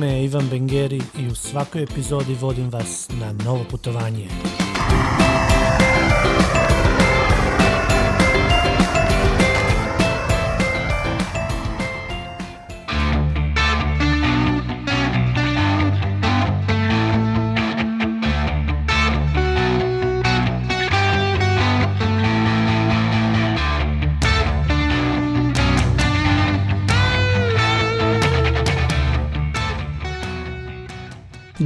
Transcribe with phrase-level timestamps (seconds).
[0.00, 4.28] Ime je Ivan Bengeri i u svakoj epizodi vodim vas na novo putovanje.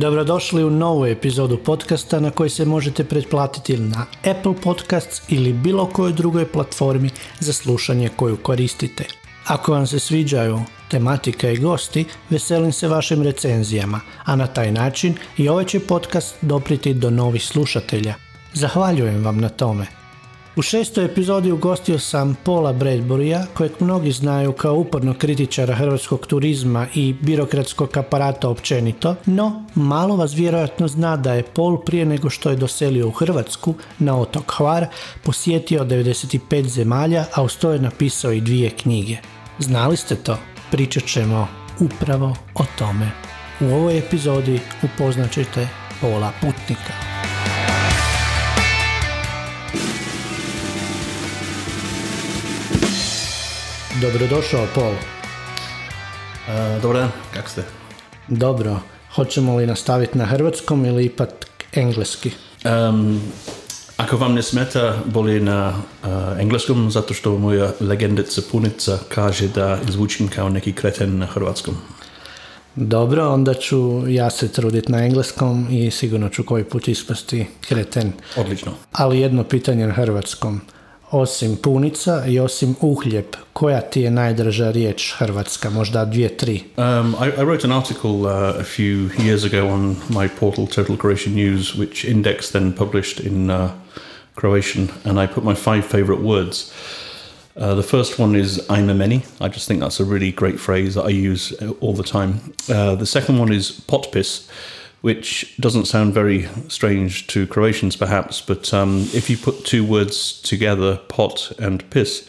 [0.04, 5.86] Dobrodošli u novu epizodu podcasta na koji se možete pretplatiti na Apple Podcasts ili bilo
[5.86, 9.04] kojoj drugoj platformi za slušanje koju koristite.
[9.46, 15.14] Ako vam se sviđaju tematika i gosti, veselim se vašim recenzijama, a na taj način
[15.36, 18.14] i ovaj će podcast dopriti do novih slušatelja.
[18.52, 20.03] Zahvaljujem vam na tome.
[20.56, 26.86] U šestoj epizodi ugostio sam Paula Bradburya, kojeg mnogi znaju kao uporno kritičara hrvatskog turizma
[26.94, 32.50] i birokratskog aparata općenito, no malo vas vjerojatno zna da je Paul prije nego što
[32.50, 34.86] je doselio u Hrvatsku na otok Hvar
[35.22, 39.16] posjetio 95 zemalja, a uz to je napisao i dvije knjige.
[39.58, 40.38] Znali ste to?
[40.70, 41.48] Pričat ćemo
[41.80, 43.10] upravo o tome.
[43.60, 45.68] U ovoj epizodi upoznat ćete
[46.00, 47.13] Paula Putnika.
[54.04, 54.92] Dobrodošao, Paul.
[54.92, 57.62] Uh, dobar dan, kako ste?
[58.28, 58.80] Dobro.
[59.14, 61.28] Hoćemo li nastaviti na hrvatskom ili ipak
[61.72, 62.30] engleski?
[62.64, 63.20] Um,
[63.96, 66.08] ako vam ne smeta, bolje na uh,
[66.40, 71.74] engleskom, zato što moja legendica punica kaže da izvučim kao neki kreten na hrvatskom.
[72.74, 78.12] Dobro, onda ću ja se truditi na engleskom i sigurno ću koji put ispasti kreten.
[78.36, 78.72] Odlično.
[78.92, 80.60] Ali jedno pitanje na hrvatskom
[81.14, 86.62] osim punica i osim uhljeb, koja ti je najdraža riječ hrvatska, možda dvije, tri?
[86.76, 90.96] Um, I, I wrote an article uh, a few years ago on my portal Total
[90.96, 93.70] Croatia News, which Index then published in uh,
[94.34, 96.72] Croatian, and I put my five favorite words.
[97.56, 99.22] Uh, the first one is ajme meni.
[99.40, 102.34] I just think that's a really great phrase that I use all the time.
[102.68, 104.48] Uh, the second one is potpis,
[105.04, 110.40] which doesn't sound very strange to Croatians, perhaps, but um, if you put two words
[110.40, 112.26] together, pot and piss,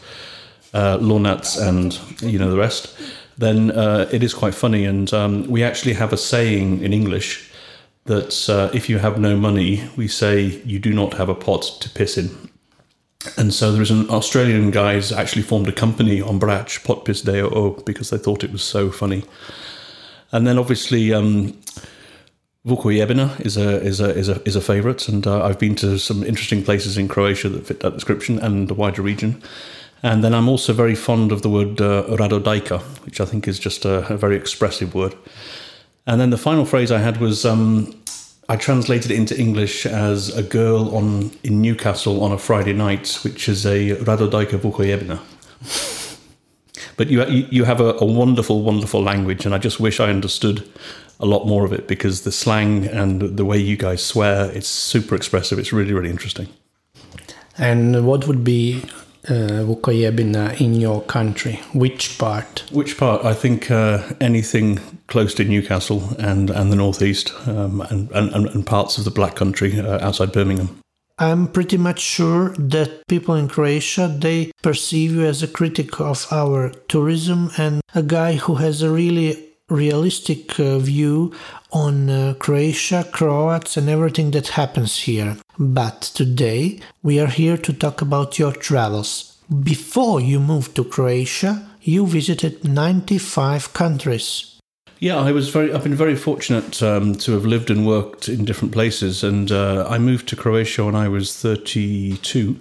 [0.74, 2.94] uh, lornats and you know the rest,
[3.38, 4.84] then uh, it is quite funny.
[4.84, 7.50] And um, we actually have a saying in English
[8.08, 11.62] that uh, if you have no money, we say you do not have a pot
[11.80, 12.30] to piss in.
[13.38, 17.06] And so there is an Australian guy guys actually formed a company on Brač, Pot
[17.06, 17.42] Piss Day
[17.86, 19.24] because they thought it was so funny.
[20.34, 21.58] And then obviously um,
[22.66, 26.00] Vukojebina is a is a is a is a favourite, and uh, I've been to
[26.00, 29.42] some interesting places in Croatia that fit that description and the wider region.
[30.02, 33.60] And then I'm also very fond of the word uh, radodajka, which I think is
[33.60, 35.16] just a, a, very expressive word.
[36.06, 37.94] And then the final phrase I had was um,
[38.50, 43.20] I translated it into English as a girl on in Newcastle on a Friday night,
[43.24, 45.20] which is a radodajka Vukojebina.
[46.98, 50.68] but you you have a, a wonderful, wonderful language, and I just wish I understood
[51.20, 54.68] a lot more of it because the slang and the way you guys swear it's
[54.68, 55.60] super expressive.
[55.60, 56.48] It's really really interesting.
[57.58, 58.84] And what would be
[59.30, 61.62] uh, Vukojebina in your country?
[61.74, 62.64] Which part?
[62.72, 63.26] Which part?
[63.26, 68.66] I think uh, anything close to Newcastle and and the northeast um, and, and and
[68.66, 70.80] parts of the black country uh, outside Birmingham.
[71.18, 76.28] I'm pretty much sure that people in Croatia they perceive you as a critic of
[76.30, 81.34] our tourism and a guy who has a really realistic uh, view
[81.72, 85.38] on uh, Croatia, Croats, and everything that happens here.
[85.58, 89.38] But today we are here to talk about your travels.
[89.64, 94.56] Before you moved to Croatia, you visited 95 countries.
[95.00, 95.74] Yeah, I was very.
[95.74, 99.86] I've been very fortunate um, to have lived and worked in different places, and uh,
[99.90, 102.58] I moved to Croatia when I was thirty-two,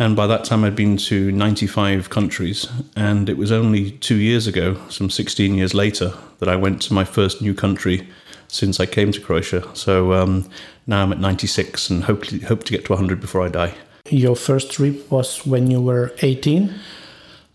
[0.00, 2.66] and by that time, I'd been to 95 countries.
[2.96, 6.94] And it was only two years ago, some 16 years later, that I went to
[6.94, 8.08] my first new country
[8.48, 9.62] since I came to Croatia.
[9.76, 10.48] So um,
[10.86, 13.74] now I'm at 96 and hope, hope to get to 100 before I die.
[14.08, 16.74] Your first trip was when you were 18?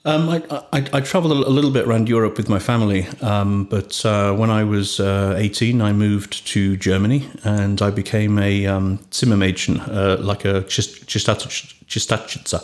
[0.05, 4.05] Um, I, I, I, traveled a little bit around Europe with my family, um, but
[4.05, 8.99] uh, when I was uh, 18, I moved to Germany and I became a um,
[9.09, 10.61] Zimmermädchen, uh, like a
[11.87, 12.59] Chistachica.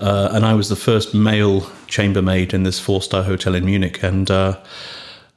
[0.00, 4.02] Uh, and I was the first male chambermaid in this four star hotel in Munich.
[4.02, 4.58] And uh,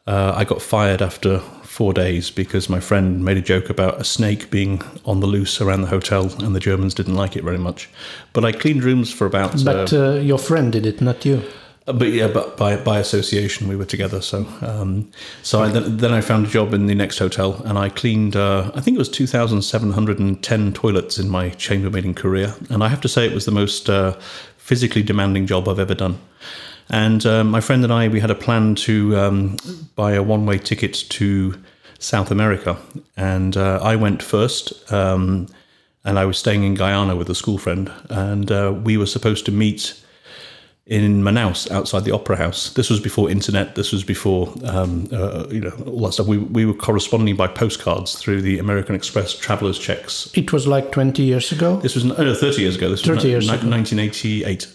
[0.07, 1.42] uh, I got fired after
[1.75, 5.60] four days because my friend made a joke about a snake being on the loose
[5.60, 7.89] around the hotel, and the Germans didn't like it very much.
[8.31, 9.63] But I cleaned rooms for about.
[9.66, 11.42] But uh, uh, your friend did it, not you.
[11.85, 14.19] But yeah, but by by association we were together.
[14.21, 15.11] So um,
[15.43, 18.35] so I, then, then I found a job in the next hotel, and I cleaned.
[18.35, 22.15] Uh, I think it was two thousand seven hundred and ten toilets in my chambermaiding
[22.15, 24.13] career, and I have to say it was the most uh,
[24.57, 26.17] physically demanding job I've ever done.
[26.89, 29.57] And uh, my friend and I, we had a plan to um,
[29.95, 31.53] buy a one-way ticket to
[31.99, 32.77] South America,
[33.15, 34.91] and uh, I went first.
[34.91, 35.47] Um,
[36.03, 39.45] and I was staying in Guyana with a school friend, and uh, we were supposed
[39.45, 39.99] to meet
[40.87, 42.71] in Manaus outside the Opera House.
[42.73, 43.75] This was before internet.
[43.75, 46.27] This was before um, uh, you know all that stuff.
[46.27, 50.29] We, we were corresponding by postcards through the American Express travelers checks.
[50.35, 51.77] It was like 20 years ago.
[51.77, 52.89] This was no, thirty years ago.
[52.89, 53.69] This was 30 years ni- ago.
[53.69, 54.67] 1988,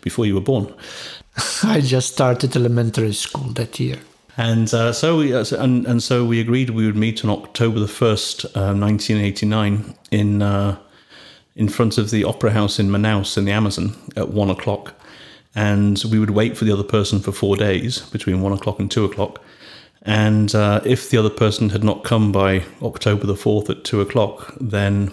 [0.00, 0.72] before you were born.
[1.62, 3.98] I just started elementary school that year.
[4.36, 7.78] And uh, so we uh, and, and so we agreed we would meet on October
[7.78, 10.76] the first, uh, nineteen eighty nine, in uh,
[11.54, 14.94] in front of the Opera House in Manaus in the Amazon at one o'clock,
[15.54, 18.90] and we would wait for the other person for four days between one o'clock and
[18.90, 19.40] two o'clock.
[20.02, 24.00] And uh, if the other person had not come by October the fourth at two
[24.00, 25.12] o'clock, then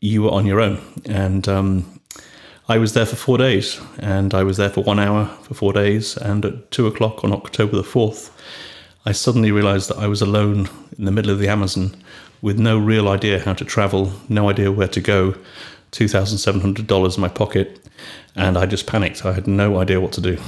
[0.00, 0.80] you were on your own.
[1.06, 2.00] And um,
[2.68, 5.72] I was there for four days, and I was there for one hour for four
[5.72, 6.16] days.
[6.16, 8.30] And at two o'clock on October the 4th,
[9.04, 10.68] I suddenly realized that I was alone
[10.98, 11.96] in the middle of the Amazon
[12.42, 15.34] with no real idea how to travel, no idea where to go,
[15.92, 17.80] $2,700 in my pocket,
[18.36, 19.24] and I just panicked.
[19.24, 20.38] I had no idea what to do.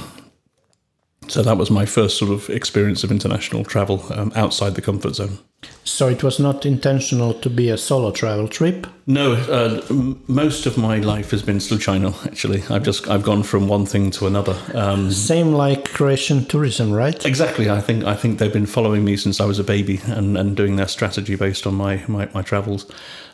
[1.27, 5.15] So that was my first sort of experience of international travel um, outside the comfort
[5.15, 5.37] zone.
[5.83, 8.87] So it was not intentional to be a solo travel trip.
[9.05, 12.25] No, uh, m- most of my life has been Sluchino.
[12.25, 14.57] Actually, I've just I've gone from one thing to another.
[14.73, 17.23] Um, Same like Croatian tourism, right?
[17.25, 20.37] exactly, I think I think they've been following me since I was a baby and,
[20.37, 22.89] and doing their strategy based on my my, my travels.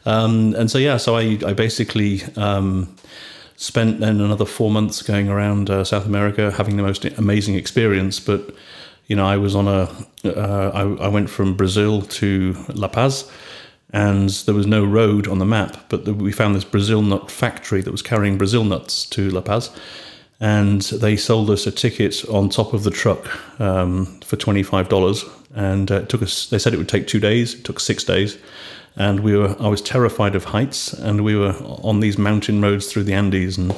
[0.05, 2.23] Um, and so yeah, so I I basically.
[3.57, 8.19] Spent then another four months going around uh, South America, having the most amazing experience.
[8.19, 8.53] But
[9.07, 9.89] you know, I was on a.
[10.25, 13.31] Uh, I, I went from Brazil to La Paz,
[13.93, 15.77] and there was no road on the map.
[15.89, 19.41] But the, we found this Brazil nut factory that was carrying Brazil nuts to La
[19.41, 19.69] Paz,
[20.39, 24.89] and they sold us a ticket on top of the truck um, for twenty five
[24.89, 25.23] dollars.
[25.53, 26.49] And uh, it took us.
[26.49, 27.53] They said it would take two days.
[27.53, 28.37] It took six days,
[28.95, 29.55] and we were.
[29.59, 31.53] I was terrified of heights, and we were
[31.83, 33.75] on these mountain roads through the Andes, and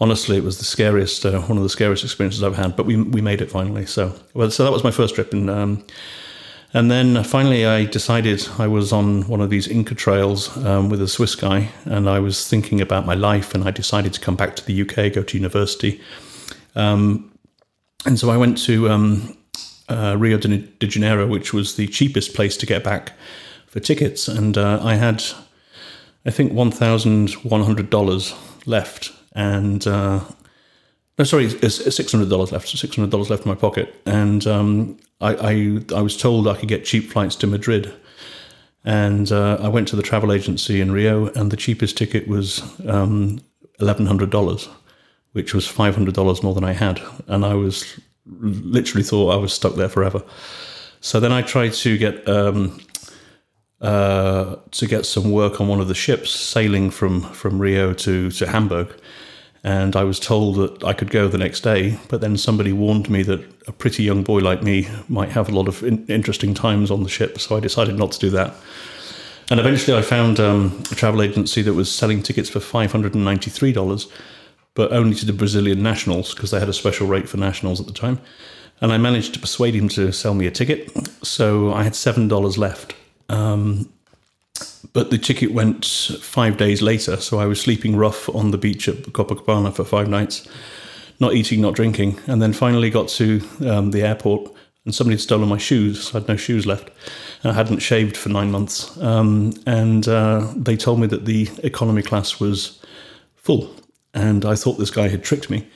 [0.00, 1.24] honestly, it was the scariest.
[1.24, 2.76] Uh, one of the scariest experiences I've had.
[2.76, 3.86] But we we made it finally.
[3.86, 5.84] So well, so that was my first trip, and um,
[6.74, 11.00] and then finally, I decided I was on one of these Inca trails um, with
[11.00, 14.36] a Swiss guy, and I was thinking about my life, and I decided to come
[14.36, 16.00] back to the UK, go to university.
[16.74, 17.32] Um,
[18.04, 19.36] and so I went to um,
[19.88, 23.12] uh, Rio de, de Janeiro, which was the cheapest place to get back
[23.76, 25.22] for tickets, and uh, I had,
[26.24, 28.34] I think, one thousand one hundred dollars
[28.64, 30.20] left, and uh,
[31.18, 32.68] no, sorry, six hundred dollars left.
[32.68, 36.54] Six hundred dollars left in my pocket, and um, I, I I was told I
[36.54, 37.92] could get cheap flights to Madrid,
[38.82, 42.62] and uh, I went to the travel agency in Rio, and the cheapest ticket was
[42.88, 43.42] um,
[43.78, 44.70] eleven hundred dollars,
[45.32, 49.36] which was five hundred dollars more than I had, and I was literally thought I
[49.36, 50.22] was stuck there forever.
[51.02, 52.80] So then I tried to get um,
[53.80, 58.30] uh, to get some work on one of the ships sailing from from Rio to
[58.30, 58.88] to Hamburg,
[59.62, 61.98] and I was told that I could go the next day.
[62.08, 65.52] But then somebody warned me that a pretty young boy like me might have a
[65.52, 68.54] lot of in- interesting times on the ship, so I decided not to do that.
[69.50, 73.14] And eventually, I found um, a travel agency that was selling tickets for five hundred
[73.14, 74.08] and ninety three dollars,
[74.74, 77.86] but only to the Brazilian nationals because they had a special rate for nationals at
[77.86, 78.18] the time.
[78.80, 80.90] And I managed to persuade him to sell me a ticket,
[81.22, 82.94] so I had seven dollars left.
[83.28, 83.90] Um,
[84.92, 85.84] but the ticket went
[86.20, 90.08] five days later, so I was sleeping rough on the beach at Copacabana for five
[90.08, 90.48] nights,
[91.20, 94.50] not eating, not drinking, and then finally got to um, the airport,
[94.84, 96.04] and somebody had stolen my shoes.
[96.04, 96.90] So I had no shoes left,
[97.42, 98.96] and I hadn't shaved for nine months.
[99.02, 102.80] Um, and uh, they told me that the economy class was
[103.34, 103.74] full,
[104.14, 105.66] and I thought this guy had tricked me.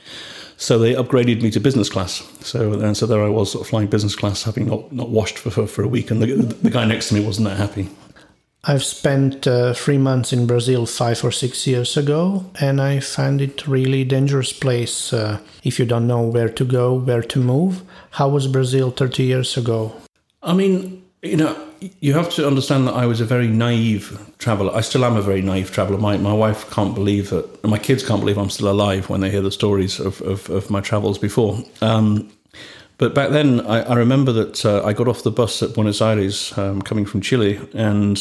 [0.61, 2.23] So they upgraded me to business class.
[2.40, 5.38] So and so there I was, sort of flying business class, having not, not washed
[5.38, 7.88] for, for, for a week, and the, the guy next to me wasn't that happy.
[8.64, 13.40] I've spent uh, three months in Brazil five or six years ago, and I find
[13.40, 17.81] it really dangerous place uh, if you don't know where to go, where to move.
[18.11, 19.95] How was Brazil 30 years ago?
[20.43, 21.70] I mean, you know,
[22.00, 24.75] you have to understand that I was a very naive traveller.
[24.75, 25.99] I still am a very naive traveller.
[25.99, 29.30] My, my wife can't believe that, my kids can't believe I'm still alive when they
[29.30, 31.62] hear the stories of, of, of my travels before.
[31.80, 32.30] Um,
[32.99, 36.02] but back then, I, I remember that uh, I got off the bus at Buenos
[36.02, 38.18] Aires um, coming from Chile, and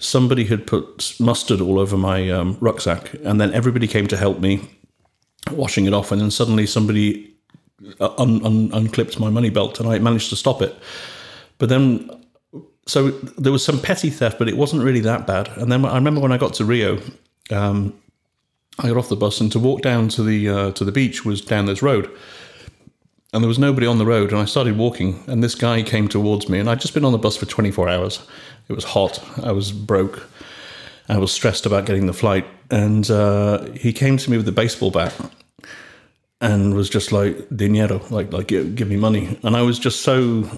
[0.00, 4.40] somebody had put mustard all over my um, rucksack, and then everybody came to help
[4.40, 4.68] me
[5.52, 7.32] washing it off, and then suddenly somebody
[8.00, 10.74] un, un, unclipped my money belt, and I managed to stop it.
[11.58, 12.10] But then,
[12.88, 15.48] so there was some petty theft, but it wasn't really that bad.
[15.58, 16.98] And then I remember when I got to Rio,
[17.50, 17.92] um,
[18.78, 21.24] I got off the bus, and to walk down to the uh, to the beach
[21.24, 22.10] was down this road.
[23.34, 26.08] And there was nobody on the road and i started walking and this guy came
[26.08, 28.26] towards me and i'd just been on the bus for 24 hours.
[28.68, 29.22] It was hot.
[29.44, 30.26] I was broke.
[31.10, 32.46] I was stressed about getting the flight.
[32.70, 35.14] And uh, he came to me with a baseball bat
[36.40, 39.38] and was just like dinero like like give, give me money.
[39.42, 40.48] And i was just so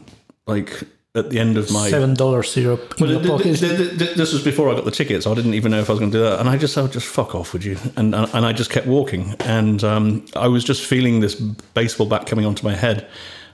[0.46, 3.56] like at the end of my seven dollar syrup in well, the pocket.
[3.56, 5.80] th- th- th- this was before I got the ticket, so I didn't even know
[5.80, 6.38] if I was going to do that.
[6.38, 7.76] And I just, I would just fuck off, would you?
[7.96, 12.26] And and I just kept walking, and um, I was just feeling this baseball bat
[12.26, 13.08] coming onto my head.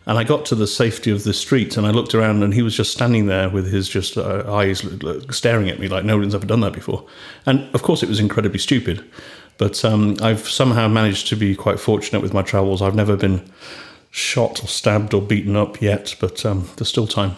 [0.09, 2.63] And I got to the safety of the street, and I looked around, and he
[2.63, 4.87] was just standing there with his just uh, eyes
[5.31, 7.05] staring at me like no one's ever done that before.
[7.45, 9.05] And of course, it was incredibly stupid.
[9.59, 12.83] But um, I've somehow managed to be quite fortunate with my travels.
[12.83, 13.51] I've never been
[14.17, 17.33] shot or stabbed or beaten up yet, but um, there's still time.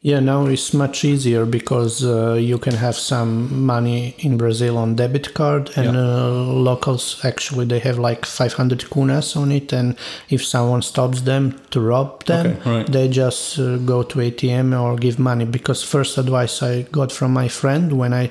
[0.00, 4.94] Yeah, now it's much easier because uh, you can have some money in Brazil on
[4.94, 6.00] debit card, and Yeah.
[6.00, 6.30] uh,
[6.70, 9.96] locals actually they have like 500 kunas on it, and
[10.30, 12.92] if someone stops them to rob them, Okay, right.
[12.92, 15.44] they just uh, go to ATM or give money.
[15.44, 18.30] Because first advice I got from my friend when I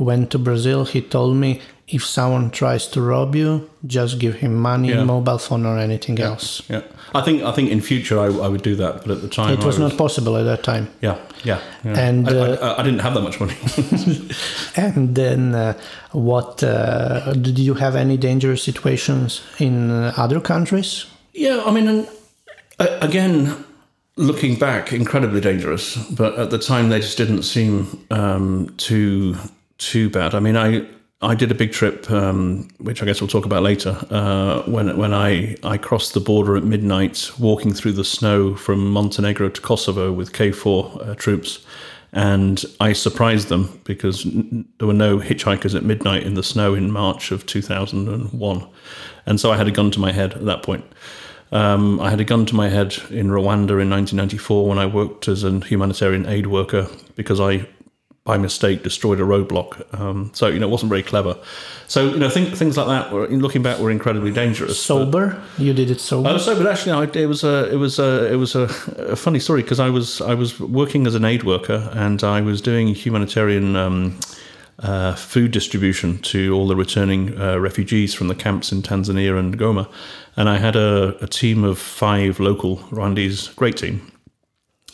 [0.00, 4.54] went to Brazil, he told me if someone tries to rob you, just give him
[4.54, 5.04] money, Yeah.
[5.04, 6.62] mobile phone, or anything else.
[6.68, 6.82] Yeah,
[7.14, 9.52] I think I think in future I, I would do that, but at the time
[9.52, 10.88] It I was not possible at that time.
[11.02, 12.08] Yeah, yeah, yeah.
[12.08, 13.54] And, I, uh, I, I didn't have that much money.
[14.76, 15.74] And then, uh,
[16.12, 21.06] what uh, did you have any dangerous situations in uh, other countries?
[21.34, 22.08] yeah, I mean, and,
[22.78, 23.54] uh, again,
[24.16, 25.96] looking back, incredibly dangerous.
[26.10, 29.36] But at the time, they just didn't seem um, too
[29.78, 30.34] too bad.
[30.34, 30.86] I mean, I
[31.24, 33.96] I did a big trip, um, which I guess we'll talk about later.
[34.10, 38.90] Uh, when when I I crossed the border at midnight, walking through the snow from
[38.90, 41.64] Montenegro to Kosovo with KFOR uh, troops.
[42.12, 46.72] And I surprised them because n- there were no hitchhikers at midnight in the snow
[46.74, 48.66] in March of 2001.
[49.26, 50.84] And so I had a gun to my head at that point.
[51.50, 55.26] Um, I had a gun to my head in Rwanda in 1994 when I worked
[55.26, 57.66] as a humanitarian aid worker because I,
[58.24, 60.00] by mistake, destroyed a roadblock.
[60.00, 61.36] Um, so you know, it wasn't very clever.
[61.88, 64.80] So you know, think, things like that, were, looking back, were incredibly dangerous.
[64.82, 65.42] Sober?
[65.58, 66.30] You did it sober?
[66.30, 68.62] Oh, so but actually, I, it was a it was a it was a,
[68.98, 72.40] a funny story because I was I was working as an aid worker and I
[72.40, 74.18] was doing humanitarian um,
[74.78, 79.58] uh, food distribution to all the returning uh, refugees from the camps in Tanzania and
[79.58, 79.86] Goma,
[80.34, 84.10] and I had a, a team of five local Rwandese, great team,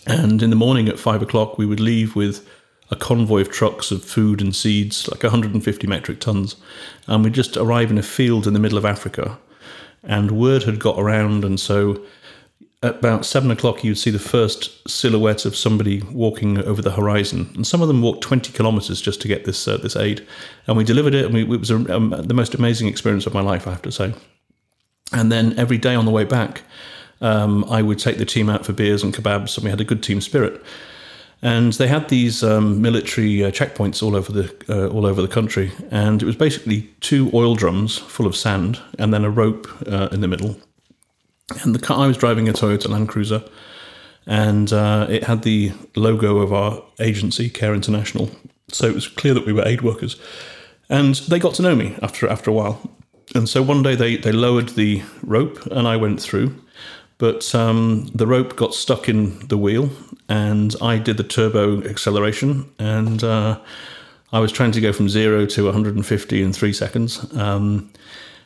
[0.04, 2.44] and in the morning at five o'clock we would leave with
[2.90, 6.56] a convoy of trucks of food and seeds, like 150 metric tons,
[7.06, 9.38] and we'd just arrive in a field in the middle of Africa
[10.02, 12.02] and word had got around, and so
[12.82, 17.50] at about seven o'clock you'd see the first silhouette of somebody walking over the horizon,
[17.54, 20.26] and some of them walked twenty kilometres just to get this uh, this aid,
[20.66, 23.34] and we delivered it, and we, it was a, um, the most amazing experience of
[23.34, 24.14] my life, I have to say.
[25.12, 26.62] And then every day on the way back,
[27.20, 29.84] um, I would take the team out for beers and kebabs, and we had a
[29.84, 30.62] good team spirit.
[31.42, 35.28] And they had these um, military uh, checkpoints all over the uh, all over the
[35.28, 39.66] country, and it was basically two oil drums full of sand, and then a rope
[39.86, 40.56] uh, in the middle.
[41.62, 43.42] And the car I was driving a Toyota Land Cruiser,
[44.26, 48.30] and uh, it had the logo of our agency, Care International.
[48.68, 50.20] So it was clear that we were aid workers,
[50.90, 52.90] and they got to know me after after a while.
[53.34, 56.54] And so one day they they lowered the rope, and I went through,
[57.20, 59.90] but um, the rope got stuck in the wheel,
[60.30, 63.60] and I did the turbo acceleration, and uh,
[64.32, 67.30] I was trying to go from zero to 150 in three seconds.
[67.36, 67.92] Um,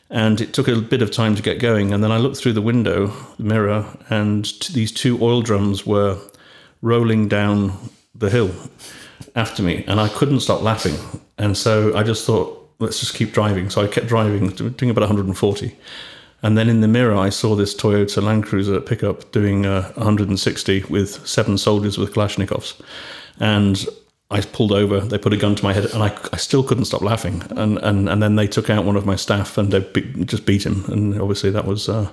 [0.09, 1.93] and it took a bit of time to get going.
[1.93, 5.85] And then I looked through the window, the mirror, and t- these two oil drums
[5.85, 6.19] were
[6.81, 7.71] rolling down
[8.13, 8.51] the hill
[9.35, 10.95] after me, and I couldn't stop laughing.
[11.37, 13.69] And so I just thought, let's just keep driving.
[13.69, 15.75] So I kept driving, doing about 140.
[16.45, 20.83] And then in the mirror, I saw this Toyota Land Cruiser pickup doing uh, 160
[20.91, 22.79] with seven soldiers with Kalashnikovs.
[23.39, 23.83] And
[24.29, 26.85] I pulled over, they put a gun to my head, and I, I still couldn't
[26.85, 27.41] stop laughing.
[27.57, 30.45] And, and, and then they took out one of my staff and they be, just
[30.45, 30.85] beat him.
[30.85, 32.11] And obviously, that was uh,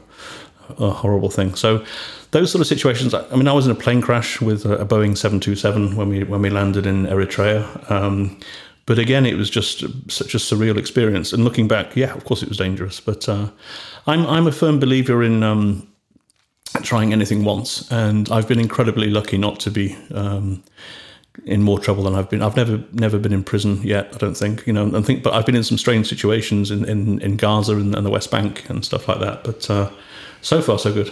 [0.78, 1.54] a horrible thing.
[1.54, 1.84] So,
[2.30, 3.12] those sort of situations.
[3.12, 6.40] I mean, I was in a plane crash with a Boeing 727 when we, when
[6.40, 7.90] we landed in Eritrea.
[7.90, 8.40] Um,
[8.86, 11.32] but again, it was just such a surreal experience.
[11.34, 12.98] And looking back, yeah, of course it was dangerous.
[12.98, 13.48] But uh,
[14.06, 15.88] I'm, I'm a firm believer in um,
[16.82, 17.90] trying anything once.
[17.90, 19.96] And I've been incredibly lucky not to be.
[20.14, 20.62] Um,
[21.46, 22.42] in more trouble than I've been.
[22.42, 24.10] I've never never been in prison yet.
[24.14, 24.94] I don't think you know.
[24.94, 28.04] I think, but I've been in some strange situations in in, in Gaza and, and
[28.04, 29.42] the West Bank and stuff like that.
[29.42, 29.90] But uh,
[30.42, 31.10] So far, so good.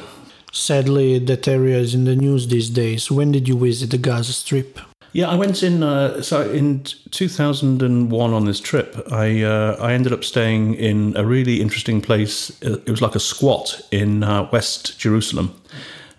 [0.53, 3.11] Sadly, that area is in the news these days.
[3.11, 4.81] When did you visit the Gaza Strip?
[5.13, 5.83] Yeah, I went in.
[5.83, 11.25] Uh, so in 2001 on this trip, I uh, I ended up staying in a
[11.27, 12.51] really interesting place.
[12.63, 15.61] It was like a squat in uh, West Jerusalem,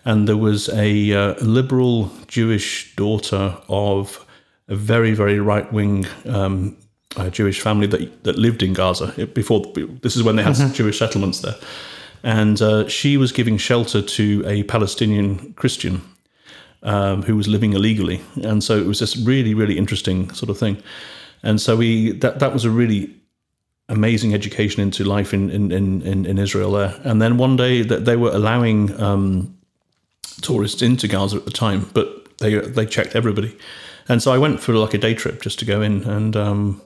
[0.04, 4.26] and there was a uh, liberal Jewish daughter of
[4.68, 6.06] a very very right wing.
[6.26, 6.76] Um,
[7.30, 9.70] Jewish family that that lived in Gaza before
[10.00, 10.72] this is when they had mm-hmm.
[10.72, 11.56] Jewish settlements there,
[12.22, 16.00] and uh, she was giving shelter to a Palestinian Christian
[16.82, 20.58] um, who was living illegally, and so it was this really, really interesting sort of
[20.58, 20.82] thing.
[21.42, 23.10] And so we that that was a really
[23.88, 27.00] amazing education into life in in in, in Israel there.
[27.04, 29.56] And then one day that they were allowing um,
[30.40, 33.56] tourists into Gaza at the time, but they they checked everybody.
[34.08, 36.36] And so I went for like a day trip just to go in and.
[36.36, 36.82] Um,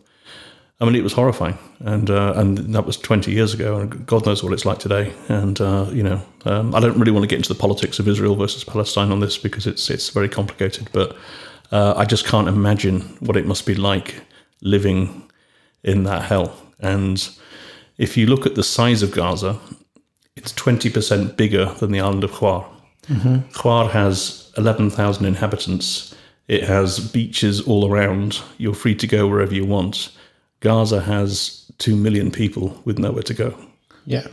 [0.78, 4.26] I mean, it was horrifying, and uh, and that was 20 years ago, and God
[4.26, 5.10] knows what it's like today.
[5.28, 8.06] And uh, you know, um, I don't really want to get into the politics of
[8.06, 10.90] Israel versus Palestine on this because it's it's very complicated.
[10.92, 11.16] But
[11.72, 14.22] uh, I just can't imagine what it must be like
[14.60, 15.30] living
[15.82, 16.54] in that hell.
[16.80, 17.26] And
[17.96, 19.58] if you look at the size of Gaza,
[20.36, 22.66] it's 20% bigger than the island of Hvar.
[23.08, 26.14] mm Hvar has 11,000 inhabitants.
[26.48, 28.42] It has beaches all around.
[28.58, 30.10] You're free to go wherever you want
[30.66, 33.54] Gaza has 2 million people with nowhere to go.
[34.04, 34.26] Yeah.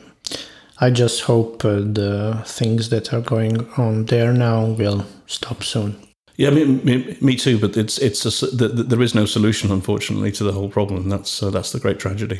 [0.80, 5.96] I just hope uh, the things that are going on there now will stop soon.
[6.38, 7.60] Yeah, me, me, me too.
[7.60, 11.10] But it's it's a, the, the, there is no solution, unfortunately, to the whole problem.
[11.10, 12.40] That's uh, that's the great tragedy.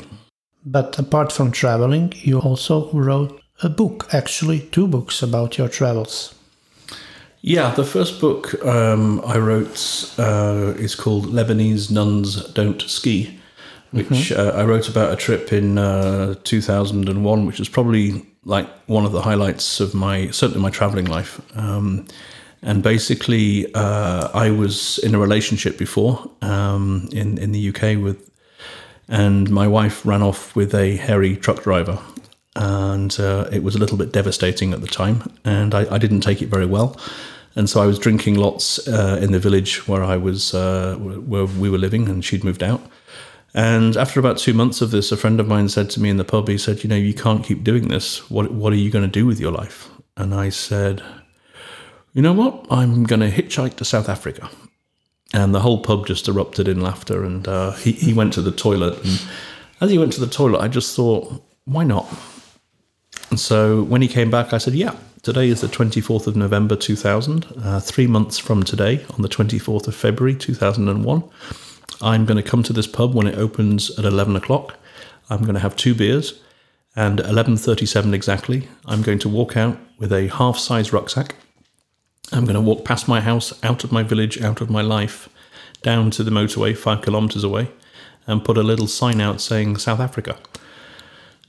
[0.64, 6.34] But apart from traveling, you also wrote a book, actually two books about your travels.
[7.42, 13.38] Yeah, the first book um, I wrote uh, is called Lebanese Nuns Don't Ski,
[13.94, 14.40] which mm-hmm.
[14.40, 19.12] uh, I wrote about a trip in uh, 2001, which was probably like one of
[19.12, 21.40] the highlights of my certainly my traveling life.
[21.56, 22.06] Um,
[22.60, 28.30] and basically, uh, I was in a relationship before um, in in the UK with,
[29.08, 31.98] and my wife ran off with a hairy truck driver,
[32.56, 36.20] and uh, it was a little bit devastating at the time, and I, I didn't
[36.20, 36.96] take it very well.
[37.56, 41.46] And so I was drinking lots uh, in the village where I was, uh, where
[41.46, 42.82] we were living, and she'd moved out.
[43.54, 46.16] And after about two months of this, a friend of mine said to me in
[46.16, 48.28] the pub, he said, You know, you can't keep doing this.
[48.28, 49.88] What, what are you going to do with your life?
[50.16, 51.02] And I said,
[52.12, 52.66] You know what?
[52.68, 54.50] I'm going to hitchhike to South Africa.
[55.32, 57.24] And the whole pub just erupted in laughter.
[57.24, 58.98] And uh, he, he went to the toilet.
[59.04, 59.22] And
[59.80, 61.32] as he went to the toilet, I just thought,
[61.64, 62.12] Why not?
[63.30, 66.74] And so when he came back, I said, Yeah, today is the 24th of November
[66.74, 67.46] 2000.
[67.62, 71.22] Uh, three months from today, on the 24th of February 2001.
[72.04, 74.76] I'm going to come to this pub when it opens at 11 o'clock.
[75.30, 76.38] I'm going to have two beers,
[76.94, 81.34] and 11:37 exactly, I'm going to walk out with a half-size rucksack.
[82.30, 85.30] I'm going to walk past my house, out of my village, out of my life,
[85.82, 87.70] down to the motorway five kilometers away,
[88.26, 90.36] and put a little sign out saying South Africa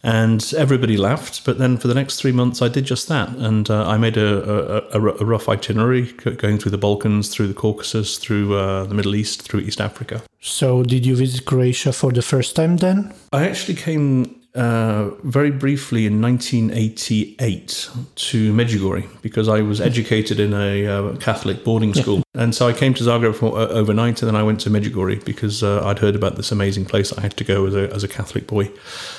[0.05, 1.43] and everybody laughed.
[1.45, 4.17] But then for the next three months, I did just that, and uh, I made
[4.17, 8.93] a, a, a, rough itinerary going through the Balkans, through the Caucasus, through uh, the
[8.93, 10.21] Middle East, through East Africa.
[10.47, 13.11] So, did you visit Croatia for the first time then?
[13.33, 20.53] I actually came uh, very briefly in 1988 to Medjugorje because I was educated in
[20.53, 22.17] a uh, Catholic boarding school.
[22.17, 22.43] Yeah.
[22.43, 25.25] And so I came to Zagreb for, uh, overnight and then I went to Medjugorje
[25.25, 28.03] because uh, I'd heard about this amazing place I had to go as a, as
[28.03, 28.69] a Catholic boy.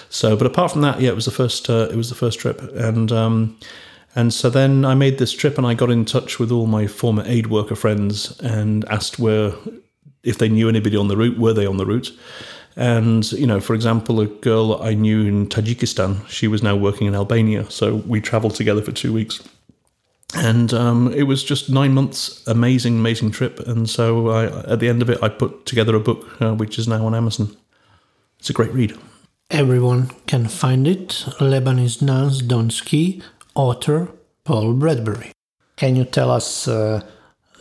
[0.08, 2.38] So, but apart from that, yeah, it was the first, uh, it was the first
[2.38, 2.62] trip.
[2.76, 3.58] And, um,
[4.14, 6.86] and so then I made this trip and I got in touch with all my
[6.86, 9.54] former aid worker friends and asked where,
[10.26, 12.10] if they knew anybody on the route, were they on the route?
[12.76, 17.06] And, you know, for example, a girl I knew in Tajikistan, she was now working
[17.06, 17.70] in Albania.
[17.70, 19.42] So we traveled together for two weeks.
[20.34, 23.60] And um, it was just nine months, amazing, amazing trip.
[23.60, 26.78] And so I, at the end of it, I put together a book, uh, which
[26.78, 27.56] is now on Amazon.
[28.38, 28.94] It's a great read.
[29.50, 31.24] Everyone can find it.
[31.38, 33.22] Lebanese Nuns Don't Ski,
[33.54, 34.08] author
[34.44, 35.30] Paul Bradbury.
[35.76, 37.06] Can you tell us a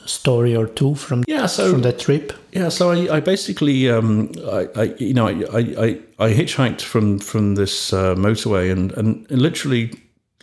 [0.06, 4.32] story or two from yeah so from that trip yeah so i, I basically um,
[4.46, 9.94] I, I, you know I, I hitchhiked from from this uh, motorway and and literally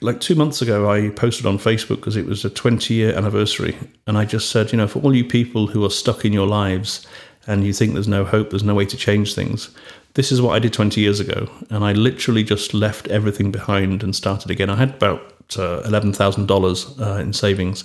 [0.01, 3.77] like two months ago i posted on facebook because it was a 20 year anniversary
[4.07, 6.47] and i just said you know for all you people who are stuck in your
[6.47, 7.05] lives
[7.47, 9.71] and you think there's no hope there's no way to change things
[10.15, 14.03] this is what i did 20 years ago and i literally just left everything behind
[14.03, 14.69] and started again.
[14.69, 15.21] I had about
[15.57, 17.85] uh, $11000 uh, in savings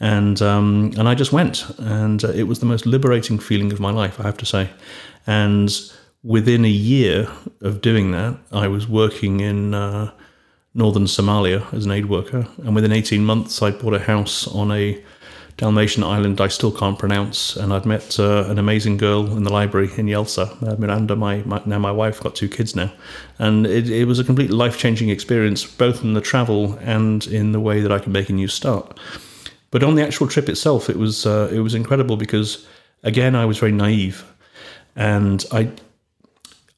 [0.00, 3.80] and um, and I just went, and uh, it was the most liberating feeling of
[3.80, 4.70] my life, I have to say.
[5.26, 5.70] And
[6.22, 7.30] within a year
[7.60, 10.12] of doing that, I was working in uh,
[10.74, 12.46] northern Somalia as an aid worker.
[12.58, 15.02] And within 18 months, I bought a house on a
[15.58, 17.56] Dalmatian island I still can't pronounce.
[17.56, 21.38] And I'd met uh, an amazing girl in the library in Jelsa, uh, Miranda, my,
[21.38, 22.92] my, now my wife, got two kids now.
[23.40, 27.50] And it, it was a complete life changing experience, both in the travel and in
[27.50, 28.96] the way that I could make a new start.
[29.70, 32.66] But on the actual trip itself, it was uh, it was incredible because
[33.02, 34.24] again I was very naive,
[34.96, 35.70] and I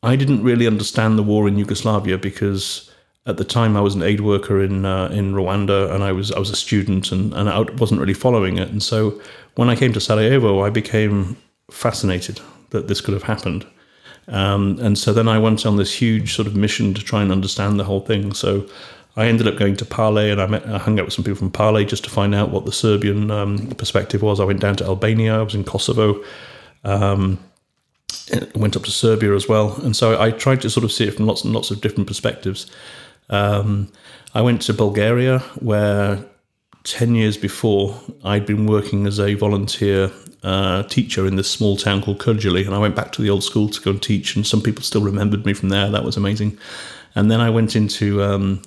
[0.03, 2.90] I didn't really understand the war in Yugoslavia because
[3.26, 6.33] at the time I was an aid worker in uh, in Rwanda and I was
[6.33, 8.68] I was a student and, and I wasn't really following it.
[8.68, 9.20] And so
[9.57, 11.37] when I came to Sarajevo, I became
[11.70, 13.66] fascinated that this could have happened.
[14.29, 17.33] Um, and so then I went on this huge sort of mission to try and
[17.33, 18.33] understand the whole thing.
[18.33, 18.66] So
[19.21, 21.39] I ended up going to Pale and I, met, I hung out with some people
[21.39, 24.41] from Pale just to find out what the Serbian um, perspective was.
[24.41, 26.25] I went down to Albania, I was in Kosovo.
[26.85, 27.39] Um,
[28.55, 31.15] went up to Serbia as well, and so I tried to sort of see it
[31.15, 32.67] from lots and lots of different perspectives.
[33.29, 33.93] Um,
[34.35, 36.25] I went to Bulgaria, where
[36.85, 40.11] 10 years before I'd been working as a volunteer
[40.43, 43.45] uh, teacher in this small town called Kurdjali, and I went back to the old
[43.45, 45.91] school to go and teach, and some people still remembered me from there.
[45.91, 46.59] That was amazing.
[47.15, 48.63] And then I went into um,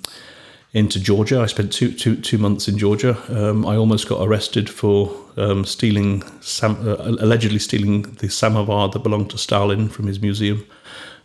[0.74, 1.40] into Georgia.
[1.40, 3.16] I spent two, two, two months in Georgia.
[3.28, 8.98] Um, I almost got arrested for um, stealing, sam- uh, allegedly stealing the samovar that
[8.98, 10.66] belonged to Stalin from his museum.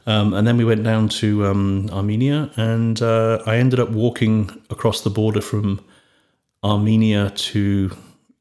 [0.05, 4.49] Um, and then we went down to um, Armenia, and uh, I ended up walking
[4.69, 5.83] across the border from
[6.63, 7.91] Armenia to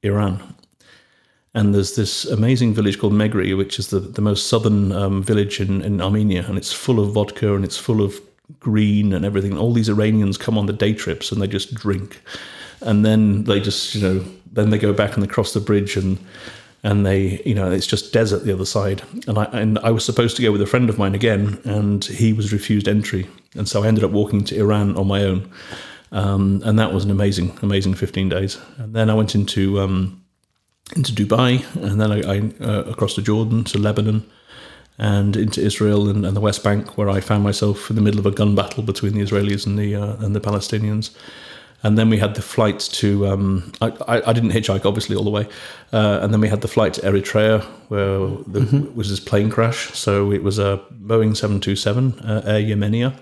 [0.03, 0.55] Iran.
[1.55, 5.61] And there's this amazing village called Megri, which is the, the most southern um, village
[5.61, 8.21] in, in Armenia, and it's full of vodka and it's full of
[8.61, 9.57] green and everything.
[9.57, 12.21] All these Iranians come on the day trips and they just drink,
[12.81, 15.97] and then they just you know then they go back and they cross the bridge
[15.97, 16.19] and
[16.83, 19.03] and they you know it's just desert the other side.
[19.27, 22.05] And I and I was supposed to go with a friend of mine again and
[22.05, 23.27] he was refused entry.
[23.55, 25.51] And so I ended up walking to Iran on my own.
[26.11, 28.59] Um, and that was an amazing amazing 15 days.
[28.79, 30.23] And then I went into um,
[30.97, 34.25] into Dubai and then I, I uh, across to Jordan to Lebanon
[34.99, 38.19] and into Israel and, and, the West Bank where I found myself in the middle
[38.19, 41.15] of a gun battle between the Israelis and the uh, and the Palestinians
[41.83, 43.27] and then we had the flight to.
[43.29, 43.93] Um, I,
[44.27, 45.49] I, didn't hitchhike, obviously, all the way.
[45.93, 48.97] Uh, and then we had the flight to Eritrea, where the, mm-hmm.
[48.97, 49.93] was this plane crash.
[49.97, 53.17] So it was a Boeing 727 uh, Air Yemenia.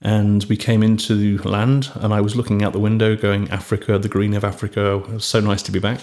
[0.00, 4.08] And we came into land, and I was looking out the window, going, Africa, the
[4.08, 4.96] green of Africa.
[4.96, 6.00] It was so nice to be back.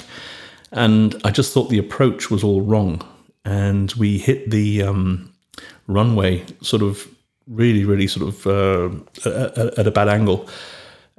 [0.72, 3.02] And I just thought the approach was all wrong.
[3.46, 5.34] And we hit the um,
[5.88, 7.08] runway sort of
[7.48, 10.50] really, really sort of uh, at, at a bad angle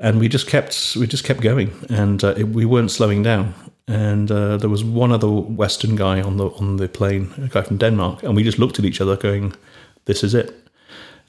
[0.03, 3.55] and we just kept we just kept going, and uh, it, we weren't slowing down.
[3.89, 7.63] And uh, there was one other Western guy on the on the plane, a guy
[7.63, 9.55] from Denmark, and we just looked at each other, going,
[10.05, 10.59] "This is it."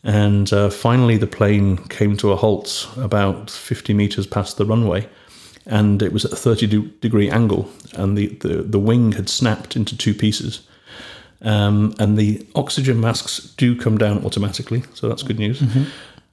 [0.03, 5.07] And uh, finally, the plane came to a halt about 50 meters past the runway,
[5.65, 9.75] and it was at a 30 degree angle, and the, the, the wing had snapped
[9.77, 10.67] into two pieces.
[11.43, 15.59] Um, and the oxygen masks do come down automatically, so that's good news.
[15.59, 15.83] Mm-hmm.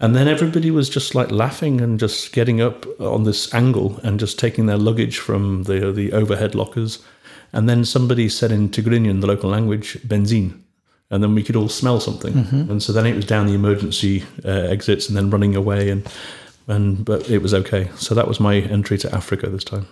[0.02, 4.18] And then everybody was just like laughing and just getting up on this angle and
[4.18, 7.00] just taking their luggage from the the overhead lockers.
[7.52, 10.58] And then somebody said in Tigrinian, the local language, benzine.
[11.10, 12.32] And then we could all smell something.
[12.32, 12.70] Mm-hmm.
[12.70, 15.90] And so then it was down the emergency uh, exits and then running away.
[15.90, 16.08] And,
[16.68, 17.90] and but it was okay.
[17.96, 19.88] So that was my entry to Africa this time.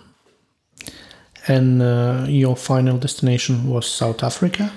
[1.47, 4.71] And uh, your final destination was South Africa?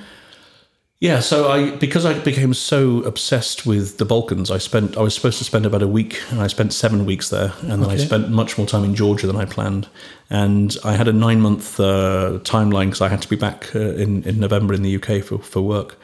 [1.03, 5.17] Yeah, so I because I became so obsessed with the Balkans, I spent I was
[5.17, 7.95] supposed to spend about a week, and I spent seven weeks there, and then okay.
[7.95, 9.88] I spent much more time in Georgia than I planned,
[10.31, 13.81] and I had a nine month uh, timeline because I had to be back uh,
[13.81, 15.99] in in November in the UK for for work,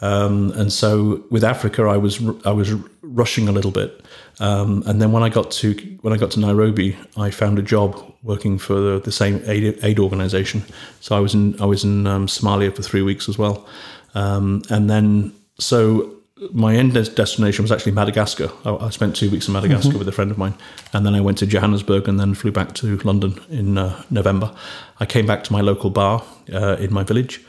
[0.00, 4.04] um, and so with Africa, I was I was rushing a little bit,
[4.40, 7.62] um, and then when I got to when I got to Nairobi, I found a
[7.62, 10.64] job working for the, the same aid, aid organization.
[11.00, 13.68] So I was in I was in um, Somalia for three weeks as well.
[14.14, 16.20] Um, and then, so
[16.52, 18.50] my end destination was actually Madagascar.
[18.64, 19.98] I, I spent two weeks in Madagascar mm-hmm.
[19.98, 20.54] with a friend of mine,
[20.92, 24.54] and then I went to Johannesburg and then flew back to London in uh, November.
[24.98, 27.40] I came back to my local bar uh, in my village,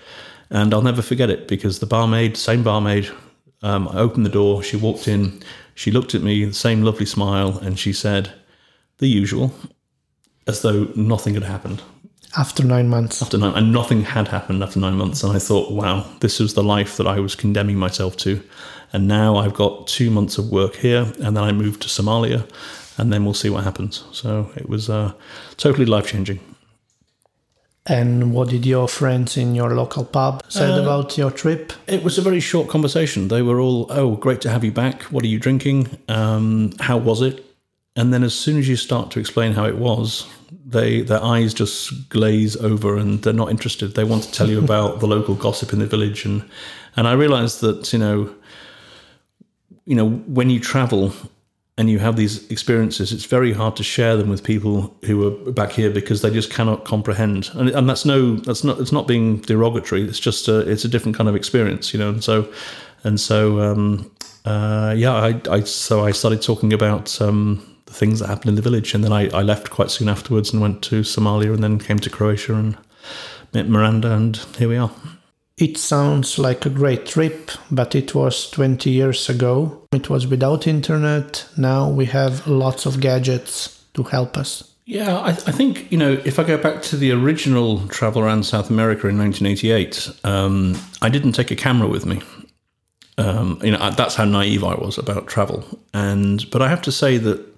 [0.49, 3.09] and I'll never forget it because the barmaid, same barmaid,
[3.63, 4.63] um, I opened the door.
[4.63, 5.41] She walked in.
[5.75, 8.31] She looked at me, the same lovely smile, and she said,
[8.97, 9.53] "The usual,"
[10.47, 11.81] as though nothing had happened.
[12.37, 13.21] After nine months.
[13.21, 15.23] After nine, and nothing had happened after nine months.
[15.23, 18.41] And I thought, wow, this was the life that I was condemning myself to.
[18.93, 22.49] And now I've got two months of work here, and then I moved to Somalia,
[22.97, 24.03] and then we'll see what happens.
[24.11, 25.13] So it was uh,
[25.57, 26.39] totally life changing.
[27.85, 31.73] And what did your friends in your local pub said uh, about your trip?
[31.87, 33.27] It was a very short conversation.
[33.27, 35.03] They were all, "Oh, great to have you back.
[35.03, 35.97] What are you drinking?
[36.07, 37.43] Um, how was it?"
[37.95, 40.27] And then as soon as you start to explain how it was,
[40.65, 43.95] they their eyes just glaze over and they're not interested.
[43.95, 46.43] They want to tell you about the local gossip in the village, and
[46.95, 48.33] and I realised that you know,
[49.85, 51.13] you know, when you travel
[51.77, 55.51] and you have these experiences, it's very hard to share them with people who are
[55.51, 57.49] back here because they just cannot comprehend.
[57.53, 60.03] And, and that's no, that's not, it's not being derogatory.
[60.03, 62.09] It's just a, it's a different kind of experience, you know.
[62.09, 62.51] And so,
[63.03, 64.11] and so, um,
[64.45, 68.55] uh, yeah, I, I, so I started talking about um, the things that happened in
[68.55, 71.63] the village, and then I, I left quite soon afterwards and went to Somalia, and
[71.63, 72.77] then came to Croatia and
[73.53, 74.91] met Miranda, and here we are.
[75.57, 79.87] It sounds like a great trip, but it was 20 years ago.
[79.91, 81.45] It was without internet.
[81.55, 84.71] Now we have lots of gadgets to help us.
[84.85, 88.43] Yeah, I, I think, you know, if I go back to the original travel around
[88.45, 92.21] South America in 1988, um, I didn't take a camera with me.
[93.17, 95.63] Um, you know, that's how naive I was about travel.
[95.93, 97.50] And, but I have to say that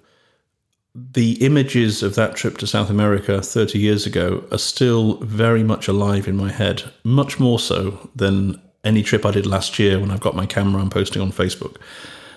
[0.94, 5.88] the images of that trip to South America 30 years ago are still very much
[5.88, 10.10] alive in my head, much more so than any trip I did last year when
[10.10, 11.76] I've got my camera and posting on Facebook.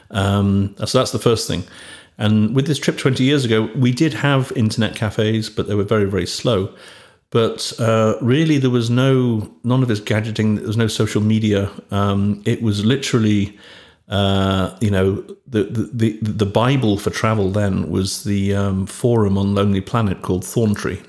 [0.09, 1.63] Um, so that's the first thing.
[2.17, 5.83] And with this trip 20 years ago, we did have internet cafes, but they were
[5.83, 6.73] very, very slow.
[7.29, 10.55] But uh, really, there was no none of this gadgeting.
[10.57, 11.69] There was no social media.
[11.91, 13.55] Um, it was literally
[14.09, 15.15] uh, you know,
[15.45, 20.43] the, the, the Bible for travel then was the um, forum on Lonely Planet called
[20.43, 21.05] Thorntree.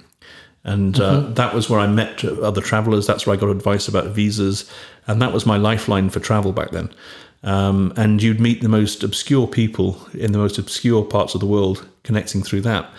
[0.64, 1.34] And uh, mm-hmm.
[1.34, 3.06] that was where I met other travelers.
[3.06, 4.70] That's where I got advice about visas.
[5.06, 6.90] And that was my lifeline for travel back then.
[7.44, 11.46] Um, and you'd meet the most obscure people in the most obscure parts of the
[11.46, 12.90] world connecting through that.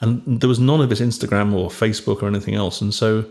[0.00, 2.80] And there was none of this Instagram or Facebook or anything else.
[2.80, 3.24] And so,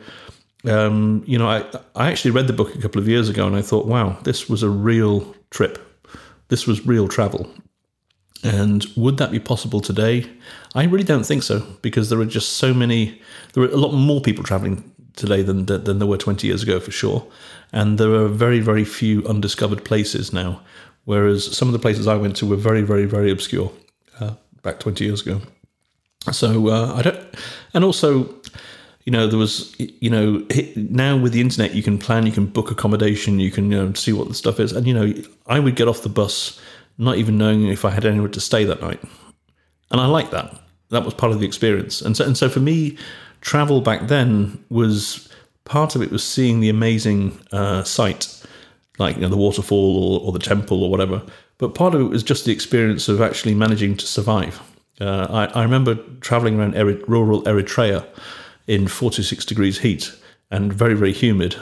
[0.66, 1.64] um, you know, I,
[1.96, 4.50] I actually read the book a couple of years ago and I thought, wow, this
[4.50, 5.87] was a real trip
[6.50, 7.50] this was real travel.
[8.44, 10.30] And would that be possible today?
[10.76, 13.22] I really don't think so because there are just so many,
[13.54, 16.80] there are a lot more people traveling today than, than there were 20 years ago
[16.80, 17.26] for sure.
[17.74, 20.62] And there are very, very few undiscovered places now,
[21.06, 23.72] whereas some of the places I went to were very, very, very obscure
[24.20, 25.42] uh, back 20 years ago.
[26.32, 27.20] So uh, I don't,
[27.74, 28.36] and also,
[29.08, 32.46] you know, there was, you know, now with the internet, you can plan, you can
[32.46, 34.74] book accommodation, you can you know, see what the stuff is.
[34.74, 35.14] And, you know,
[35.46, 36.60] I would get off the bus
[36.98, 39.02] not even knowing if I had anywhere to stay that night.
[39.92, 40.60] And I like that.
[40.90, 42.02] That was part of the experience.
[42.02, 42.98] And so, and so for me,
[43.40, 45.30] travel back then was
[45.64, 48.46] part of it was seeing the amazing uh, sight,
[49.00, 51.22] like, you know, the waterfall or, or the temple or whatever.
[51.60, 54.60] But part of it was just the experience of actually managing to survive.
[55.00, 56.74] Uh, I, I remember traveling around
[57.08, 58.06] rural Eritrea
[58.68, 60.14] in 46 degrees heat
[60.52, 61.56] and very, very humid.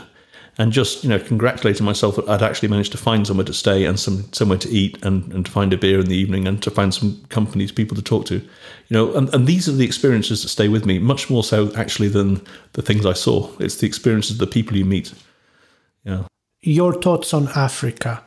[0.58, 3.84] And just, you know, congratulating myself that I'd actually managed to find somewhere to stay
[3.84, 6.64] and some somewhere to eat and, and to find a beer in the evening and
[6.64, 8.36] to find some companies, people to talk to.
[8.36, 11.76] You know, and, and these are the experiences that stay with me, much more so
[11.76, 12.42] actually than
[12.72, 13.52] the things I saw.
[13.60, 15.14] It's the experiences of the people you meet.
[16.06, 16.24] Yeah.
[16.62, 18.24] Your thoughts on Africa.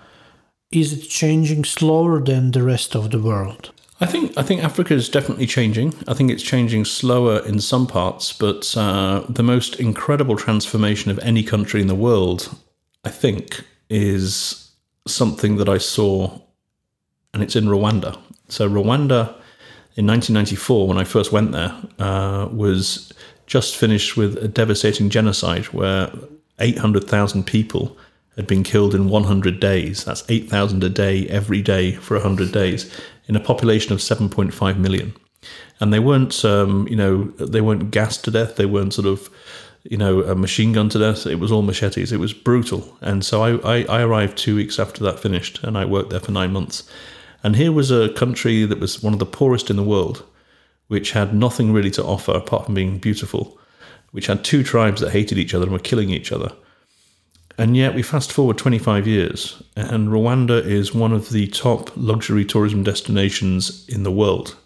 [0.70, 3.72] Is it changing slower than the rest of the world?
[4.00, 5.94] I think I think Africa is definitely changing.
[6.06, 11.18] I think it's changing slower in some parts, but uh, the most incredible transformation of
[11.20, 12.56] any country in the world,
[13.04, 14.70] I think, is
[15.06, 16.38] something that I saw,
[17.34, 18.16] and it's in Rwanda.
[18.48, 19.34] So Rwanda,
[19.96, 23.12] in 1994, when I first went there, uh, was
[23.46, 26.12] just finished with a devastating genocide where
[26.60, 27.96] 800,000 people
[28.38, 30.04] had been killed in 100 days.
[30.04, 32.88] That's 8,000 a day every day for 100 days
[33.26, 35.12] in a population of 7.5 million.
[35.80, 38.54] And they weren't, um, you know, they weren't gassed to death.
[38.54, 39.28] They weren't sort of,
[39.82, 41.26] you know, a machine gun to death.
[41.26, 42.12] It was all machetes.
[42.12, 42.96] It was brutal.
[43.00, 46.20] And so I, I, I arrived two weeks after that finished, and I worked there
[46.20, 46.88] for nine months.
[47.42, 50.24] And here was a country that was one of the poorest in the world,
[50.86, 53.58] which had nothing really to offer apart from being beautiful,
[54.12, 56.52] which had two tribes that hated each other and were killing each other
[57.58, 62.44] and yet we fast forward 25 years, and Rwanda is one of the top luxury
[62.44, 64.56] tourism destinations in the world.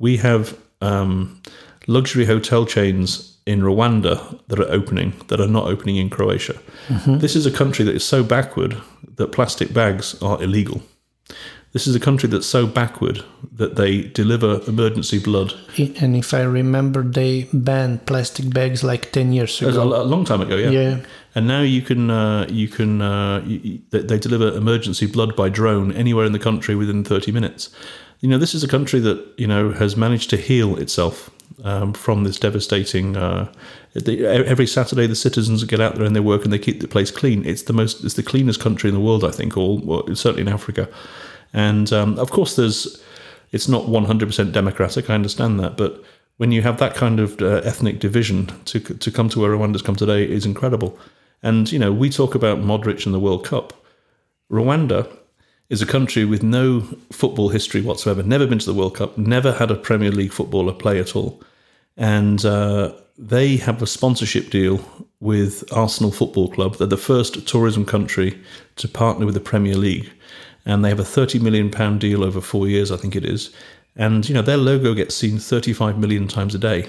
[0.00, 1.40] We have um,
[1.86, 6.60] luxury hotel chains in Rwanda that are opening that are not opening in Croatia.
[6.88, 7.18] Mm-hmm.
[7.18, 8.76] This is a country that is so backward
[9.16, 10.82] that plastic bags are illegal.
[11.72, 15.54] This is a country that's so backward that they deliver emergency blood.
[15.78, 19.80] And if I remember, they banned plastic bags like 10 years ago.
[19.82, 20.70] A, long time ago, yeah.
[20.70, 20.96] Yeah
[21.34, 25.92] and now you can uh, you can uh, you, they deliver emergency blood by drone
[25.92, 27.70] anywhere in the country within 30 minutes.
[28.20, 31.30] You know, this is a country that you know has managed to heal itself
[31.64, 33.16] um, from this devastating.
[33.16, 33.52] Uh,
[33.94, 36.88] the, every Saturday, the citizens get out there and they work and they keep the
[36.88, 37.44] place clean.
[37.44, 40.42] It's the most it's the cleanest country in the world, I think, or well, certainly
[40.42, 40.88] in Africa.
[41.52, 43.02] And um, of course, there's
[43.52, 46.02] It's not 100% democratic, I understand that, but
[46.36, 49.82] when you have that kind of uh, ethnic division to, to come to where Rwanda's
[49.82, 50.98] come today is incredible.
[51.42, 53.72] And, you know, we talk about Modric and the World Cup.
[54.50, 55.06] Rwanda
[55.68, 56.80] is a country with no
[57.12, 60.72] football history whatsoever, never been to the World Cup, never had a Premier League footballer
[60.72, 61.42] play at all.
[61.96, 64.80] And uh, they have a sponsorship deal
[65.20, 66.76] with Arsenal Football Club.
[66.76, 68.38] They're the first tourism country
[68.76, 70.10] to partner with the Premier League.
[70.66, 73.54] And they have a £30 million deal over four years, I think it is.
[73.96, 76.88] And, you know, their logo gets seen 35 million times a day.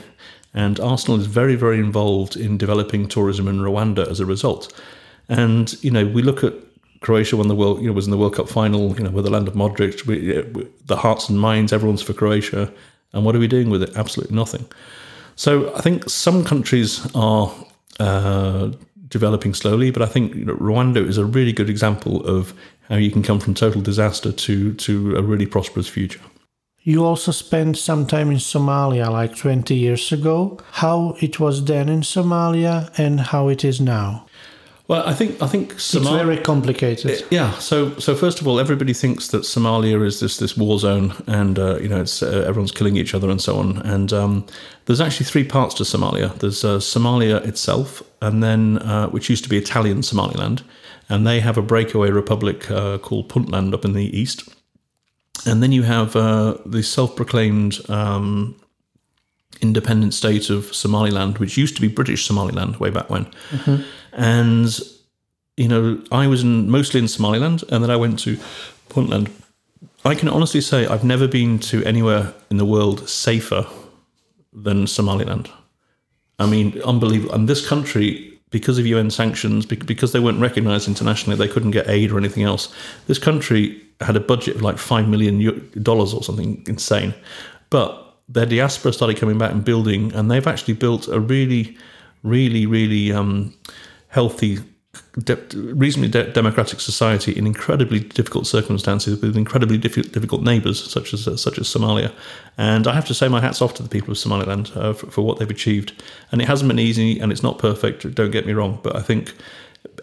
[0.53, 4.73] And Arsenal is very, very involved in developing tourism in Rwanda as a result.
[5.29, 6.53] And, you know, we look at
[6.99, 9.25] Croatia won the world, you know, was in the World Cup final, you know, with
[9.25, 10.05] the land of Modric.
[10.05, 12.71] We, we, the hearts and minds, everyone's for Croatia.
[13.13, 13.95] And what are we doing with it?
[13.95, 14.65] Absolutely nothing.
[15.35, 17.51] So I think some countries are
[17.99, 18.71] uh,
[19.07, 22.53] developing slowly, but I think you know, Rwanda is a really good example of
[22.91, 26.19] how you can come from total disaster to to a really prosperous future.
[26.83, 30.57] You also spent some time in Somalia like 20 years ago.
[30.71, 34.25] How it was then in Somalia and how it is now?
[34.87, 37.23] Well, I think I think Somalia, it's very complicated.
[37.29, 37.53] Yeah.
[37.59, 41.57] So so first of all, everybody thinks that Somalia is this this war zone, and
[41.57, 43.77] uh, you know it's uh, everyone's killing each other and so on.
[43.83, 44.45] And um,
[44.85, 46.37] there's actually three parts to Somalia.
[46.39, 50.61] There's uh, Somalia itself, and then uh, which used to be Italian Somaliland,
[51.11, 54.49] and they have a breakaway republic uh, called Puntland up in the east
[55.45, 58.55] and then you have uh, the self-proclaimed um,
[59.61, 63.25] independent state of Somaliland, which used to be British Somaliland way back when.
[63.49, 63.83] Mm-hmm.
[64.13, 64.79] And
[65.57, 68.37] you know, I was in, mostly in Somaliland, and then I went to
[68.89, 69.29] Puntland.
[70.03, 73.67] I can honestly say I've never been to anywhere in the world safer
[74.53, 75.49] than Somaliland.
[76.39, 77.35] I mean, unbelievable.
[77.35, 81.89] And this country, because of UN sanctions, because they weren't recognised internationally, they couldn't get
[81.89, 82.73] aid or anything else.
[83.07, 87.13] This country had a budget of like five million dollars or something insane,
[87.69, 91.77] but their diaspora started coming back and building, and they've actually built a really,
[92.23, 93.53] really, really um,
[94.09, 94.59] healthy,
[95.23, 101.13] de- reasonably de- democratic society in incredibly difficult circumstances with incredibly diff- difficult neighbours such
[101.13, 102.11] as uh, such as Somalia.
[102.57, 105.09] And I have to say my hats off to the people of Somaliland uh, for,
[105.11, 106.01] for what they've achieved.
[106.31, 108.13] And it hasn't been easy, and it's not perfect.
[108.15, 109.33] Don't get me wrong, but I think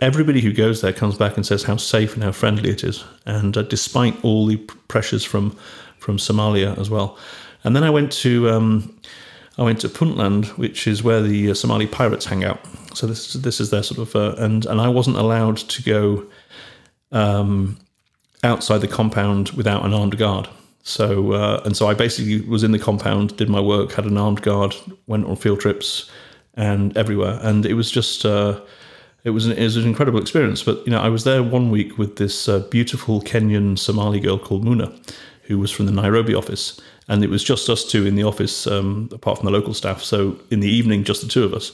[0.01, 3.05] everybody who goes there comes back and says how safe and how friendly it is.
[3.25, 4.57] And uh, despite all the
[4.89, 5.57] pressures from
[5.99, 7.19] from Somalia as well.
[7.65, 8.99] And then I went to um,
[9.59, 12.61] I went to Puntland, which is where the uh, Somali pirates hang out.
[12.95, 16.25] So this this is their sort of uh, and and I wasn't allowed to go
[17.11, 17.77] um,
[18.45, 20.49] outside the compound without an armed guard.
[20.83, 24.17] So uh, and so I basically was in the compound, did my work, had an
[24.17, 26.11] armed guard, went on field trips
[26.55, 28.61] and everywhere, and it was just uh,
[29.25, 30.63] it was, an, it was an incredible experience.
[30.63, 34.39] But you know, I was there one week with this uh, beautiful Kenyan Somali girl
[34.39, 34.97] called Muna,
[35.43, 38.67] who was from the Nairobi office, and it was just us two in the office,
[38.67, 40.03] um, apart from the local staff.
[40.03, 41.73] So in the evening, just the two of us.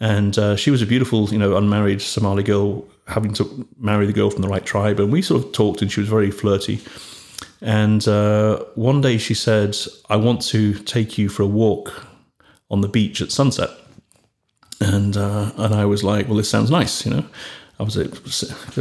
[0.00, 4.12] And uh, she was a beautiful, you know, unmarried Somali girl, having to marry the
[4.12, 4.98] girl from the right tribe.
[4.98, 6.80] And we sort of talked, and she was very flirty.
[7.60, 9.76] And uh, one day she said,
[10.10, 12.06] "I want to take you for a walk
[12.70, 13.70] on the beach at sunset."
[14.82, 17.24] and uh, and I was like, well, this sounds nice, you know.
[17.78, 18.08] I was a,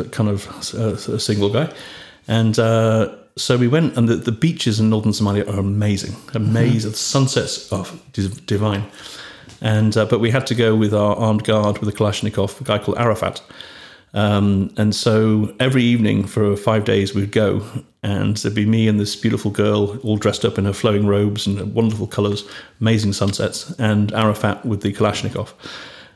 [0.09, 1.71] kind of a, a single guy,
[2.27, 6.91] and uh, so we went, and the, the beaches in northern Somalia are amazing, amazing.
[6.91, 6.91] Mm-hmm.
[6.91, 7.85] The sunsets are
[8.45, 8.85] divine,
[9.61, 12.63] and uh, but we had to go with our armed guard with a Kalashnikov, a
[12.63, 13.41] guy called Arafat.
[14.13, 17.65] Um, and so every evening for five days we'd go,
[18.03, 21.47] and there'd be me and this beautiful girl, all dressed up in her flowing robes
[21.47, 22.43] and wonderful colours,
[22.81, 25.53] amazing sunsets, and Arafat with the Kalashnikov.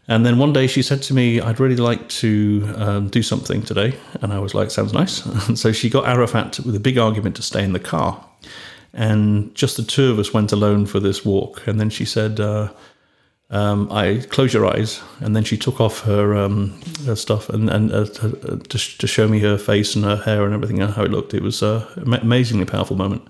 [0.07, 3.63] And then one day she said to me, I'd really like to um, do something
[3.63, 3.97] today.
[4.21, 5.25] And I was like, sounds nice.
[5.47, 8.23] And so she got Arafat with a big argument to stay in the car.
[8.93, 11.65] And just the two of us went alone for this walk.
[11.67, 12.71] And then she said, uh,
[13.49, 15.01] um, I close your eyes.
[15.21, 19.27] And then she took off her, um, her stuff and, and uh, to, to, show
[19.27, 21.33] me her face and her hair and everything and how it looked.
[21.33, 21.83] It was an
[22.13, 23.27] amazingly powerful moment.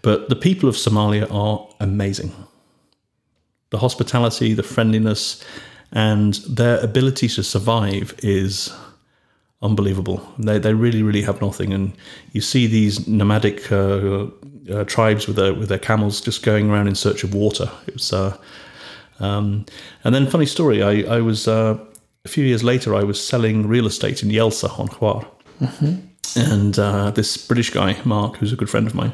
[0.00, 2.32] But the people of Somalia are amazing.
[3.70, 5.42] The hospitality, the friendliness,
[5.94, 8.70] and their ability to survive is
[9.62, 10.20] unbelievable.
[10.38, 11.92] They they really really have nothing, and
[12.32, 14.26] you see these nomadic uh,
[14.70, 17.70] uh, tribes with their with their camels just going around in search of water.
[17.86, 18.36] It was, uh,
[19.20, 19.64] um,
[20.02, 20.82] and then funny story.
[20.82, 21.78] I I was uh,
[22.24, 22.94] a few years later.
[22.94, 25.24] I was selling real estate in Jelsa on Hvar.
[25.60, 25.94] Mm-hmm.
[26.36, 29.12] And uh, this British guy, Mark, who's a good friend of mine,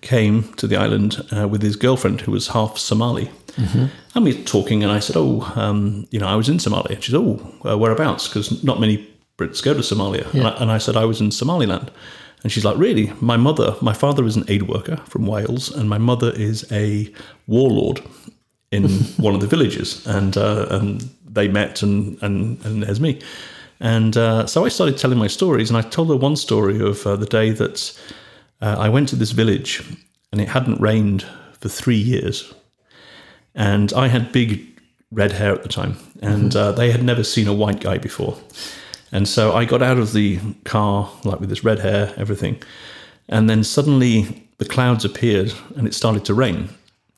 [0.00, 3.30] came to the island uh, with his girlfriend, who was half Somali.
[3.56, 3.86] Mm-hmm.
[4.14, 6.94] And we were talking, and I said, "Oh, um, you know, I was in Somalia."
[6.94, 10.32] And she said, "Oh, uh, whereabouts?" Because not many Brits go to Somalia.
[10.32, 10.40] Yeah.
[10.40, 11.90] And, I, and, I, said, "I was in Somaliland."
[12.42, 13.12] And she's like, Really?
[13.20, 17.12] My mother, my father is an aid worker from Wales, and my mother is a
[17.46, 18.00] warlord
[18.70, 20.04] in one of the villages.
[20.06, 23.20] And, uh, and they met, and, and, and there's me.
[23.80, 27.06] And uh, so I started telling my stories, and I told her one story of
[27.06, 27.98] uh, the day that
[28.60, 29.82] uh, I went to this village
[30.30, 31.26] and it hadn't rained
[31.60, 32.54] for three years.
[33.54, 34.80] And I had big
[35.10, 38.38] red hair at the time, and uh, they had never seen a white guy before.
[39.12, 42.62] And so I got out of the car, like with this red hair, everything.
[43.28, 46.70] And then suddenly the clouds appeared and it started to rain.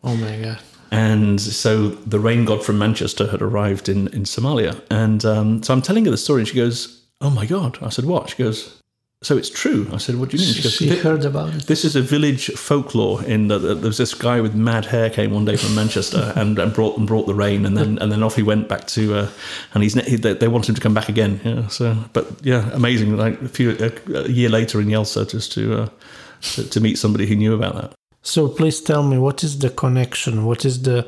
[0.02, 0.60] Oh my god.
[0.90, 4.80] And so the rain god from Manchester had arrived in, in Somalia.
[4.90, 7.78] And um, so I'm telling her the story, and she goes, Oh my God.
[7.82, 8.30] I said, What?
[8.30, 8.80] She goes,
[9.24, 9.88] So it's true.
[9.90, 10.54] I said, What do you mean?
[10.54, 11.66] She goes, She heard about it.
[11.66, 15.08] this is a village folklore in that that there was this guy with mad hair
[15.08, 18.12] came one day from Manchester and, and brought and brought the rain and then and
[18.12, 19.30] then off he went back to uh,
[19.72, 22.68] and he's he, they, they wanted him to come back again yeah so but yeah
[22.72, 23.90] amazing like a few a,
[24.24, 25.88] a year later in Jelsa just to, uh,
[26.42, 29.70] to to meet somebody who knew about that So please tell me what is the
[29.70, 30.44] connection?
[30.46, 31.04] What is the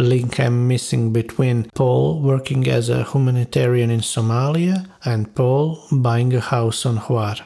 [0.00, 6.40] link I'm missing between Paul working as a humanitarian in Somalia and Paul buying a
[6.40, 7.40] house on Hvar?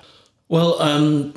[0.49, 1.35] Well, um,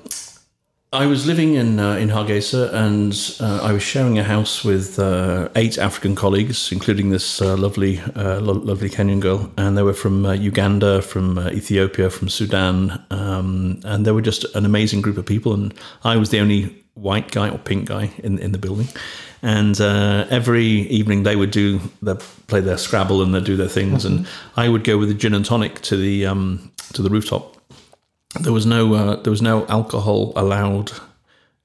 [0.95, 4.97] I was living in uh, in Hargeisa, and uh, I was sharing a house with
[4.97, 9.83] uh, eight African colleagues, including this uh, lovely, uh, lo- lovely Kenyan girl, and they
[9.83, 14.65] were from uh, Uganda, from uh, Ethiopia, from Sudan, um, and they were just an
[14.65, 15.53] amazing group of people.
[15.53, 15.73] And
[16.05, 18.87] I was the only white guy or pink guy in in the building.
[19.41, 20.65] And uh, every
[20.99, 22.15] evening they would do they
[22.47, 25.33] play their Scrabble and they do their things, and I would go with a gin
[25.33, 27.54] and tonic to the um, to the rooftop
[28.41, 30.91] there was no uh, there was no alcohol allowed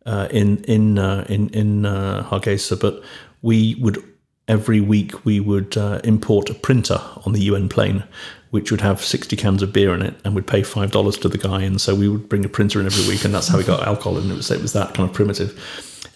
[0.07, 3.03] uh, in in uh, in in uh, Hargeisa, but
[3.43, 4.03] we would
[4.49, 8.05] every week we would uh, import a printer on the UN plane,
[8.51, 11.29] which would have sixty cans of beer in it, and we'd pay five dollars to
[11.29, 13.59] the guy, and so we would bring a printer in every week, and that's how
[13.59, 15.59] we got alcohol, and it was it was that kind of primitive.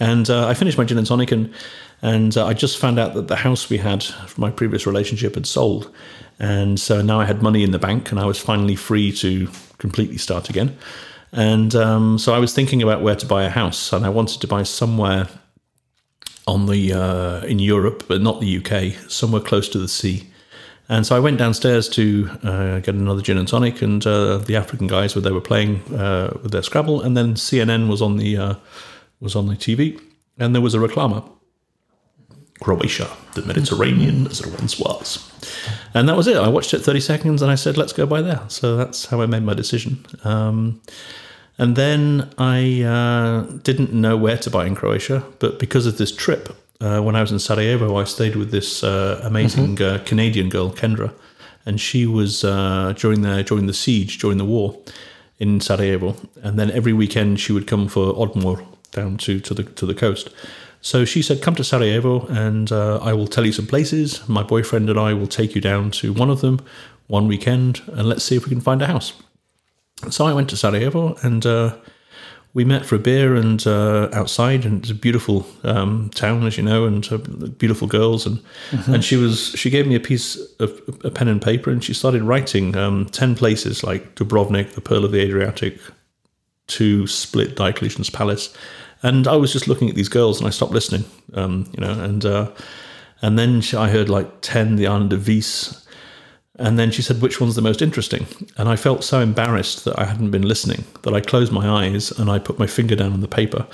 [0.01, 1.53] And uh, I finished my gin and tonic, and
[2.03, 5.47] and I just found out that the house we had from my previous relationship had
[5.47, 5.93] sold,
[6.39, 9.49] and so now I had money in the bank, and I was finally free to
[9.87, 10.71] completely start again.
[11.33, 14.41] And um, so I was thinking about where to buy a house, and I wanted
[14.41, 15.29] to buy somewhere
[16.47, 20.19] on the uh, in Europe, but not the UK, somewhere close to the sea.
[20.89, 22.05] And so I went downstairs to
[22.43, 25.83] uh, get another gin and tonic, and uh, the African guys were they were playing
[25.95, 28.55] uh, with their Scrabble, and then CNN was on the uh,
[29.21, 30.01] was on the TV,
[30.39, 31.21] and there was a reclama.
[32.61, 35.31] Croatia, the Mediterranean as it once was.
[35.93, 36.37] And that was it.
[36.37, 38.43] I watched it 30 seconds and I said, let's go by there.
[38.49, 40.05] So that's how I made my decision.
[40.25, 40.81] Um,
[41.59, 46.15] and then I uh, didn't know where to buy in Croatia, but because of this
[46.15, 50.49] trip, uh, when I was in Sarajevo, I stayed with this uh, amazing uh, Canadian
[50.49, 51.13] girl, Kendra,
[51.65, 54.77] and she was uh, during the during the siege, during the war
[55.39, 59.63] in Sarajevo, and then every weekend she would come for Odmor down to, to the
[59.63, 60.31] to the coast.
[60.85, 64.21] So she said, "Come to Sarajevo, and uh, I will tell you some places.
[64.29, 66.61] My boyfriend and I will take you down to one of them
[67.07, 69.15] one weekend, and let's see if we can find a house."
[70.11, 71.77] So I went to Sarajevo, and uh,
[72.53, 76.59] we met for a beer and uh, outside, and it's a beautiful um, town, as
[76.59, 78.43] you know, and uh, beautiful girls, and
[78.87, 80.71] and she was she gave me a piece of
[81.03, 85.07] a pen and paper, and she started writing um, ten places like Dubrovnik, the Pearl
[85.07, 85.81] of the Adriatic,
[86.67, 88.55] to Split, Diocletian's Palace,
[89.05, 91.93] and I was just looking at these girls, and I stopped listening, um, you know,
[91.93, 92.51] and uh,
[93.23, 95.85] and then she, I heard like ten, the island of Vis,
[96.57, 98.27] and then she said, which one's the most interesting?
[98.57, 102.13] And I felt so embarrassed that I hadn't been listening that I closed my eyes
[102.13, 103.67] and I put my finger down on the paper.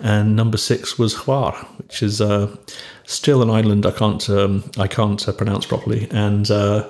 [0.00, 2.56] And number six was Hvar, which is uh,
[3.04, 6.08] still an island I can't um, I can't uh, pronounce properly.
[6.10, 6.88] And uh,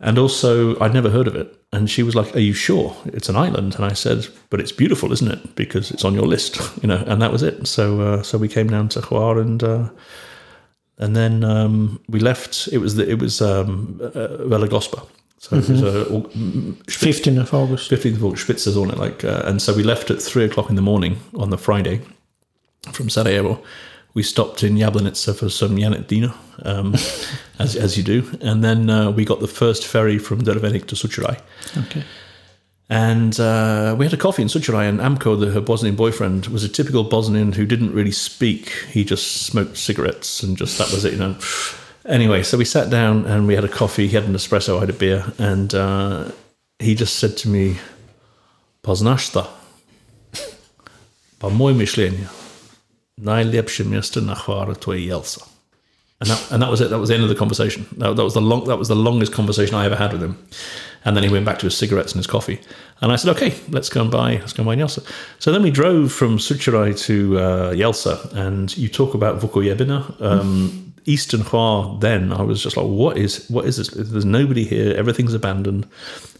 [0.00, 1.52] and also I'd never heard of it.
[1.72, 4.72] And she was like, "Are you sure it's an island?" And I said, "But it's
[4.72, 5.54] beautiful, isn't it?
[5.56, 7.66] Because it's on your list, you know." And that was it.
[7.66, 9.62] So uh, so we came down to Hvar and.
[9.62, 9.88] Uh,
[10.98, 12.68] and then um, we left.
[12.72, 15.06] It was the, it was um, uh, Vela Gospa.
[15.38, 16.22] So it was uh, au-
[16.86, 17.90] 15th of August.
[17.90, 20.82] 15th of August, Spitzsaison, like, uh, and so we left at three o'clock in the
[20.82, 22.00] morning on the Friday
[22.92, 23.62] from Sarajevo.
[24.16, 26.94] We stopped in Jablanica for some janjetina, um,
[27.58, 30.94] as, as you do, and then uh, we got the first ferry from Drvenik to
[30.94, 31.38] Sučuraj.
[31.76, 32.02] Okay.
[32.88, 36.64] And uh, we had a coffee in Sučuraj, and Amko, the, her Bosnian boyfriend, was
[36.64, 38.70] a typical Bosnian who didn't really speak.
[38.90, 41.36] He just smoked cigarettes and just that was it, you know.
[42.06, 44.06] Anyway, so we sat down and we had a coffee.
[44.08, 46.30] He had an espresso, I had a beer, and uh,
[46.78, 47.76] he just said to me,
[48.82, 49.46] Poznaš šta?
[51.38, 52.28] Po moje mišljenje,
[53.16, 55.40] najljepše mjesto na Hvaru to je Jelsa.
[56.20, 56.88] and that, and that was it.
[56.90, 57.86] That was the end of the conversation.
[57.98, 58.64] That, that was the long.
[58.64, 60.36] That was the longest conversation I ever had with him.
[61.04, 62.58] And then he went back to his cigarettes and his coffee.
[63.00, 64.36] And I said, "Okay, let's go and buy.
[64.36, 65.06] Let's go and buy Jelsa."
[65.38, 70.20] So then we drove from Sučuraj to uh, Jelsa, and you talk about Vukojebina.
[70.22, 72.00] Um, Eastern Hvar.
[72.00, 73.46] Then I was just like, "What is?
[73.50, 73.88] What is this?
[73.90, 74.96] There's nobody here.
[74.96, 75.86] Everything's abandoned."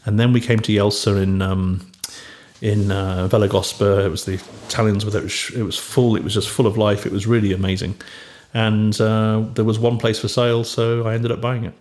[0.07, 1.43] And then we came to Jelsa in.
[1.43, 1.87] Um,
[2.61, 5.23] in uh, Vela Gospa, it was the Italians with it.
[5.23, 6.17] Was, it was full.
[6.17, 7.07] It was just full of life.
[7.07, 7.97] It was really amazing
[8.57, 11.75] and uh, there was one place for sale, so I ended up buying it.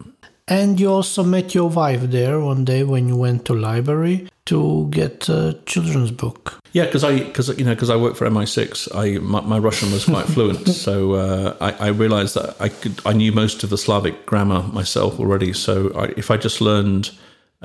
[0.48, 4.88] And you also met your wife there one day when you went to library to
[4.92, 6.60] get a children's book.
[6.74, 9.92] Yeah, because I because you know because I work for MI6, I my, my Russian
[9.94, 13.70] was quite fluent, so uh, I, I, realized that I could I knew most of
[13.70, 15.54] the Slavic grammar myself already.
[15.54, 17.12] So I, if I just learned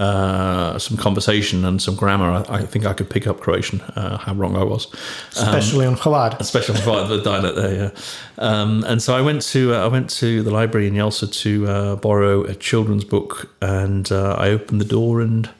[0.00, 3.82] uh, some conversation and some grammar, I, I, think I could pick up Croatian.
[3.82, 4.86] Uh, how wrong I was,
[5.32, 6.40] especially um, on Hvar.
[6.40, 7.74] Especially on the dialect there.
[7.74, 8.00] Yeah.
[8.38, 11.66] Um, and so I went to uh, I went to the library in Jelsa to
[11.66, 15.50] uh, borrow a children's book, and uh, I opened the door and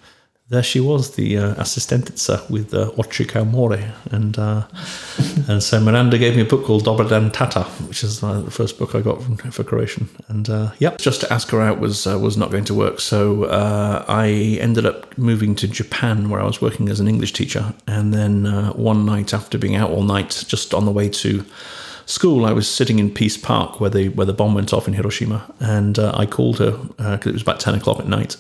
[0.51, 3.79] there she was, the uh, assistentica with uh, More.
[4.11, 4.67] And, uh,
[5.49, 8.77] and so Miranda gave me a book called Dobar Tata, which is uh, the first
[8.77, 10.09] book I got from, for Croatian.
[10.27, 12.99] And uh, yep, just to ask her out was, uh, was not going to work.
[12.99, 17.33] So uh, I ended up moving to Japan where I was working as an English
[17.33, 17.73] teacher.
[17.87, 21.45] And then one night after being out all night, just on the way to
[22.07, 24.95] school, I was sitting in Peace Park where the where the bomb went off in
[24.95, 28.37] Hiroshima, and uh, I called her because it was about ten o'clock at night,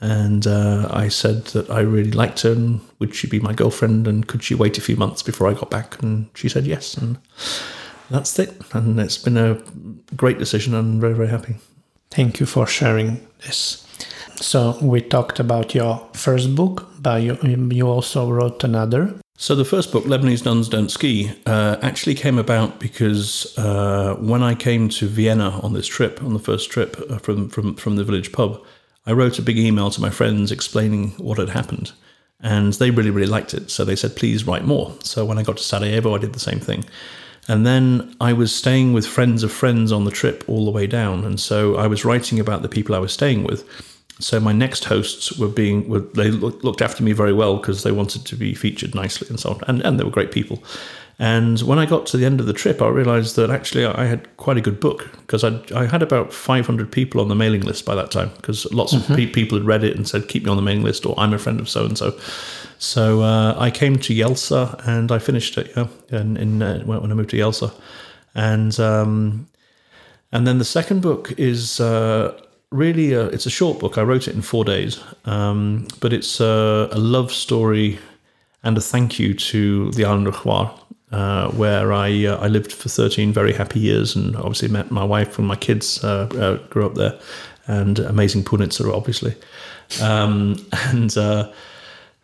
[0.00, 4.06] and uh, I said that I really liked her and would she be my girlfriend
[4.06, 6.02] and could she wait a few months before I got back?
[6.02, 6.96] And she said yes.
[6.96, 7.18] And
[8.10, 8.54] that's it.
[8.72, 9.60] And it's been a
[10.14, 10.74] great decision.
[10.74, 11.56] I'm very, very happy.
[12.10, 13.86] Thank you for sharing this.
[14.36, 17.38] So we talked about your first book, but you,
[17.70, 19.14] you also wrote another.
[19.38, 24.42] So the first book, Lebanese Nuns Don't Ski, uh, actually came about because uh, when
[24.42, 27.96] I came to Vienna on this trip, on the first trip uh, from, from, from
[27.96, 28.62] the village pub,
[29.06, 31.92] I wrote a big email to my friends explaining what had happened.
[32.40, 33.70] And they really, really liked it.
[33.70, 34.94] So they said, please write more.
[35.00, 36.84] So when I got to Sarajevo, I did the same thing.
[37.48, 40.86] And then I was staying with friends of friends on the trip all the way
[40.86, 41.24] down.
[41.24, 43.64] And so I was writing about the people I was staying with.
[44.18, 47.92] So my next hosts were being, were, they looked after me very well because they
[47.92, 49.60] wanted to be featured nicely and so on.
[49.68, 50.62] And, and they were great people.
[51.18, 54.04] And when I got to the end of the trip, I realized that actually I
[54.04, 57.86] had quite a good book because I had about 500 people on the mailing list
[57.86, 59.12] by that time because lots mm-hmm.
[59.12, 61.14] of pe- people had read it and said, keep me on the mailing list or
[61.18, 62.18] I'm a friend of so and so.
[62.78, 67.10] So uh, I came to Jelsa and I finished it yeah, in, in uh, when
[67.10, 67.72] I moved to Jelsa.
[68.34, 69.48] And, um,
[70.32, 72.38] and then the second book is uh,
[72.70, 73.96] really a, it's a short book.
[73.96, 77.98] I wrote it in four days, um, but it's a, a, love story
[78.62, 80.78] and a thank you to the island of Hvar
[81.12, 85.04] uh, where I uh, I lived for 13 very happy years and obviously met my
[85.04, 87.18] wife and my kids uh, uh grew up there
[87.66, 89.34] and amazing Punitzer obviously.
[90.02, 91.52] Um, and uh,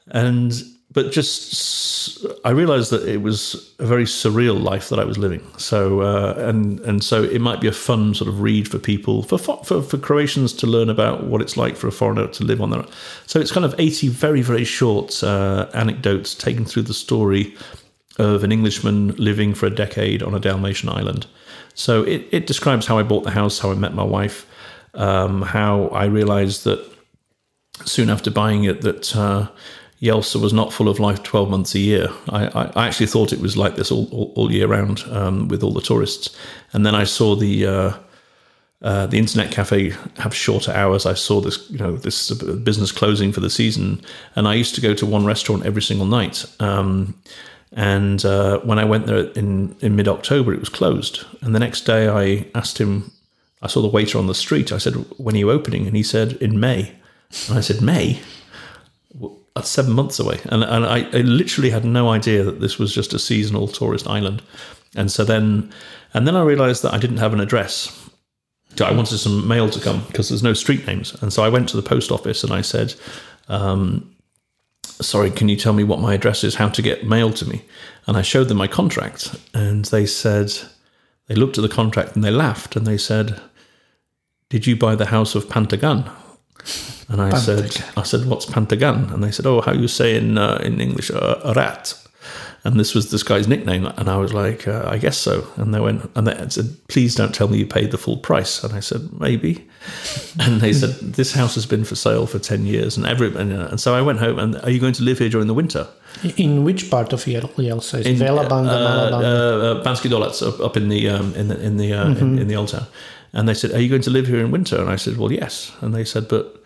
[0.08, 0.52] and
[0.90, 5.46] but just I realized that it was a very surreal life that I was living.
[5.58, 9.22] So uh, and and so it might be a fun sort of read for people
[9.22, 12.60] for, for for Croatians to learn about what it's like for a foreigner to live
[12.60, 12.84] on there
[13.26, 17.54] so it's kind of 80 very very short anecdotes taken through the story
[18.18, 21.26] of an Englishman living for a decade on a Dalmatian island.
[21.74, 24.46] So it, it describes how I bought the house, how I met my wife,
[24.94, 26.84] um, how I realized that
[27.84, 29.48] soon after buying it that uh,
[30.02, 32.08] Jelsa was not full of life 12 months a year.
[32.28, 35.48] I, I, I actually thought it was like this all, all, all year round um,
[35.48, 36.36] with all the tourists.
[36.72, 37.92] And then I saw the uh,
[38.82, 41.06] uh, the internet cafe have shorter hours.
[41.06, 44.02] I saw this, you know, this business closing for the season,
[44.34, 46.44] and I used to go to one restaurant every single night.
[46.58, 47.14] Um,
[47.74, 51.24] and uh, when I went there in, in mid October, it was closed.
[51.40, 53.10] And the next day, I asked him,
[53.62, 54.72] I saw the waiter on the street.
[54.72, 55.86] I said, When are you opening?
[55.86, 56.94] And he said, In May.
[57.48, 58.20] And I said, May?
[59.14, 60.40] Well, that's seven months away.
[60.46, 64.06] And, and I, I, literally had no idea that this was just a seasonal tourist
[64.06, 64.42] island.
[64.94, 65.72] And so then,
[66.12, 67.98] and then I realized that I didn't have an address.
[68.80, 71.14] I wanted some mail to come because there's no street names.
[71.22, 72.94] And so I went to the post office and I said,
[73.48, 74.11] um,
[75.00, 77.64] sorry, can you tell me what my address is, how to get mail to me?
[78.06, 80.52] And I showed them my contract, and they said,
[81.26, 83.40] they looked at the contract and they laughed and they said,
[84.48, 86.10] Did you buy the house of Pantagan?
[87.08, 89.12] And I said, I said, what's Pantagan?
[89.12, 91.94] And they said, oh, how you say in uh, in English, uh, a rat
[92.64, 93.86] and this was this guy's nickname.
[93.86, 95.48] And I was like, uh, I guess so.
[95.56, 98.62] And they went, and they said, please don't tell me you paid the full price.
[98.62, 99.66] And I said, maybe.
[100.38, 102.96] And they said, this house has been for sale for 10 years.
[102.96, 105.18] And every, and, uh, and so I went home and are you going to live
[105.18, 105.88] here during the winter?
[106.36, 108.06] In which part of Jelsa?
[108.06, 111.78] In Vela Banda, uh, uh, uh, Banski up, up in the um, in the in
[111.78, 112.20] the uh, mm-hmm.
[112.20, 112.86] in, in, the old town.
[113.32, 114.80] And they said, Are you going to live here in winter?
[114.80, 115.72] And I said, Well, yes.
[115.80, 116.61] And they said, But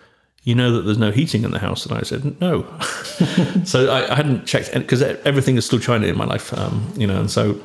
[0.46, 1.84] you know that there's no heating in the house?
[1.84, 2.62] And I said, No.
[3.64, 7.06] so I, I, hadn't checked because everything is still China in my life, um, you
[7.06, 7.60] know, and so.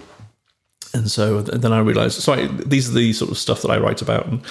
[0.93, 3.77] And so then I realized, so I, these are the sort of stuff that I
[3.77, 4.25] write about.
[4.25, 4.41] And,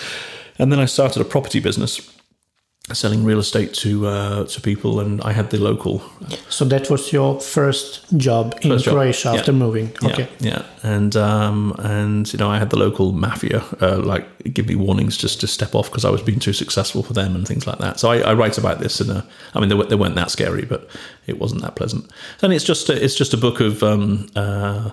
[0.59, 2.19] and then I started a property business
[2.93, 6.03] selling real estate to uh, to people, and I had the local.
[6.49, 9.39] So that was your first job in first Croatia job.
[9.39, 9.59] after yeah.
[9.59, 9.93] moving.
[10.05, 10.29] Okay.
[10.39, 10.67] Yeah, yeah.
[10.83, 15.17] and um, and you know I had the local mafia uh, like give me warnings
[15.17, 17.79] just to step off because I was being too successful for them and things like
[17.79, 18.01] that.
[18.01, 19.23] So I, I write about this, and
[19.55, 20.89] I mean they, they weren't that scary, but
[21.27, 22.11] it wasn't that pleasant.
[22.43, 23.83] And it's just a, it's just a book of.
[23.83, 24.91] Um, uh,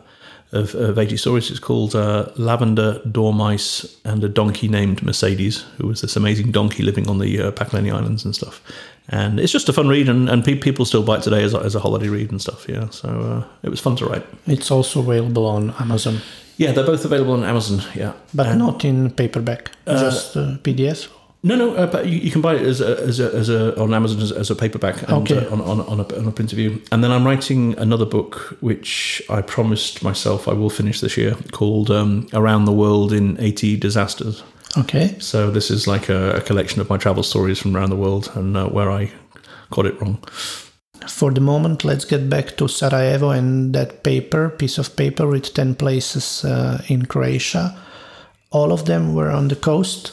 [0.52, 1.52] of, of 80 stories.
[1.52, 6.84] It's called uh, Lavender, Dormice, and a Donkey Named Mercedes, who was this amazing donkey
[6.84, 8.62] living on the uh, Islands and stuff.
[9.10, 11.54] And it's just a fun read, and, and pe- people still buy it today as
[11.54, 12.68] a, as a holiday read and stuff.
[12.68, 14.26] Yeah, so uh, it was fun to write.
[14.46, 16.20] It's also available on Amazon.
[16.58, 17.82] Yeah, they're both available on Amazon.
[17.96, 21.10] Yeah, but and, not in paperback, uh, just uh, PDF.
[21.48, 23.80] No, no, uh, but you, you, can buy it as a, as a, as a
[23.80, 25.48] on Amazon as, as a paperback and okay.
[25.48, 26.82] uh, on, on, on, a, on a print view.
[26.92, 31.36] And then I'm writing another book, which I promised myself I will finish this year,
[31.54, 34.44] called um, Around the World in 80 Disasters.
[34.78, 35.16] Okay.
[35.20, 38.30] So this is like a, a collection of my travel stories from around the world
[38.36, 39.10] and uh, where I
[39.70, 40.22] got it wrong.
[41.08, 45.54] For the moment, let's get back to Sarajevo and that paper, piece of paper with
[45.54, 47.74] 10 places uh, in Croatia.
[48.50, 50.12] All of them were on the coast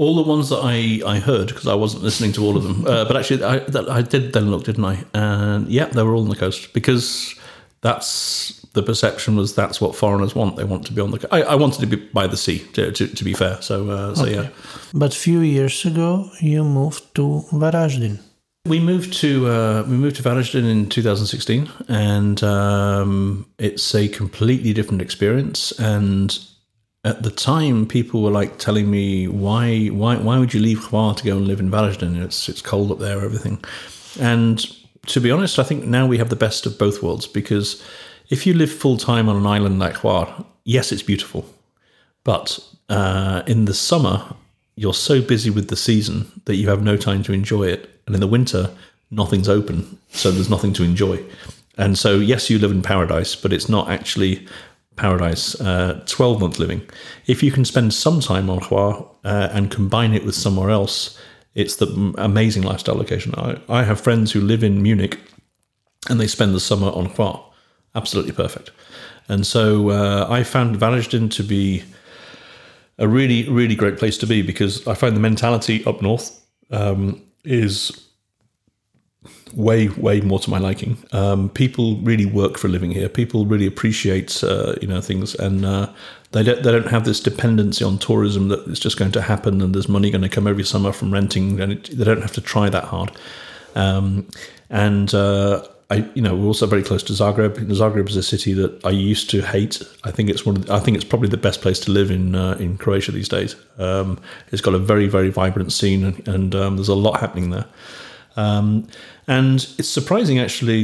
[0.00, 2.86] all the ones that I, I heard because I wasn't listening to all of them,
[2.86, 5.04] uh, but actually I, that, I did then look, didn't I?
[5.12, 7.34] And yeah, they were all on the coast because
[7.82, 10.56] that's the perception was that's what foreigners want.
[10.56, 11.28] They want to be on the.
[11.30, 12.60] I, I wanted to be by the sea.
[12.72, 14.34] To, to, to be fair, so uh, so okay.
[14.36, 14.48] yeah.
[14.94, 18.20] But few years ago, you moved to Varaždin.
[18.64, 24.72] We moved to uh, we moved to Varaždin in 2016, and um, it's a completely
[24.72, 25.72] different experience.
[25.78, 26.38] And
[27.04, 31.16] at the time, people were like telling me, "Why, why, why would you leave Hvar
[31.16, 32.22] to go and live in Varaždin?
[32.22, 33.62] It's it's cold up there, everything."
[34.18, 34.64] And
[35.06, 37.82] to be honest, I think now we have the best of both worlds because
[38.28, 41.46] if you live full time on an island like Hvar, yes, it's beautiful,
[42.24, 44.34] but uh, in the summer
[44.76, 48.14] you're so busy with the season that you have no time to enjoy it, and
[48.14, 48.70] in the winter
[49.10, 51.22] nothing's open, so there's nothing to enjoy.
[51.76, 54.46] And so, yes, you live in paradise, but it's not actually
[54.96, 56.82] paradise, uh, 12 month living.
[57.26, 61.18] If you can spend some time on Hvar uh, and combine it with somewhere else,
[61.54, 63.34] it's the amazing lifestyle location.
[63.36, 65.18] I, I have friends who live in Munich
[66.08, 67.42] and they spend the summer on Hvar.
[67.94, 68.70] Absolutely perfect.
[69.28, 71.84] And so uh, I found Varaždin to be
[72.98, 77.22] a really, really great place to be because I find the mentality up north um,
[77.44, 78.09] is
[79.54, 80.96] way way more to my liking.
[81.12, 83.08] Um, people really work for a living here.
[83.08, 85.92] People really appreciate uh, you know things, and uh,
[86.32, 89.60] they don't they don't have this dependency on tourism that it's just going to happen
[89.60, 92.32] and there's money going to come every summer from renting, and it, they don't have
[92.32, 93.12] to try that hard.
[93.74, 94.28] Um,
[94.68, 97.56] and uh, I, you know, we're also very close to Zagreb.
[97.70, 99.82] Zagreb is a city that I used to hate.
[100.04, 100.56] I think it's one.
[100.56, 103.10] Of the, I think it's probably the best place to live in uh, in Croatia
[103.10, 103.56] these days.
[103.78, 104.20] Um,
[104.52, 107.66] it's got a very very vibrant scene, and, and um, there's a lot happening there.
[108.40, 108.86] Um,
[109.26, 110.80] and it's surprising, actually,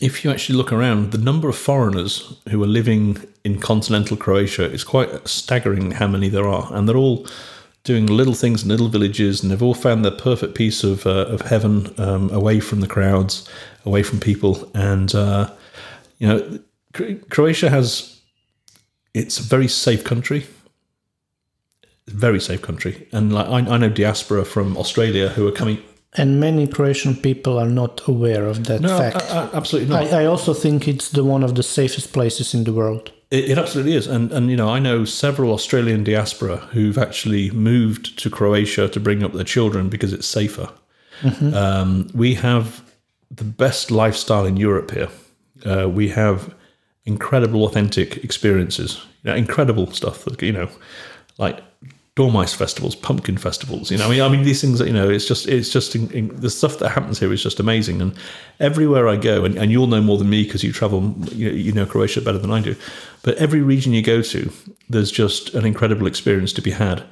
[0.00, 3.04] if you actually look around, the number of foreigners who are living
[3.44, 6.68] in continental Croatia is quite staggering how many there are.
[6.72, 7.26] And they're all
[7.84, 11.26] doing little things in little villages, and they've all found their perfect piece of, uh,
[11.34, 13.48] of heaven um, away from the crowds,
[13.84, 14.70] away from people.
[14.74, 15.50] And, uh,
[16.18, 16.58] you know,
[17.30, 18.20] Croatia has,
[19.14, 20.46] it's a very safe country.
[22.06, 23.08] Very safe country.
[23.12, 25.78] And like I, I know diaspora from Australia who are coming
[26.14, 29.16] and many Croatian people are not aware of that no, fact.
[29.30, 30.12] Uh, absolutely not.
[30.12, 33.12] I, I, also think it's the one of the safest places in the world.
[33.30, 37.50] It, it, absolutely is, and and you know I know several Australian diaspora who've actually
[37.50, 40.70] moved to Croatia to bring up their children because it's safer.
[41.22, 41.54] Mm-hmm.
[41.54, 42.82] Um, we have
[43.30, 45.08] the best lifestyle in Europe here.
[45.64, 46.54] Uh, we have
[47.04, 49.02] incredible, authentic experiences.
[49.22, 50.24] You know, incredible stuff.
[50.24, 50.68] That, you know,
[51.38, 51.60] like
[52.14, 53.90] dormice festivals, pumpkin festivals.
[53.90, 54.80] You know, I mean, I mean these things.
[54.80, 57.58] You know, it's just it's just in, in, the stuff that happens here is just
[57.58, 58.02] amazing.
[58.02, 58.14] And
[58.60, 61.56] everywhere I go, and, and you'll know more than me because you travel, you know,
[61.56, 62.76] you know Croatia better than I do.
[63.22, 64.52] But every region you go to,
[64.90, 67.02] there's just an incredible experience to be had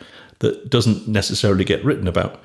[0.41, 2.43] that doesn't necessarily get written about.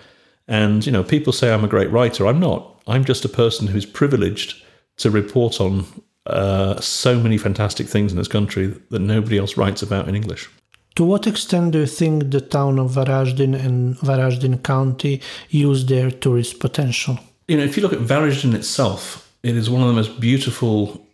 [0.47, 2.25] And you know, people say I'm a great writer.
[2.25, 2.81] I'm not.
[2.87, 4.63] I'm just a person who's privileged
[4.97, 5.85] to report on
[6.27, 10.49] uh, so many fantastic things in this country that nobody else writes about in English.
[10.95, 16.09] To what extent do you think the town of Varaždin and Varaždin County use their
[16.09, 17.19] tourist potential?
[17.47, 21.05] You know, if you look at Varaždin itself, it is one of the most beautiful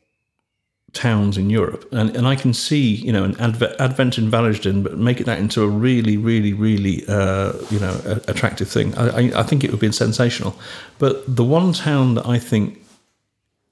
[0.93, 4.83] towns in Europe, and, and I can see you know an advent, advent in Varaždin,
[4.83, 8.95] but make it that into a really, really, really uh, you know a, attractive thing.
[8.97, 10.55] I, I, I, think it would be sensational.
[10.99, 12.77] But the one town that I think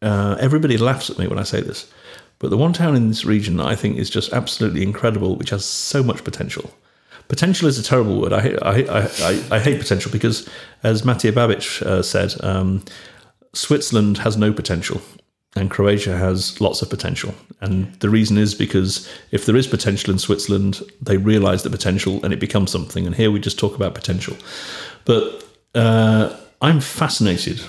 [0.02, 1.92] uh, everybody laughs at me when I say this,
[2.40, 5.50] but the one town in this region that I think is just absolutely incredible, which
[5.50, 6.72] has so much potential.
[7.28, 8.34] Potential is a terrible word.
[8.34, 10.50] I I, I, I, hate potential because,
[10.82, 12.84] as Matija Babić uh, said, um,
[13.54, 15.02] Switzerland has no potential
[15.56, 17.34] and Croatia has lots of potential.
[17.62, 22.24] And the reason is because if there is potential in Switzerland, they realize the potential
[22.24, 23.06] and it becomes something.
[23.06, 24.38] And here we just talk about potential.
[25.06, 27.62] But uh, I'm fascinated,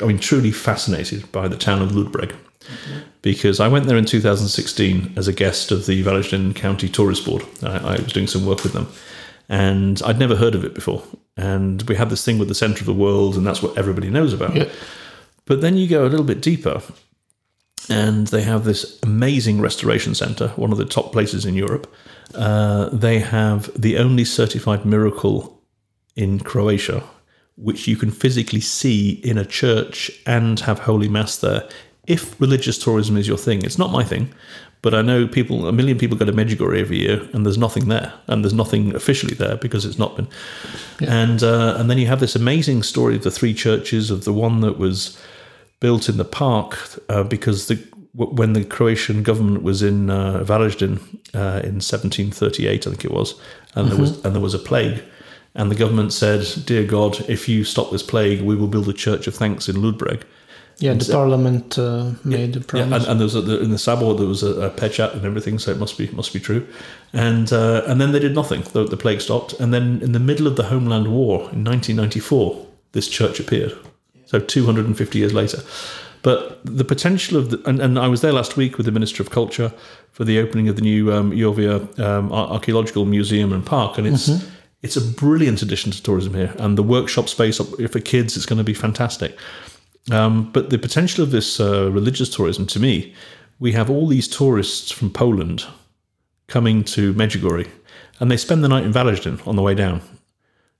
[0.00, 2.34] I mean, truly fascinated by the town of Ludbreg.
[2.68, 2.98] Mm-hmm.
[3.22, 7.44] Because I went there in 2016 as a guest of the Varaždin County Tourist Board.
[7.62, 8.88] I, I was doing some work with them
[9.48, 11.02] and I'd never heard of it before.
[11.36, 14.10] And we had this thing with the centre of the world, and that's what everybody
[14.10, 14.54] knows about.
[14.54, 14.68] Yeah.
[15.46, 16.82] But then you go a little bit deeper,
[17.88, 21.92] and they have this amazing restoration center, one of the top places in Europe.
[22.34, 25.62] Uh, they have the only certified miracle
[26.14, 27.02] in Croatia,
[27.56, 31.66] which you can physically see in a church and have Holy Mass there.
[32.08, 34.32] If religious tourism is your thing, it's not my thing,
[34.80, 37.88] but I know people, a million people go to Medjugorje every year, and there's nothing
[37.88, 40.28] there, and there's nothing officially there because it's not been.
[41.00, 41.12] Yeah.
[41.12, 44.32] And uh, and then you have this amazing story of the three churches, of the
[44.32, 45.18] one that was
[45.80, 46.78] built in the park
[47.08, 47.76] uh, because the
[48.14, 50.98] when the Croatian government was in uh, Varaždin
[51.34, 53.32] uh, in 1738, I think it was,
[53.74, 53.88] and mm-hmm.
[53.88, 54.26] there was mm-hmm.
[54.26, 55.02] and there was a plague,
[55.54, 58.92] and the government said, "Dear God, if you stop this plague, we will build a
[58.92, 60.22] church of thanks in Ludbreg."
[60.80, 62.88] Yeah, the so, parliament uh, made yeah, the promise.
[62.88, 65.24] Yeah, and, and there was a, in the Sabor there was a, a pechat and
[65.24, 66.66] everything, so it must be must be true.
[67.12, 68.62] And uh, and then they did nothing.
[68.62, 72.66] The, the plague stopped, and then in the middle of the Homeland War in 1994,
[72.92, 73.76] this church appeared.
[74.26, 75.62] So 250 years later.
[76.22, 79.22] But the potential of the, and, and, I was there last week with the Minister
[79.22, 79.72] of Culture
[80.12, 84.28] for the opening of the new um, Jovia um, Archaeological Museum and Park, and it's
[84.28, 84.46] mm-hmm.
[84.82, 86.54] it's a brilliant addition to tourism here.
[86.58, 89.38] And the workshop space for kids is going to be fantastic.
[90.10, 93.14] Um, but the potential of this uh, religious tourism, to me,
[93.58, 95.66] we have all these tourists from Poland
[96.46, 97.68] coming to Medjugorje,
[98.20, 100.00] and they spend the night in Varaždin on the way down,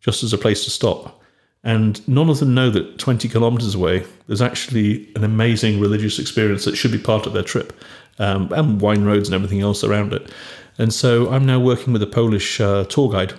[0.01, 1.21] just as a place to stop.
[1.65, 6.65] And none of them know that 20 kilometers away, there's actually an amazing religious experience
[6.65, 7.73] that should be part of their trip,
[8.19, 10.31] um, and wine roads and everything else around it.
[10.79, 13.35] And so I'm now working with a Polish uh, tour guide,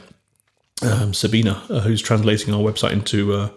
[0.82, 3.50] um, Sabina, uh, who's translating our website into uh,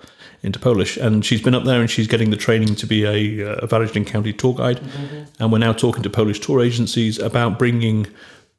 [0.42, 0.96] into Polish.
[0.96, 3.68] And she's been up there and she's getting the training to be a, uh, a
[3.68, 4.78] Varaždin County tour guide.
[4.78, 5.22] Mm-hmm.
[5.40, 8.06] And we're now talking to Polish tour agencies about bringing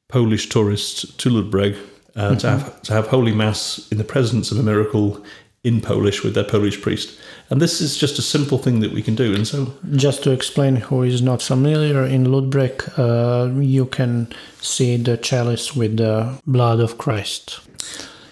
[0.07, 1.77] Polish tourists to Ludbreg
[2.15, 2.37] uh, mm-hmm.
[2.37, 5.23] to have to have Holy Mass in the presence of a miracle
[5.63, 7.17] in Polish with their Polish priest.
[7.49, 9.33] And this is just a simple thing that we can do.
[9.33, 14.27] And so, just to explain who is not familiar, in Ludbreg, uh, you can
[14.59, 17.59] see the chalice with the blood of Christ.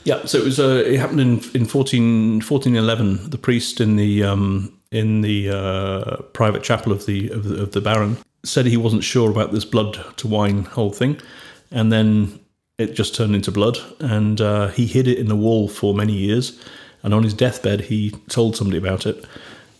[0.04, 0.60] Yeah, so it was.
[0.60, 3.30] Uh, it happened in in 14, 1411.
[3.30, 7.72] The priest in the um, in the uh, private chapel of the, of the of
[7.72, 11.22] the Baron said he wasn't sure about this blood to wine whole thing,
[11.70, 12.40] and then
[12.80, 16.14] it just turned into blood, and uh, he hid it in the wall for many
[16.14, 16.60] years
[17.04, 19.26] and on his deathbed, he told somebody about it.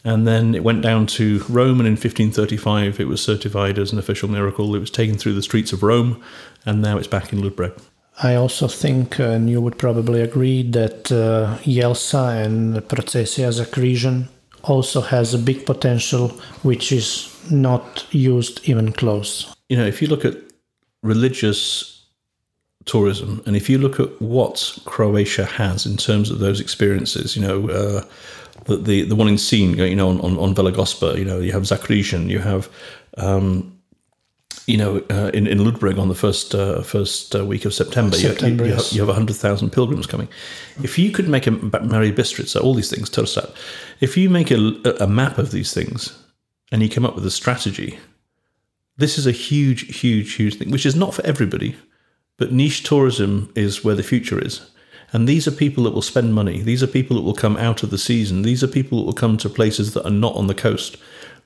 [0.04, 4.00] And then it went down to Rome, and in 1535, it was certified as an
[4.00, 4.76] official miracle.
[4.76, 6.24] It was taken through the streets of Rome,
[6.66, 7.80] and now it's back in Ludbreg.
[8.24, 14.28] I also think, and you would probably agree, that uh, Jelsa and Processia Zakrižan
[14.64, 16.30] also has a big potential,
[16.62, 19.56] which is not used even close.
[19.70, 20.36] You know, if you look at
[21.04, 22.02] religious
[22.86, 23.42] tourism.
[23.46, 27.70] And if you look at what Croatia has in terms of those experiences, you know,
[27.70, 28.04] uh,
[28.66, 31.64] the, the, the one in Sinj, you know, on, on, on you know, you have
[31.64, 32.70] Zakrižan, you have,
[33.18, 33.71] um,
[34.68, 38.16] you know, uh, in, in Ludbreg on the first uh, first uh, week of September,
[38.16, 38.94] September you, you, yes.
[38.94, 40.28] you, have, you have 100,000 pilgrims coming.
[40.84, 43.54] If you could make a Marija Bistrica, all these things, Trsat,
[44.00, 44.58] if you make a,
[45.00, 46.18] a map of these things
[46.72, 48.00] and you come up with a strategy,
[48.98, 51.76] this is a huge, huge, huge thing, which is not for everybody
[52.42, 54.72] but niche tourism is where the future is.
[55.14, 56.60] And these are people that will spend money.
[56.64, 58.42] These are people that will come out of the season.
[58.42, 60.98] These are people that will come to places that are not on the coast.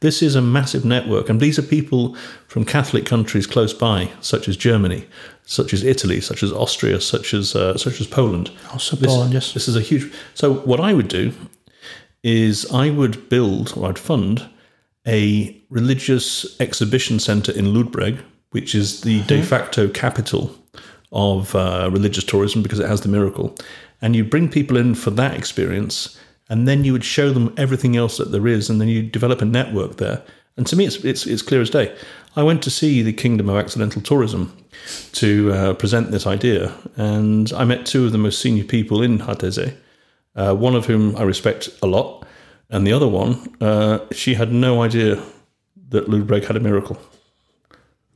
[0.02, 1.30] This is a massive network.
[1.30, 2.16] And these are people
[2.48, 5.08] from Catholic countries close by, such as Germany,
[5.46, 8.52] such as Italy, such as Austria, such as, uh, such as Poland.
[8.72, 9.54] Also this, Poland, yes.
[9.54, 10.12] This is a huge.
[10.34, 11.34] So, what I would do
[12.24, 14.50] is I would build or I'd fund
[15.08, 18.20] a religious exhibition centre in Ludbreg,
[18.52, 19.28] which is the mm-hmm.
[19.28, 20.56] de facto capital
[21.12, 23.56] of uh, religious tourism because it has the miracle.
[24.02, 26.20] And you bring people in for that experience,
[26.50, 29.42] and then you would show them everything else that there is, and then you develop
[29.42, 30.24] a network there.
[30.58, 31.96] And to me, it's, it's, it's clear as day.
[32.36, 34.56] I went to see the Kingdom of Accidental Tourism
[35.14, 39.20] to uh, present this idea, and I met two of the most senior people in
[39.20, 39.76] HTZ,
[40.36, 42.26] uh, one of whom I respect a lot,
[42.70, 45.22] and the other one, uh, she had no idea
[45.90, 46.98] that Ludbreg had a miracle.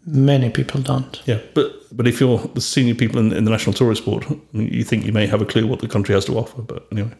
[0.06, 1.22] Many people don't.
[1.26, 4.84] Yeah, but but if you're the senior people in, in the National Tourist Board, you
[4.84, 6.62] think you may have a clue what the country has to offer.
[6.62, 7.12] But anyway,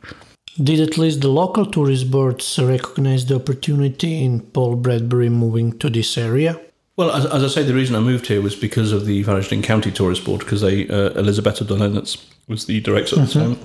[0.58, 5.90] Did at least the local tourist boards recognize the opportunity in Paul Bradbury moving to
[5.90, 6.60] this area?
[7.00, 9.64] well, as, as I say, the reason I moved here was because of the Varaždin
[9.64, 13.58] County Tourist Board, because they uh, Elisabetta Dolenec was the director at the time,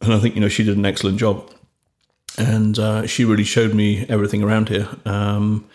[0.00, 1.52] and I think you know she did an excellent job,
[2.38, 4.88] and uh, she really showed me everything around here.
[5.04, 5.68] Um,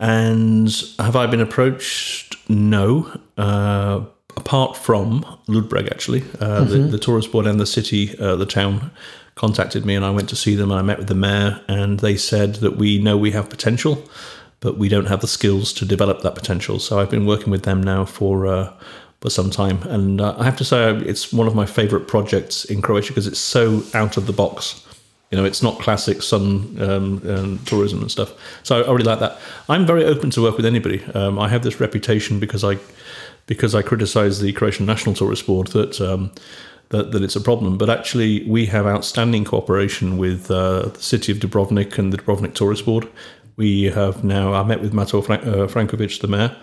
[0.00, 0.68] and
[0.98, 2.34] have I been approached?
[2.50, 3.16] No.
[3.36, 4.04] Uh,
[4.36, 8.90] apart from Ludbreg, actually, uh, the, the tourist board and the city, uh, the town,
[9.38, 10.70] contacted me, and I went to see them.
[10.70, 14.06] And I met with the mayor, and they said that we know we have potential,
[14.60, 16.78] but we don't have the skills to develop that potential.
[16.78, 18.46] So I've been working with them now for.
[18.46, 18.72] Uh,
[19.20, 22.64] for some time, and uh, I have to say it's one of my favourite projects
[22.64, 24.86] in Croatia because it's so out of the box.
[25.32, 28.32] You know, it's not classic sun um, um, tourism and stuff.
[28.62, 29.40] So I really like that.
[29.68, 31.04] I'm very open to work with anybody.
[31.14, 32.78] Um, I have this reputation because I
[33.46, 36.00] because I criticise the Croatian National Tourist Board that.
[36.00, 36.30] Um,
[36.90, 41.32] that, that it's a problem, but actually we have outstanding cooperation with uh, the city
[41.32, 43.08] of Dubrovnik and the Dubrovnik Tourist Board.
[43.56, 44.54] We have now.
[44.54, 46.56] I met with Mato Frank, uh, Franković, the mayor,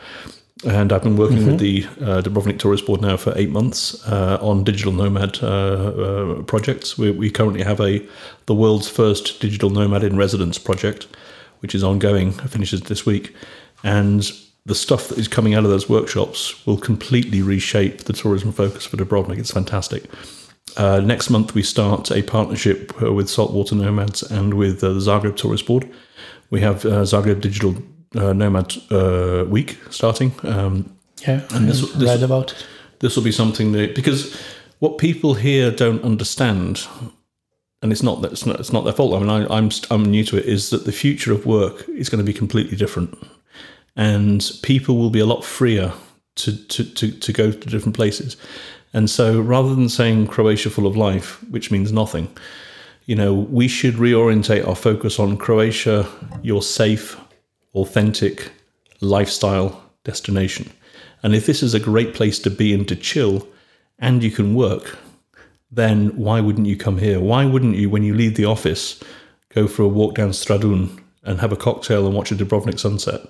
[0.66, 4.40] and I've been working with the uh, Dubrovnik Tourist Board now for eight months uh,
[4.42, 6.98] on digital nomad uh, uh, projects.
[6.98, 8.02] We, we currently have a
[8.46, 11.08] the world's first digital nomad in residence project,
[11.60, 12.32] which is ongoing.
[12.32, 13.36] Finishes this week,
[13.84, 14.32] and
[14.66, 18.86] the stuff that is coming out of those workshops will completely reshape the tourism focus
[18.86, 19.38] for Dubrovnik.
[19.38, 20.06] It's fantastic.
[20.76, 25.00] Uh, next month, we start a partnership uh, with Saltwater Nomads and with uh, the
[25.00, 25.90] Zagreb Tourist Board.
[26.50, 27.76] We have uh, Zagreb Digital
[28.16, 30.32] uh, Nomad uh, Week starting.
[30.44, 30.92] Um,
[31.28, 32.66] Yeah, And this- this- read about it.
[33.00, 34.36] this will be something that because
[34.80, 36.88] what people here don't understand,
[37.82, 39.14] and it's not that it's not, it's not their fault.
[39.14, 40.46] I mean, I, I'm I'm new to it.
[40.46, 43.10] Is that the future of work is going to be completely different,
[43.96, 45.94] and people will be a lot freer
[46.36, 48.38] to to to, to go to different places.
[48.94, 52.30] And so, rather than saying Croatia full of life, which means nothing,
[53.06, 56.08] you know, we should reorientate our focus on Croatia,
[56.42, 57.20] your safe,
[57.74, 58.52] authentic
[59.02, 60.72] lifestyle destination.
[61.24, 63.48] And if this is a great place to be and to chill
[64.00, 64.98] and you can work,
[65.72, 67.20] then why wouldn't you come here?
[67.20, 69.02] Why wouldn't you, when you leave the office,
[69.54, 73.22] go for a walk down Stradun and have a cocktail and watch a Dubrovnik sunset?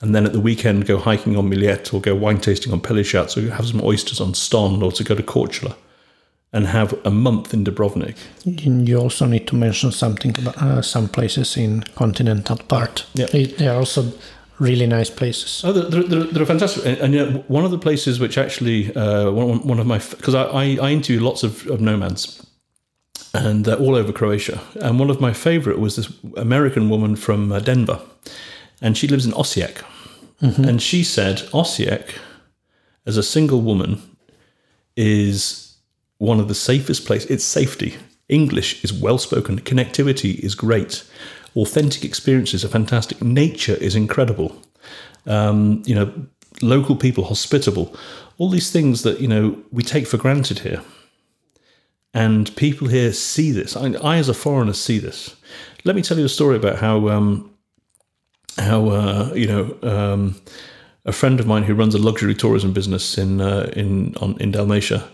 [0.00, 3.36] And then at the weekend, go hiking on Mljet or go wine tasting on Pelješac,
[3.36, 5.74] or have some oysters on Ston or to go to Korčula
[6.52, 8.16] and have a month in Dubrovnik.
[8.44, 13.06] You also need to mention something about uh, some places in continental part.
[13.14, 13.26] Yeah.
[13.26, 14.12] They, they are also
[14.58, 15.62] really nice places.
[15.64, 16.86] Oh, they're, they're, they're fantastic.
[16.86, 19.98] And, and you know, one of the places which actually, uh, one, one of my,
[19.98, 22.46] because I, I, I interview lots of, of nomads
[23.34, 24.60] and they're all over Croatia.
[24.80, 28.00] And one of my favorite was this American woman from uh, Denver.
[28.86, 29.82] And she lives in Osijek.
[30.40, 32.20] And she said Osijek,
[33.04, 34.00] as a single woman,
[34.96, 35.76] is
[36.18, 37.28] one of the safest places.
[37.28, 37.96] It's safety.
[38.28, 39.58] English is well spoken.
[39.60, 41.04] Connectivity is great.
[41.56, 43.20] Authentic experiences are fantastic.
[43.20, 44.56] Nature is incredible.
[45.26, 46.12] Um, you know,
[46.62, 47.92] local people, hospitable.
[48.38, 50.80] All these things that you know we take for granted here.
[52.14, 53.76] And people here see this.
[53.76, 55.34] I, I as a foreigner, see this.
[55.84, 57.50] Let me tell you a story about how um,
[58.58, 60.36] how uh, you know um,
[61.04, 64.50] a friend of mine who runs a luxury tourism business in uh, in on, in
[64.50, 65.08] Dalmatia.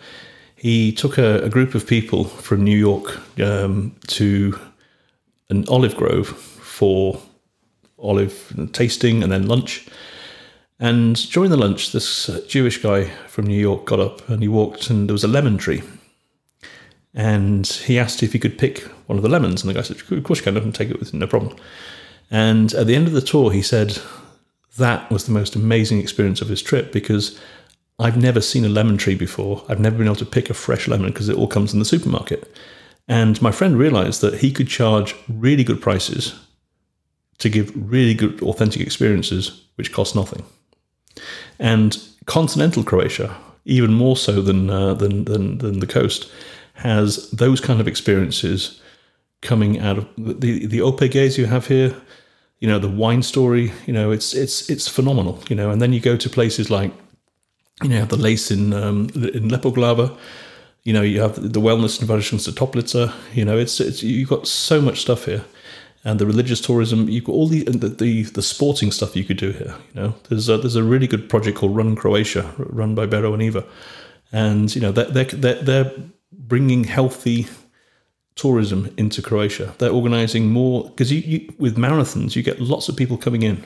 [0.57, 4.59] He took a, a group of people from New York um, to
[5.51, 7.20] an olive grove for
[7.99, 9.88] olive tasting and then lunch.
[10.78, 14.90] And during the lunch, this Jewish guy from New York got up and he walked,
[14.90, 15.82] and there was a lemon tree.
[17.14, 19.97] And he asked if he could pick one of the lemons, and the guy said,
[19.97, 21.57] "Of course you can, I can take it with no problem."
[22.32, 23.98] And at the end of the tour, he said
[24.78, 27.38] that was the most amazing experience of his trip because
[27.98, 29.62] I've never seen a lemon tree before.
[29.68, 31.84] I've never been able to pick a fresh lemon because it all comes in the
[31.84, 32.56] supermarket.
[33.06, 36.34] And my friend realized that he could charge really good prices
[37.38, 40.44] to give really good, authentic experiences, which cost nothing.
[41.58, 46.30] And continental Croatia, even more so than uh, than, than than the coast,
[46.74, 48.80] has those kind of experiences
[49.42, 51.94] coming out of the the OPGs you have here.
[52.62, 53.72] You know the wine story.
[53.86, 55.42] You know it's it's it's phenomenal.
[55.48, 56.92] You know, and then you go to places like
[57.82, 60.16] you know the lace in um, in Lepoglava.
[60.84, 63.12] You know you have the wellness in Varaždinske Toplice.
[63.34, 65.44] You know it's it's you've got so much stuff here,
[66.04, 67.08] and the religious tourism.
[67.08, 69.74] You've got all the the, the, the sporting stuff you could do here.
[69.92, 73.32] You know, there's a, there's a really good project called Run Croatia, run by Bero
[73.32, 73.64] and Eva,
[74.30, 75.92] and you know they're, they're, they're
[76.30, 77.48] bringing healthy
[78.34, 79.74] tourism into Croatia.
[79.78, 83.64] They're organising more because you, you, with marathons you get lots of people coming in,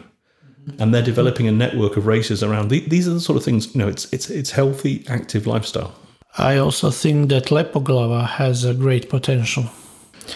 [0.78, 2.70] and they're developing a network of races around.
[2.70, 3.88] These are the sort of things you know.
[3.88, 5.94] It's it's it's healthy, active lifestyle.
[6.38, 9.64] I also think that Lepoglava has a great potential.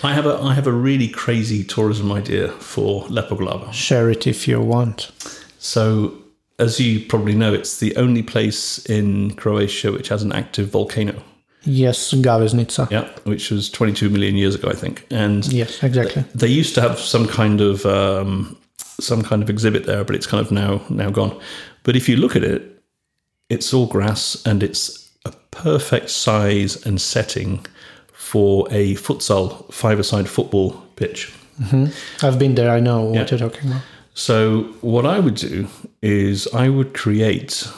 [0.03, 3.73] I have a I have a really crazy tourism idea for Lepoglava.
[3.73, 5.11] Share it if you want.
[5.59, 6.15] So,
[6.59, 11.23] as you probably know, it's the only place in Croatia which has an active volcano.
[11.65, 12.91] Yes, Gaveznica.
[12.91, 15.07] Yeah, which was 22 million years ago, I think.
[15.11, 16.25] And yes, exactly.
[16.35, 20.27] They, used to have some kind of um, some kind of exhibit there, but it's
[20.27, 21.39] kind of now now gone.
[21.83, 22.83] But if you look at it,
[23.49, 27.67] it's all grass and it's a perfect size and setting
[28.13, 31.33] for a futsal five-a-side football pitch.
[31.61, 32.25] Mm-hmm.
[32.25, 32.71] I've been there.
[32.71, 33.27] I know what yeah.
[33.31, 33.83] you're talking about.
[34.15, 35.69] So what I would do
[36.03, 37.69] is I would create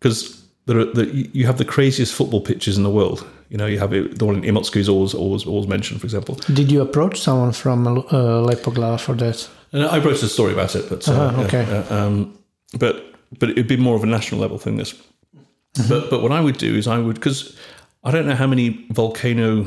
[0.00, 0.37] because
[0.68, 3.26] there are the, you have the craziest football pitches in the world.
[3.48, 6.06] You know, you have it, the one in Imotski is always always always mentioned, for
[6.06, 6.34] example.
[6.52, 9.48] Did you approach someone from uh, Lepoglava for that?
[9.72, 11.64] I wrote a story about it, but uh, uh-huh, okay.
[11.64, 12.38] Uh, um,
[12.78, 12.94] but
[13.38, 14.76] but it'd be more of a national level thing.
[14.76, 15.88] This, mm-hmm.
[15.88, 17.56] but but what I would do is I would because
[18.04, 19.66] I don't know how many volcano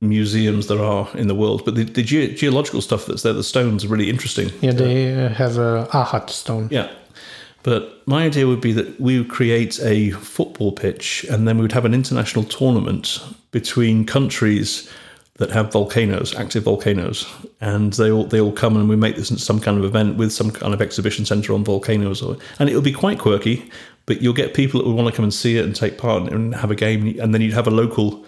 [0.00, 3.44] museums there are in the world, but the, the ge- geological stuff that's there, the
[3.44, 4.50] stones, are really interesting.
[4.60, 6.68] Yeah, they uh, have a Ahat stone.
[6.70, 6.88] Yeah.
[7.62, 11.62] But my idea would be that we would create a football pitch and then we
[11.62, 14.90] would have an international tournament between countries
[15.40, 17.26] that have volcanoes, active volcanoes,
[17.62, 20.32] and they all they all come and we make this some kind of event with
[20.32, 23.70] some kind of exhibition center on volcanoes, or, and it'll be quite quirky.
[24.04, 26.30] But you'll get people that will want to come and see it and take part
[26.30, 28.24] and have a game, and then you'd have a local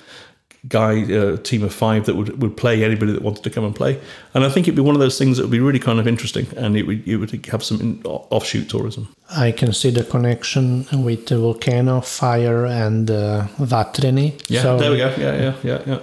[0.69, 3.75] guy uh, team of five that would, would play anybody that wanted to come and
[3.75, 4.01] play.
[4.33, 6.07] And I think it'd be one of those things that would be really kind of
[6.07, 9.09] interesting, and it would it would have some in, offshoot tourism.
[9.31, 14.41] I can see the connection with the volcano, fire, and uh, Vatreni.
[14.49, 15.15] Yeah, so, there we go.
[15.19, 15.99] Yeah, yeah, yeah, yeah.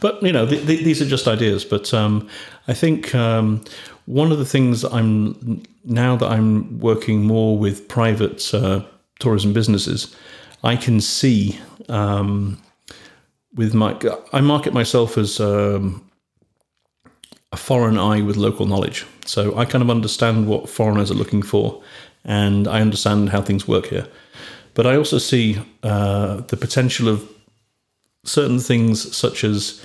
[0.00, 1.64] But you know, the, the, these are just ideas.
[1.64, 2.28] But um,
[2.68, 3.64] I think um,
[4.06, 8.82] one of the things I'm now that I'm working more with private uh,
[9.18, 10.16] tourism businesses,
[10.64, 12.58] I can see um,
[13.54, 13.96] with my
[14.32, 16.08] I market myself as um,
[17.52, 19.06] a foreign eye with local knowledge.
[19.24, 21.82] So I kind of understand what foreigners are looking for,
[22.24, 24.06] and I understand how things work here.
[24.74, 27.28] But I also see uh, the potential of
[28.24, 29.84] certain things such as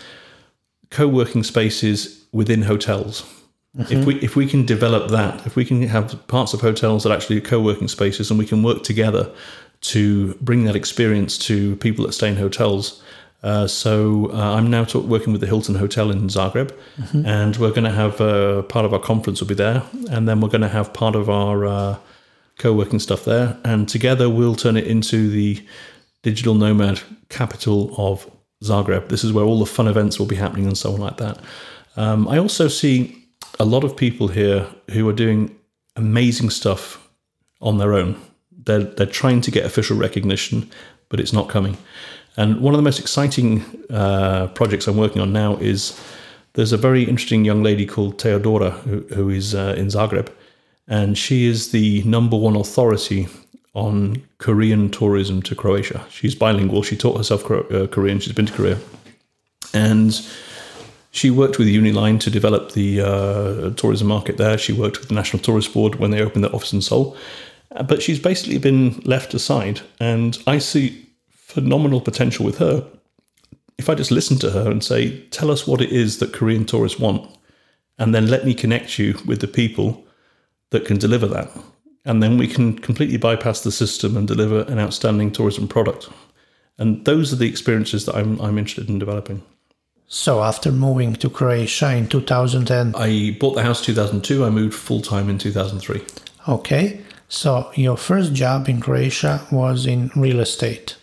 [0.92, 3.24] co-working spaces within hotels.
[3.76, 3.94] Mm-hmm.
[3.94, 7.12] If we if we can develop that, if we can have parts of hotels that
[7.12, 9.32] actually are co-working spaces, and we can work together
[9.82, 13.02] to bring that experience to people that stay in hotels.
[13.44, 17.26] Uh, so uh, I'm now talk, working with the Hilton Hotel in Zagreb, mm-hmm.
[17.26, 20.42] and we're going to have uh, part of our conference will be there, and then
[20.42, 21.98] we're going to have part of our uh,
[22.58, 25.64] co-working stuff there, and together we'll turn it into the
[26.24, 28.30] digital nomad capital of
[28.64, 29.10] Zagreb.
[29.10, 31.40] This is where all the fun events will be happening and so on like that.
[31.98, 33.26] Um, I also see
[33.60, 35.56] a lot of people here who are doing
[35.96, 37.08] amazing stuff
[37.62, 38.20] on their own.
[38.52, 40.70] They're, they're trying to get official recognition,
[41.10, 41.78] but it's not coming.
[42.38, 46.00] And one of the most exciting uh, projects I'm working on now is
[46.54, 50.30] there's a very interesting young lady called Teodora who, who is uh, in Zagreb,
[50.88, 53.28] and she is the number one authority
[53.74, 56.06] on Korean tourism to Croatia.
[56.10, 56.84] She's bilingual.
[56.84, 58.20] She taught herself uh, Korean.
[58.20, 58.78] She's been to Korea,
[59.74, 60.20] and
[61.12, 64.58] she worked with Uniline to develop the uh, tourism market there.
[64.58, 67.16] She worked with the National Tourist Board when they opened their office in Seoul.
[67.88, 71.05] But she's basically been left aside, and I see
[71.46, 72.86] phenomenal potential with her.
[73.78, 76.66] If I just listen to her and say, "Tell us what it is that Korean
[76.66, 77.30] tourists want,"
[77.98, 80.06] and then let me connect you with the people
[80.72, 81.52] that can deliver that
[82.06, 86.08] and then we can completely bypass the system and deliver an outstanding tourism product.
[86.78, 89.42] And those are the experiences that I'm, I'm interested in developing.
[90.08, 94.46] So after moving to Croatia in 2010, I bought the house 2002.
[94.46, 96.04] I moved full time in 2003.
[96.48, 97.02] Okay.
[97.28, 100.96] So your first job in Croatia was in real estate.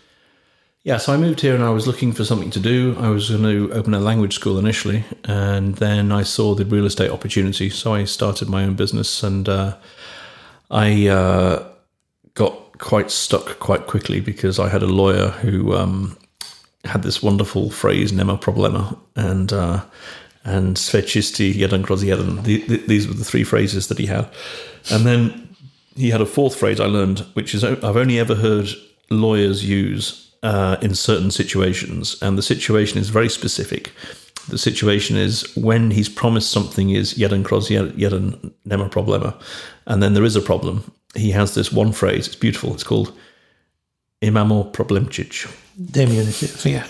[0.84, 2.96] Yeah, so I moved here and I was looking for something to do.
[2.98, 6.86] I was going to open a language school initially, and then I saw the real
[6.86, 7.70] estate opportunity.
[7.70, 9.76] So I started my own business and uh,
[10.72, 11.68] I uh,
[12.34, 16.16] got quite stuck quite quickly because I had a lawyer who um,
[16.84, 19.82] had this wonderful phrase "nema problema" and uh,
[20.44, 22.42] and svečisti jedan kroz jedan.
[22.42, 24.26] These were the three phrases that he had,
[24.90, 25.54] and then
[25.94, 28.66] he had a fourth phrase I learned, which is I've only ever heard
[29.10, 33.92] lawyers use uh, in certain situations, and the situation is very specific.
[34.48, 39.34] the situation is when he's promised something is jeden kroz jeden nema problema,
[39.86, 40.82] and then there is a problem.
[41.14, 42.26] He has this one phrase.
[42.26, 42.72] It's beautiful.
[42.74, 43.12] It's called
[44.22, 45.46] imamo problemcic.
[45.76, 46.86] Diminutive, yeah.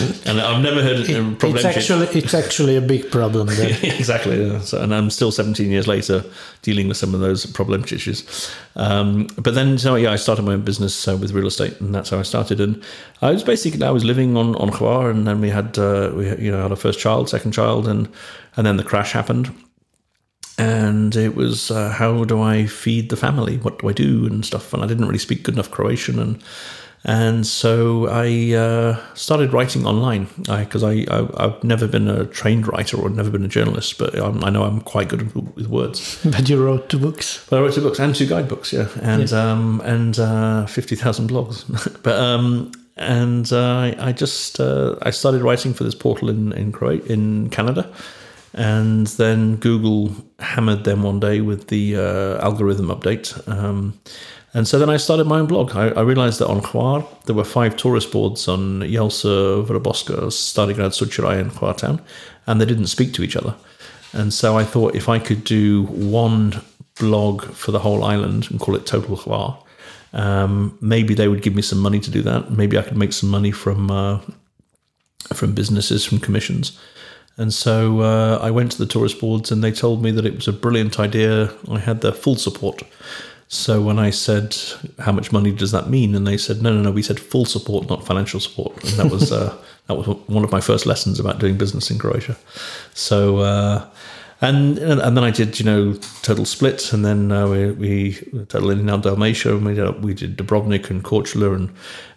[0.26, 3.48] And I've never heard it, it it's actually it's actually a big problem.
[3.50, 4.44] exactly.
[4.44, 4.60] Yeah.
[4.60, 6.24] So, and I'm still 17 years later
[6.62, 7.86] dealing with some of those problems.
[8.74, 11.94] Um, but then, so yeah, I started my own business uh, with real estate, and
[11.94, 12.60] that's how I started.
[12.60, 12.82] And
[13.22, 16.28] I was basically I was living on on Hvar, and then we had uh, we
[16.36, 18.08] you know had our first child, second child, and
[18.56, 19.54] and then the crash happened.
[20.58, 23.58] And it was uh, how do I feed the family?
[23.58, 24.72] What do I do and stuff?
[24.72, 26.42] And I didn't really speak good enough Croatian, and
[27.06, 32.26] and so I uh, started writing online because I, I, I, have never been a
[32.26, 35.68] trained writer or never been a journalist, but I'm, i know I'm quite good with
[35.68, 36.20] words.
[36.24, 37.46] But you wrote two books.
[37.48, 39.52] But I wrote two books and two guidebooks, yeah, and yeah.
[39.52, 41.62] Um, and uh, fifty thousand blogs.
[42.02, 46.72] but um, and uh, I just uh, I started writing for this portal in in
[46.72, 47.88] Croatia, in Canada,
[48.52, 53.46] and then Google hammered them one day with the uh, algorithm update.
[53.46, 53.94] Um,
[54.56, 55.76] and so then I started my own blog.
[55.76, 60.94] I, I realized that on Hvar, there were five tourist boards on Jelsa, Vrboska, Starigrad,
[60.94, 62.00] Sučuraj, and Hvar town,
[62.46, 63.54] and they didn't speak to each other.
[64.14, 66.62] And so I thought if I could do one
[66.98, 69.62] blog for the whole island and call it Total Hvar,
[70.14, 72.50] um, maybe they would give me some money to do that.
[72.50, 74.20] Maybe I could make some money from uh,
[75.34, 76.78] from businesses, from commissions.
[77.36, 80.34] And so uh, I went to the tourist boards and they told me that it
[80.34, 81.52] was a brilliant idea.
[81.70, 82.82] I had their full support.
[83.48, 84.56] So when I said,
[84.98, 87.44] "How much money does that mean?" and they said, "No, no, no, we said full
[87.44, 91.20] support, not financial support," and that was uh, that was one of my first lessons
[91.20, 92.36] about doing business in Croatia.
[92.94, 93.38] So.
[93.38, 93.86] Uh,
[94.42, 98.12] and and then I did you know total split, and then uh, we, we
[98.48, 101.70] Total Inland Dalmatia, and we did, we did Dubrovnik and Korčula, and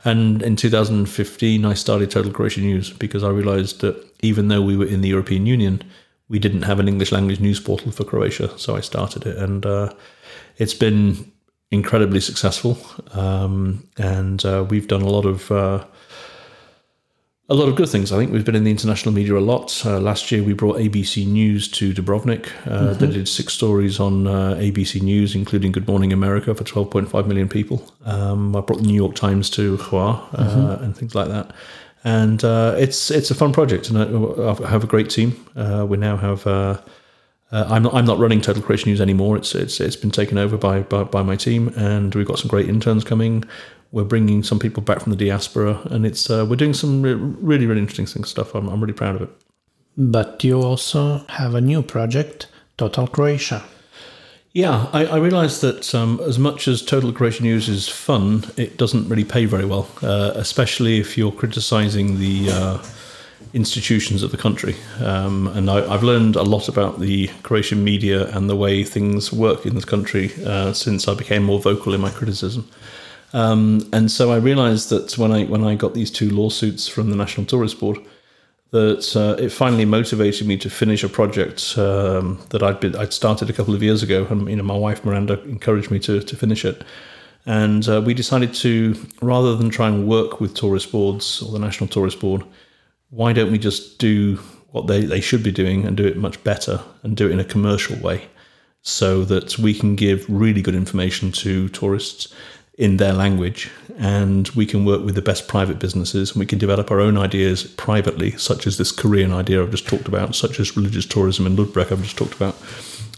[0.03, 4.75] and in 2015 I started Total Croatia News because I realised that even though we
[4.75, 5.81] were in the European Union,
[6.27, 9.65] we didn't have an English language news portal for Croatia, so I started it, and
[9.65, 9.93] uh,
[10.59, 11.31] it's been
[11.71, 12.77] incredibly successful,
[13.11, 15.83] um, and uh, we've done a lot of uh,
[17.47, 18.11] a lot of good things.
[18.11, 19.83] I think we've been in the international media a lot.
[19.85, 22.47] Uh, last year, we brought ABC News to Dubrovnik.
[22.65, 22.99] Uh, mm-hmm.
[22.99, 27.49] They did six stories on uh, ABC News, including Good Morning America for 12.5 million
[27.49, 27.91] people.
[28.05, 30.83] Um, I brought the New York Times to Hvar uh, mm-hmm.
[30.83, 31.51] and things like that.
[32.03, 35.45] And it's it's a fun project, and I, I have a great team.
[35.89, 36.47] we now have
[37.51, 39.37] uh, I'm not I'm not running Total Croatia News anymore.
[39.37, 42.47] It's it's it's been taken over by, by, by my team, and we've got some
[42.47, 43.43] great interns coming.
[43.91, 47.13] We're bringing some people back from the diaspora, and it's uh, we're doing some re-
[47.13, 48.53] really really interesting stuff.
[48.53, 49.29] I'm I'm really proud of it.
[49.97, 52.47] But you also have a new project,
[52.77, 53.63] Total Croatia.
[54.53, 58.77] Yeah, I, I realised that um, as much as Total Croatia News is fun, it
[58.77, 62.77] doesn't really pay very well, uh, especially if you're criticising the uh,
[63.53, 64.75] institutions of the country.
[64.99, 69.31] Um, and I, have learned a lot about the Croatian media and the way things
[69.31, 72.69] work in this country uh, since I became more vocal in my criticism.
[73.33, 77.09] Um, and so I realised that when I when I got these two lawsuits from
[77.09, 77.99] the National Tourist Board,
[78.71, 83.13] that uh, it finally motivated me to finish a project um, that I'd been I'd
[83.13, 86.21] started a couple of years ago, and you know my wife Miranda encouraged me to
[86.21, 86.83] to finish it.
[87.45, 91.57] And uh, we decided to, rather than try and work with tourist boards or the
[91.57, 92.43] National Tourist Board,
[93.09, 94.37] why don't we just do
[94.71, 97.39] what they, they should be doing and do it much better and do it in
[97.39, 98.27] a commercial way
[98.81, 102.33] so that we can give really good information to tourists
[102.77, 106.57] in their language and we can work with the best private businesses and we can
[106.57, 110.61] develop our own ideas privately such as this korean idea i've just talked about such
[110.61, 112.55] as religious tourism in ludbreg i've just talked about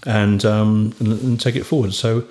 [0.06, 1.94] and, um, and, and take it forward.
[1.94, 2.28] So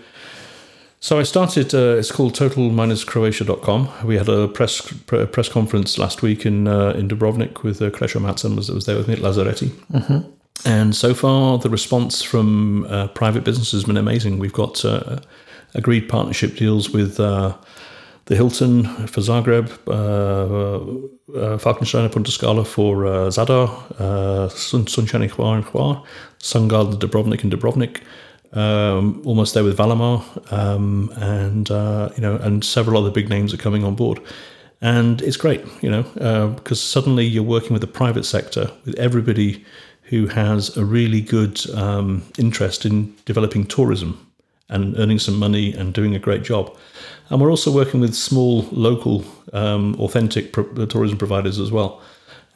[1.01, 1.75] so I started.
[1.75, 3.89] Uh, it's called total-croatia.com.
[4.05, 8.21] We had a press press conference last week in uh, in Dubrovnik with uh, Krešo
[8.21, 9.69] Matson was, was there with me at Lazareti.
[9.93, 10.31] Mm-hmm.
[10.67, 14.39] And so far, the response from uh, private businesses has been amazing.
[14.39, 15.21] We've got uh,
[15.75, 17.57] agreed partnership deals with uh,
[18.27, 23.69] the Hilton for Zagreb, uh, uh, Falkensteiner Punta Scala for uh, Zadar,
[23.99, 26.05] uh, Sunshine Hvar and Hvar,
[26.41, 28.03] Sungard Dubrovnik and Dubrovnik
[28.53, 30.23] um, almost there with Valamar,
[30.53, 34.21] um, and uh, you know, and several other big names are coming on board,
[34.81, 38.99] and it's great, you know, uh, because suddenly you're working with the private sector, with
[38.99, 39.65] everybody
[40.05, 44.27] who has a really good um, interest in developing tourism
[44.69, 46.77] and earning some money and doing a great job.
[47.29, 52.03] And we're also working with small, local, um, authentic pro- tourism providers as well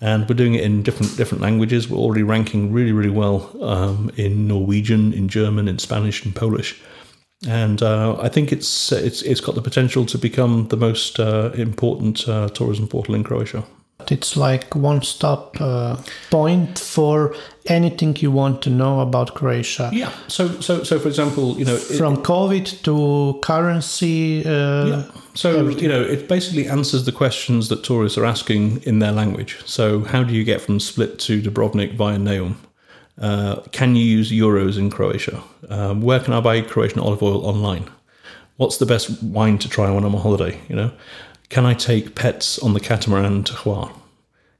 [0.04, 1.88] and we're doing it in different different languages.
[1.88, 6.80] We're already ranking really really well um, in Norwegian, in German, in Spanish, and Polish,
[7.48, 11.50] and uh, I think it's it's it's got the potential to become the most uh,
[11.54, 13.64] important uh, tourism portal in Croatia.
[14.12, 15.96] It's like one stop uh,
[16.30, 17.34] point for
[17.66, 19.90] anything you want to know about Croatia.
[19.92, 20.10] Yeah.
[20.28, 24.44] So, so, so for example, you know, it- From COVID to currency.
[24.44, 25.02] Uh, Yeah.
[25.36, 29.56] So you know, it basically answers the questions that tourists are asking in their language.
[29.66, 32.54] So how do you get from Split to Dubrovnik via Neum?
[33.20, 35.40] Uh, can you use euros in Croatia?
[35.68, 37.84] Um, where can I buy Croatian olive oil online?
[38.58, 40.60] What's the best wine to try when I'm on holiday?
[40.68, 40.90] You know,
[41.54, 43.92] can I take pets on the catamaran to Hvar?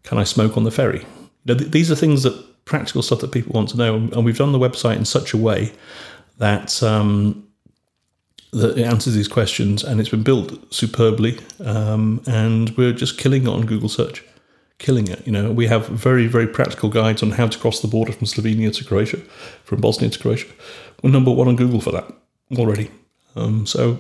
[0.05, 1.01] Can I smoke on the ferry?
[1.01, 4.25] You know, th- these are things that practical stuff that people want to know, and
[4.25, 5.73] we've done the website in such a way
[6.39, 7.49] that um,
[8.53, 11.41] that it answers these questions, and it's been built superbly.
[11.65, 14.23] Um, and we're just killing it on Google search,
[14.79, 15.27] killing it.
[15.27, 18.29] You know, we have very very practical guides on how to cross the border from
[18.29, 19.19] Slovenia to Croatia,
[19.65, 20.47] from Bosnia to Croatia.
[21.03, 22.07] We're number one on Google for that
[22.57, 22.89] already.
[23.35, 23.99] Um, so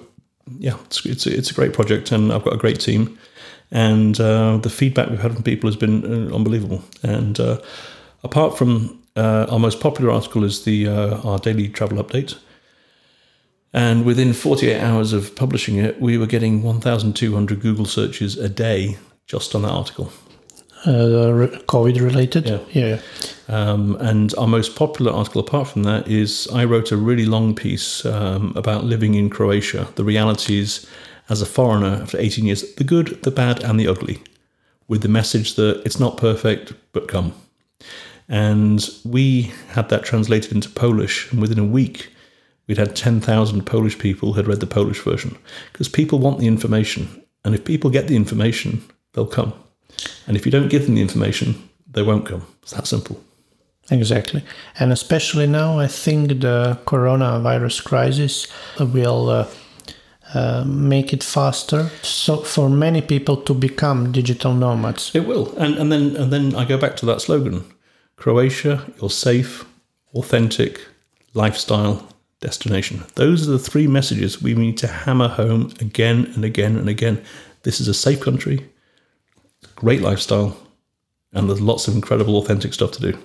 [0.58, 3.18] yeah, it's, it's it's a great project, and I've got a great team.
[3.70, 6.82] And uh, the feedback we've had from people has been uh, unbelievable.
[7.02, 7.60] And uh,
[8.22, 12.36] apart from uh, our most popular article is the uh, our daily travel update,
[13.72, 18.98] and within 48 hours of publishing it, we were getting 1,200 Google searches a day
[19.26, 20.12] just on that article.
[20.86, 22.46] uh, COVID related.
[22.46, 22.58] Yeah.
[22.70, 23.00] yeah.
[23.48, 27.54] Um, and our most popular article, apart from that, is I wrote a really long
[27.54, 30.86] piece um, about living in Croatia, the realities
[31.28, 34.22] as a foreigner after 18 years, the good, the bad, and the ugly,
[34.88, 37.34] with the message that it's not perfect, but come.
[38.28, 42.10] And we had that translated into Polish, and within a week,
[42.66, 45.36] we'd had 10,000 Polish people had read the Polish version.
[45.72, 49.52] Because people want the information, and if people get the information, they'll come.
[50.26, 52.46] And if you don't give them the information, they won't come.
[52.62, 53.22] It's that simple.
[53.90, 54.42] Exactly.
[54.78, 58.48] And especially now, I think the coronavirus crisis
[58.78, 59.46] will uh,
[60.32, 65.14] uh, make it faster so for many people to become digital nomads.
[65.14, 67.64] It will, and and then and then I go back to that slogan:
[68.16, 69.64] Croatia, you're safe,
[70.14, 70.80] authentic,
[71.34, 72.08] lifestyle
[72.40, 73.04] destination.
[73.14, 77.22] Those are the three messages we need to hammer home again and again and again.
[77.62, 78.66] This is a safe country,
[79.76, 80.56] great lifestyle,
[81.32, 83.18] and there's lots of incredible, authentic stuff to do.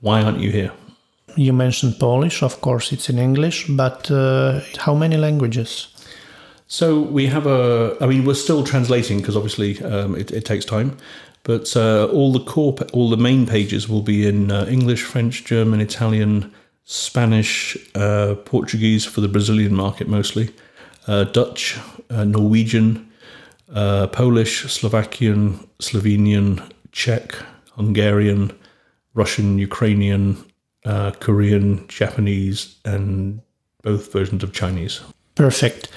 [0.00, 0.72] Why aren't you here?
[1.36, 5.88] You mentioned Polish, of course, it's in English, but uh, how many languages?
[6.66, 7.96] So we have a.
[8.00, 10.96] I mean, we're still translating because obviously um, it, it takes time.
[11.42, 15.44] But uh, all the core, all the main pages will be in uh, English, French,
[15.44, 16.52] German, Italian,
[16.84, 20.50] Spanish, uh, Portuguese for the Brazilian market mostly,
[21.06, 21.78] uh, Dutch,
[22.10, 23.08] uh, Norwegian,
[23.72, 26.60] uh, Polish, Slovakian, Slovenian,
[26.90, 27.36] Czech,
[27.76, 28.52] Hungarian,
[29.16, 30.36] Russian, Ukrainian,
[30.84, 33.40] uh, Korean, Japanese, and
[33.82, 35.00] both versions of Chinese.
[35.34, 35.88] Perfect.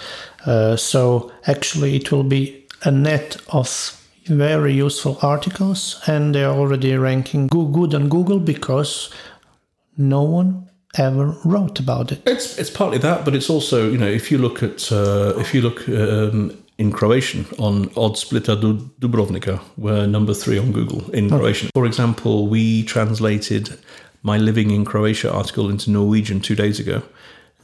[0.45, 3.67] Uh, so actually, it will be a net of
[4.25, 9.09] very useful articles, and they're already ranking go- good on Google because
[9.97, 12.21] no one ever wrote about it.
[12.25, 15.53] It's it's partly that, but it's also you know if you look at uh, if
[15.53, 21.11] you look um, in Croatian on Od Splita do Dubrovnika, we're number three on Google
[21.11, 21.69] in Croatian.
[21.73, 23.77] For example, we translated
[24.23, 27.03] my living in Croatia article into Norwegian two days ago,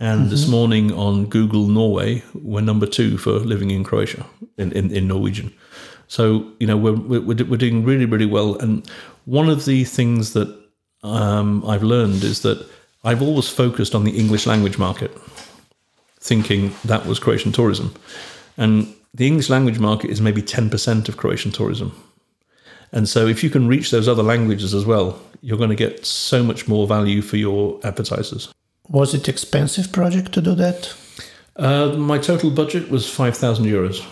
[0.01, 4.25] and this morning on Google Norway, we're number two for living in Croatia
[4.57, 5.53] in, in, in Norwegian.
[6.07, 8.85] So you know we're, we're we're doing really really well, and
[9.23, 10.49] one of the things that
[11.03, 12.67] um, I've learned is that
[13.05, 15.11] I've always focused on the English language market,
[16.19, 17.93] thinking that was Croatian tourism.
[18.57, 21.93] And the English language market is maybe 10% of Croatian tourism.
[22.91, 26.05] And so if you can reach those other languages as well, you're going to get
[26.05, 28.53] so much more value for your advertisers.
[28.89, 30.93] Was it expensive project to do that?
[31.55, 34.05] Uh, my total budget was 5,000 euros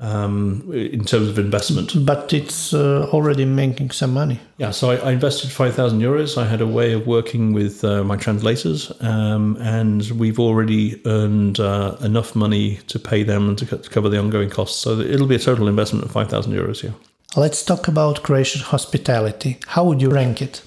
[0.00, 2.04] um, in terms of investment.
[2.06, 4.40] But it's uh, already making some money.
[4.58, 6.38] Yeah, so I, I invested 5,000 euros.
[6.40, 11.60] I had a way of working with uh, my translators, um, and we've already earned
[11.60, 14.78] uh, enough money to pay them and to, co- to cover the ongoing costs.
[14.78, 16.92] So it'll be a total investment of 5,000 euros, yeah.
[17.36, 19.58] Let's talk about Croatian hospitality.
[19.66, 20.62] How would you rank it?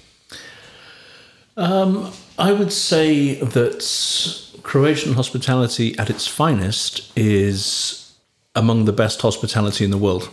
[1.56, 3.82] Um, I would say that
[4.62, 8.01] Croatian hospitality at its finest is
[8.54, 10.28] among the best hospitality in the world.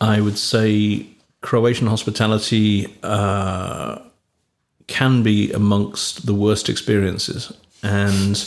[0.00, 1.06] I would say
[1.40, 3.98] Croatian hospitality uh,
[4.86, 7.52] can be amongst the worst experiences,
[7.82, 8.44] and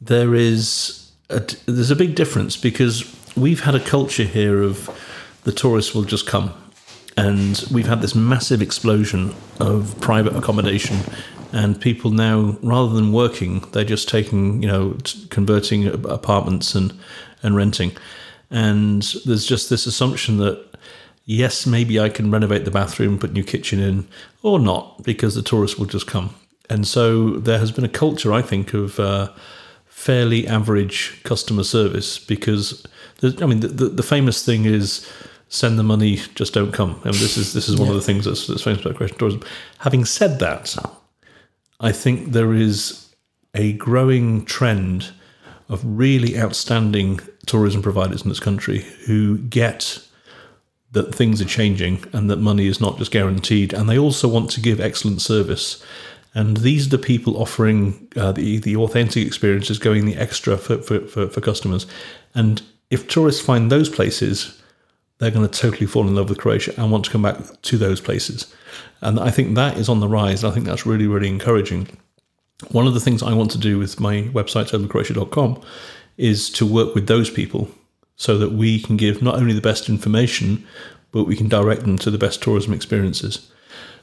[0.00, 3.04] there is a, there's a big difference because
[3.36, 4.90] we've had a culture here of
[5.44, 6.52] the tourists will just come,
[7.16, 10.98] and we've had this massive explosion of private accommodation.
[11.52, 14.96] And people now rather than working they're just taking you know
[15.30, 16.92] converting apartments and
[17.46, 17.92] and renting
[18.50, 20.64] and there's just this assumption that
[21.24, 24.08] yes, maybe I can renovate the bathroom, put new kitchen in,
[24.42, 26.34] or not, because the tourists will just come.
[26.70, 29.32] And so there has been a culture, I think, of uh,
[29.86, 32.86] fairly average customer service because,
[33.22, 35.08] I mean, the, the, the, famous thing is
[35.48, 37.00] send the money, just don't come.
[37.04, 37.94] And this is this is one yeah.
[37.94, 39.42] of the things that's, that's famous about Croatian tourism.
[39.78, 40.76] Having said that,
[41.80, 43.14] I think there is
[43.54, 45.12] a growing trend
[45.68, 50.00] of really outstanding tourism providers in this country who get
[50.92, 53.72] that things are changing and that money is not just guaranteed.
[53.72, 55.84] And they also want to give excellent service.
[56.34, 60.78] And these are the people offering uh, the, the authentic experiences, going the extra for,
[60.78, 61.86] for, for, for customers.
[62.34, 64.62] And if tourists find those places,
[65.18, 67.78] they're going to totally fall in love with Croatia and want to come back to
[67.78, 68.54] those places.
[69.00, 70.44] And I think that is on the rise.
[70.44, 71.88] I think that's really, really encouraging.
[72.70, 75.60] One of the things I want to do with my website, totalcroatia.com,
[76.16, 77.68] is to work with those people
[78.16, 80.66] so that we can give not only the best information,
[81.12, 83.50] but we can direct them to the best tourism experiences.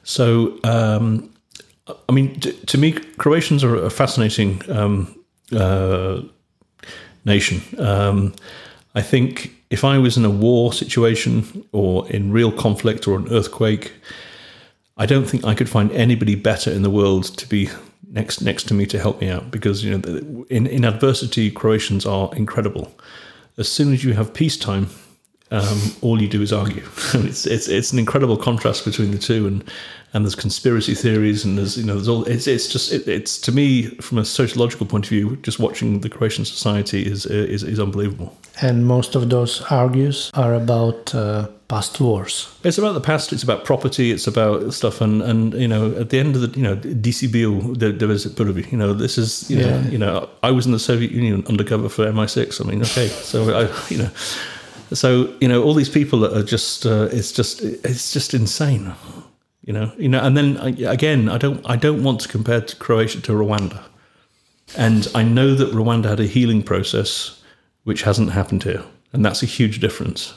[0.04, 1.34] So, um,
[2.08, 6.22] I mean, to, to, me, Croatians are a fascinating um, uh,
[7.26, 7.62] nation.
[7.80, 8.34] Um,
[8.94, 13.28] I think if I was in a war situation or in real conflict or an
[13.32, 13.94] earthquake,
[14.98, 17.70] I don't think I could find anybody better in the world to be
[18.14, 22.06] next next to me to help me out because you know in in adversity Croatians
[22.06, 22.96] are incredible.
[23.58, 24.88] As soon as you have peacetime,
[25.52, 26.84] um, all you do is argue.
[27.14, 29.64] it's, it's it's an incredible contrast between the two, and
[30.14, 33.38] and there's conspiracy theories, and there's you know there's all it's it's just it, it's
[33.40, 37.64] to me from a sociological point of view, just watching the Croatian society is is
[37.64, 38.38] is unbelievable.
[38.62, 41.14] And most of those argues are about.
[41.14, 42.56] Uh, past wars.
[42.64, 43.34] It's about the past.
[43.34, 44.12] It's about property.
[44.12, 45.02] It's about stuff.
[45.02, 48.28] And, and you know, at the end of the, you know, DCBO, there, there was
[48.28, 48.72] Burby.
[48.72, 49.82] You know, this is, you yeah.
[49.82, 52.64] know, you know, I was in the Soviet Union undercover for MI6.
[52.64, 54.12] I mean, okay, so I, you know,
[54.92, 58.94] so you know, all these people that are just, uh, it's just, it's just insane.
[59.64, 62.62] You know, you know, and then uh, again, I don't, I don't want to compare
[62.62, 63.82] to Croatia to Rwanda,
[64.78, 67.42] and I know that Rwanda had a healing process,
[67.86, 68.84] which hasn't happened here,
[69.14, 70.34] and that's a huge difference.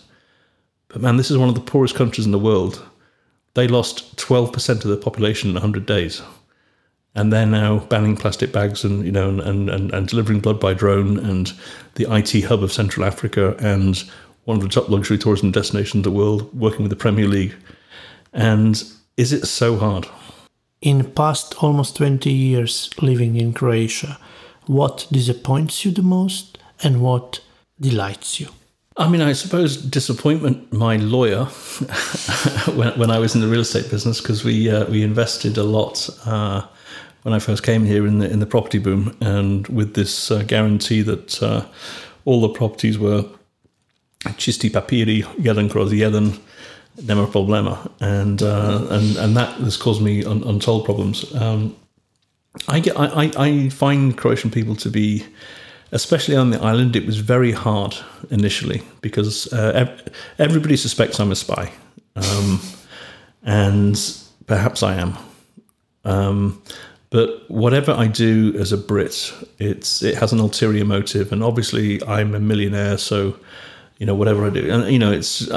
[0.89, 2.83] But man, this is one of the poorest countries in the world.
[3.55, 6.23] They lost 12% of their population in 100 days.
[7.15, 10.75] And they're now banning plastic bags and, you know, and, and, and delivering blood by
[10.75, 11.53] drone and
[11.95, 14.05] the IT hub of Central Africa and
[14.45, 17.55] one of the top luxury tourism destinations in the world, working with the Premier League.
[18.35, 18.83] And
[19.17, 20.07] is it so hard?
[20.81, 24.19] In past almost 20 years living in Croatia,
[24.67, 27.41] what disappoints you the most and what
[27.81, 28.49] delights you?
[28.99, 30.73] I mean, I suppose disappointment.
[30.73, 31.45] My lawyer,
[32.75, 35.63] when, when I was in the real estate business, because we uh, we invested a
[35.63, 36.63] lot uh,
[37.23, 40.43] when I first came here in the in the property boom, and with this uh,
[40.45, 41.67] guarantee that uh,
[42.25, 43.25] all the properties were
[44.39, 46.39] chisti papiri, jeden kroz jeden,
[47.03, 51.35] nema problema, and uh, and and that has caused me un, untold problems.
[51.35, 51.75] Um,
[52.69, 55.25] I get I, I find Croatian people to be
[55.93, 57.97] especially on the island, it was very hard
[58.31, 59.97] initially because uh,
[60.39, 61.73] everybody suspects I'm a spy,
[62.17, 62.61] um,
[63.43, 63.97] and
[64.47, 65.17] perhaps I am.
[66.05, 66.63] Um,
[67.11, 72.03] but whatever I do as a Brit, it's it has an ulterior motive, and obviously
[72.05, 73.37] I'm a millionaire, so
[73.99, 75.49] you know whatever I do, and you know it's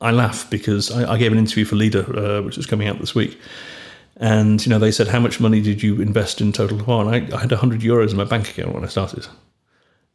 [0.00, 2.98] I laugh because I, I, gave an interview for Lider, uh, which is coming out
[2.98, 3.38] this week,
[4.16, 7.34] and you know, they said, "How much money did you invest in Total Foreign?" I,
[7.34, 9.26] I had hundred euros in my bank account when I started,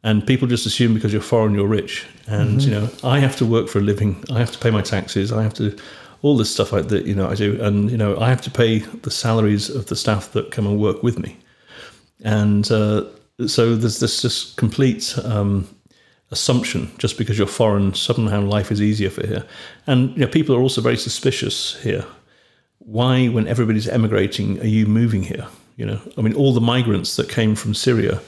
[0.02, 2.06] and people just assume because you're foreign, you're rich.
[2.26, 2.70] And mm-hmm.
[2.70, 4.24] you know, I have to work for a living.
[4.30, 5.32] I have to pay my taxes.
[5.32, 5.76] I have to
[6.22, 7.06] all this stuff like that.
[7.06, 9.96] You know, I do, and you know, I have to pay the salaries of the
[9.96, 11.36] staff that come and work with me.
[12.24, 13.04] And uh,
[13.46, 15.68] so there's this just complete um,
[16.32, 19.44] assumption just because you're foreign, somehow life is easier for here.
[19.86, 22.04] And you know, people are also very suspicious here
[22.84, 25.46] why, when everybody's emigrating, are you moving here?
[25.76, 28.20] You know, I mean, all the migrants that came from Syria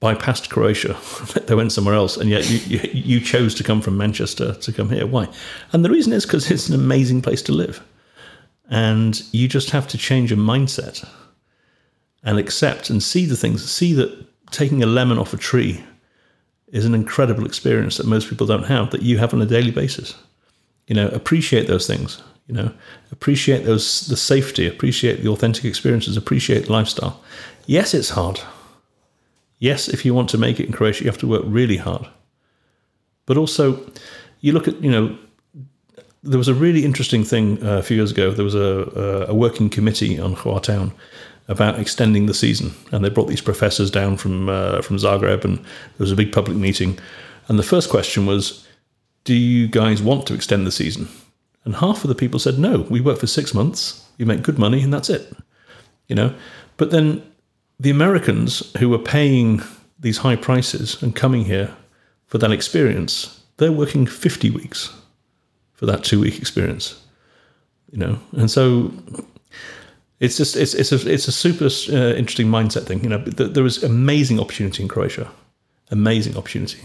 [0.00, 0.96] bypassed Croatia,
[1.46, 4.72] they went somewhere else, and yet you, you, you chose to come from Manchester to
[4.72, 5.06] come here.
[5.06, 5.28] Why?
[5.72, 7.82] And the reason is because it's an amazing place to live,
[8.70, 11.06] and you just have to change your mindset
[12.22, 13.68] and accept and see the things.
[13.70, 15.82] See that taking a lemon off a tree
[16.72, 19.70] is an incredible experience that most people don't have that you have on a daily
[19.70, 20.14] basis.
[20.86, 22.22] You know, appreciate those things.
[22.46, 22.72] You know,
[23.12, 27.22] appreciate those the safety, appreciate the authentic experiences, appreciate the lifestyle.
[27.66, 28.40] Yes, it's hard.
[29.58, 32.06] Yes, if you want to make it in Croatia, you have to work really hard.
[33.26, 33.80] But also,
[34.40, 35.18] you look at you know,
[36.22, 38.30] there was a really interesting thing uh, a few years ago.
[38.30, 40.92] There was a, a working committee on Town
[41.48, 45.58] about extending the season, and they brought these professors down from uh, from Zagreb, and
[45.58, 45.64] there
[45.98, 46.98] was a big public meeting.
[47.48, 48.66] And the first question was,
[49.24, 51.08] "Do you guys want to extend the season?"
[51.68, 54.58] And half of the people said, no, we work for six months, you make good
[54.58, 55.30] money, and that's it.
[56.06, 56.34] You know,
[56.78, 57.22] but then
[57.78, 59.60] the Americans who were paying
[60.00, 61.76] these high prices and coming here
[62.24, 64.94] for that experience, they're working 50 weeks
[65.74, 67.04] for that two week experience.
[67.92, 68.90] You know, and so
[70.20, 73.02] it's just it's it's a it's a super uh, interesting mindset thing.
[73.02, 75.30] You know, there is amazing opportunity in Croatia,
[75.90, 76.80] amazing opportunity.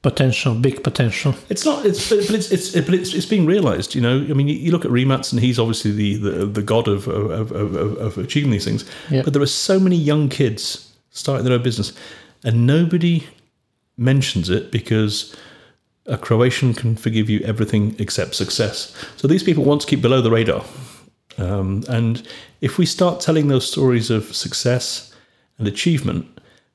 [0.00, 1.34] Potential, big potential.
[1.48, 1.84] It's not.
[1.84, 3.94] It's but it's it's but it's, it's being realised.
[3.94, 6.86] You know, I mean, you, look at Rimac, and he's obviously the the, the god
[6.88, 8.84] of of, of, of achieving these things.
[9.10, 9.22] Yeah.
[9.22, 11.92] But there are so many young kids starting their own business,
[12.44, 13.26] and nobody
[13.96, 15.34] mentions it because
[16.06, 18.94] a Croatian can forgive you everything except success.
[19.16, 20.64] So these people want to keep below the radar.
[21.38, 22.26] Um, and
[22.60, 25.14] if we start telling those stories of success
[25.58, 26.26] and achievement,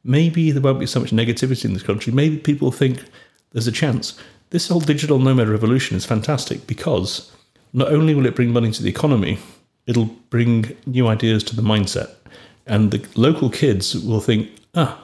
[0.03, 2.14] maybe there won't be so much negativity in this country.
[2.14, 3.03] Maybe people think
[3.52, 4.18] there's a chance.
[4.49, 7.31] This whole digital nomad revolution is fantastic because
[7.73, 9.40] not only will it bring money to the economy,
[9.88, 12.11] it'll bring new ideas to the mindset.
[12.65, 14.99] And the local kids will think, ah,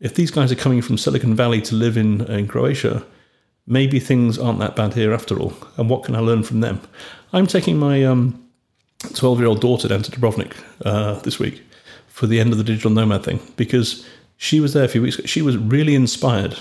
[0.00, 3.04] if these guys are coming from Silicon Valley to live in, in Croatia,
[3.66, 5.54] maybe things aren't that bad here after all.
[5.76, 6.80] And what can I learn from them?
[7.32, 8.45] I'm taking my um,
[9.14, 10.54] 12 year old daughter down to Dubrovnik
[10.84, 11.62] uh, this week
[12.08, 14.06] for the end of the digital nomad thing because
[14.36, 15.26] she was there a few weeks ago.
[15.26, 16.58] She was really inspired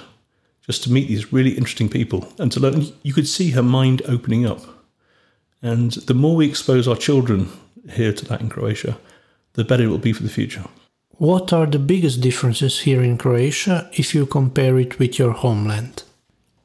[0.62, 2.88] just to meet these really interesting people and to learn.
[3.04, 4.62] You could see her mind opening up.
[5.62, 7.50] And the more we expose our children
[7.92, 8.98] here to that in Croatia,
[9.54, 10.66] the better it will be for the future.
[11.18, 16.04] What are the biggest differences here in Croatia if you compare it with your homeland?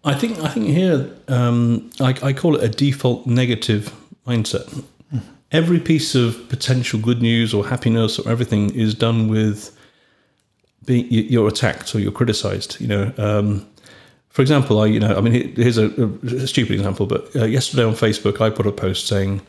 [0.02, 3.94] I think I think here um, I, I, call it a default negative
[4.26, 4.82] mindset
[5.52, 9.76] every piece of potential good news or happiness or everything is done with
[10.86, 12.80] being you're attacked or you're criticized.
[12.80, 13.66] You know, um,
[14.28, 15.88] for example, I you know I mean here's a,
[16.22, 19.40] a stupid example, but uh, yesterday on Facebook I put a post saying,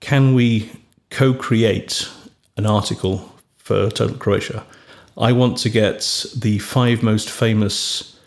[0.00, 0.70] "Can we
[1.10, 2.08] co-create
[2.56, 4.64] an article for Total Croatia?"
[5.18, 8.18] I want to get the five most famous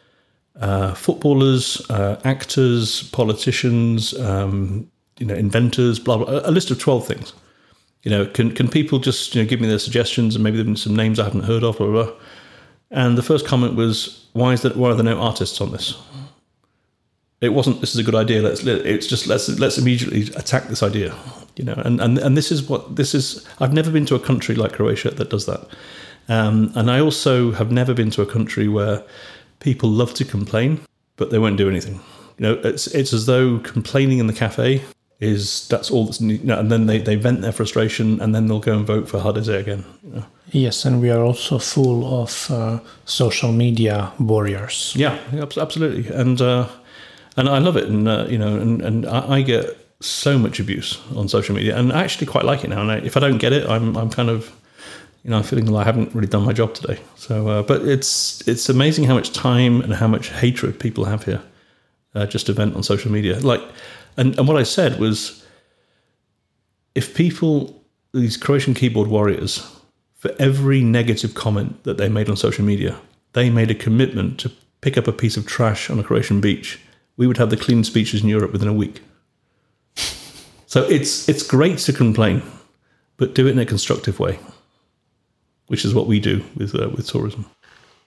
[0.59, 4.91] uh, footballers, uh, actors, politicians, um,
[5.23, 7.31] you know, inventors, blah blah, a list of twelve things.
[8.01, 10.93] You know, can can people just you know give me their suggestions and maybe some
[10.93, 12.03] names I haven't heard of, blah blah.
[12.03, 12.13] blah.
[12.91, 14.75] And the first comment was, "Why is that?
[14.75, 15.95] Why are there no artists on this?"
[17.39, 17.79] It wasn't.
[17.79, 18.41] This is a good idea.
[18.41, 18.65] Let's.
[18.65, 21.15] It's just let's let's immediately attack this idea.
[21.55, 23.47] You know, and and and this is what this is.
[23.61, 25.65] I've never been to a country like Croatia that does that,
[26.27, 29.01] um, and I also have never been to a country where
[29.61, 30.81] people love to complain,
[31.15, 32.01] but they won't do anything.
[32.37, 34.81] You know, it's it's as though complaining in the cafe
[35.23, 38.47] is that's all that's you know, and then they, they vent their frustration and then
[38.47, 39.83] they'll go and vote for HDZ again.
[40.03, 40.25] You know?
[40.51, 44.93] Yes, and we are also full of uh, social media warriors.
[44.95, 45.17] Yeah,
[45.57, 46.67] absolutely, and uh,
[47.35, 50.59] and I love it, and uh, you know, and and I, I, get so much
[50.59, 52.81] abuse on social media, and I actually quite like it now.
[52.81, 54.51] And I, if I don't get it, I'm I'm kind of
[55.23, 56.99] you know, I'm feeling like I haven't really done my job today.
[57.15, 61.23] So, uh, but it's it's amazing how much time and how much hatred people have
[61.23, 61.41] here,
[62.13, 63.39] uh, just to vent on social media.
[63.39, 63.61] Like
[64.18, 65.45] and, and what I said was
[66.95, 67.84] if people,
[68.14, 69.69] these Croatian keyboard warriors,
[70.15, 72.98] for every negative comment that they made on social media,
[73.34, 76.80] they made a commitment to pick up a piece of trash on a Croatian beach,
[77.18, 79.02] we would have the cleanest beaches in Europe within a week.
[80.65, 82.41] So it's it's great to complain,
[83.18, 84.40] but do it in a constructive way,
[85.68, 87.45] which is what we do with uh, with tourism.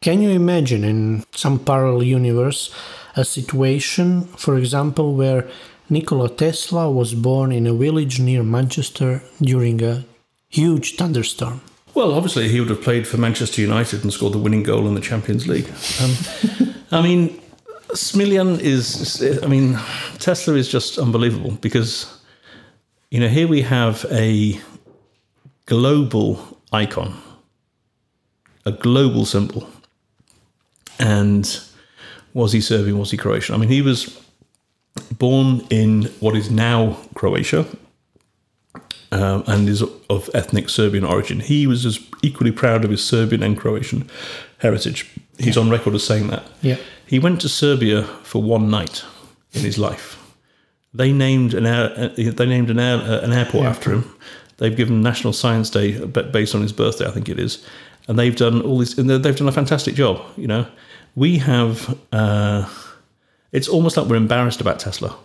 [0.00, 2.74] Can you imagine in some parallel universe
[3.14, 5.48] a situation, for example, where
[5.88, 10.04] Nikola Tesla was born in a village near Manchester during a
[10.48, 11.60] huge thunderstorm.
[11.94, 14.94] Well, obviously, he would have played for Manchester United and scored the winning goal in
[14.94, 15.68] the Champions League.
[16.02, 17.40] Um, I mean,
[17.90, 19.78] Smiljan is, I mean,
[20.18, 22.20] Tesla is just unbelievable because,
[23.10, 24.60] you know, here we have a
[25.64, 27.16] global icon,
[28.64, 29.66] a global symbol.
[30.98, 31.60] And
[32.34, 32.98] was he Serbian?
[32.98, 33.54] Was he Croatian?
[33.54, 34.20] I mean, he was
[35.18, 37.66] born in what is now Croatia
[39.12, 41.40] um, and is of ethnic Serbian origin.
[41.40, 44.08] He was as equally proud of his Serbian and Croatian
[44.58, 45.10] heritage.
[45.38, 45.62] He's yeah.
[45.62, 46.44] on record as saying that.
[46.62, 46.76] Yeah.
[47.06, 49.04] He went to Serbia for one night
[49.52, 50.22] in his life.
[50.92, 53.70] They named an air, uh, they named an, air, uh, an airport yeah.
[53.70, 54.14] after him.
[54.58, 57.64] They've given National Science Day based on his birthday, I think it is,
[58.08, 58.96] and they've done all this.
[58.96, 60.22] And they've done a fantastic job.
[60.36, 60.66] You know,
[61.14, 61.96] we have.
[62.10, 62.66] Uh,
[63.56, 65.16] it's almost like we're embarrassed about Tesla.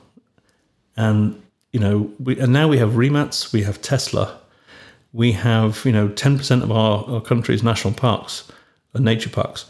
[0.95, 1.41] And,
[1.73, 4.39] you know, we, and now we have Rimac, we have Tesla,
[5.11, 8.49] we have, you know, 10% of our, our country's national parks
[8.93, 9.65] and nature parks.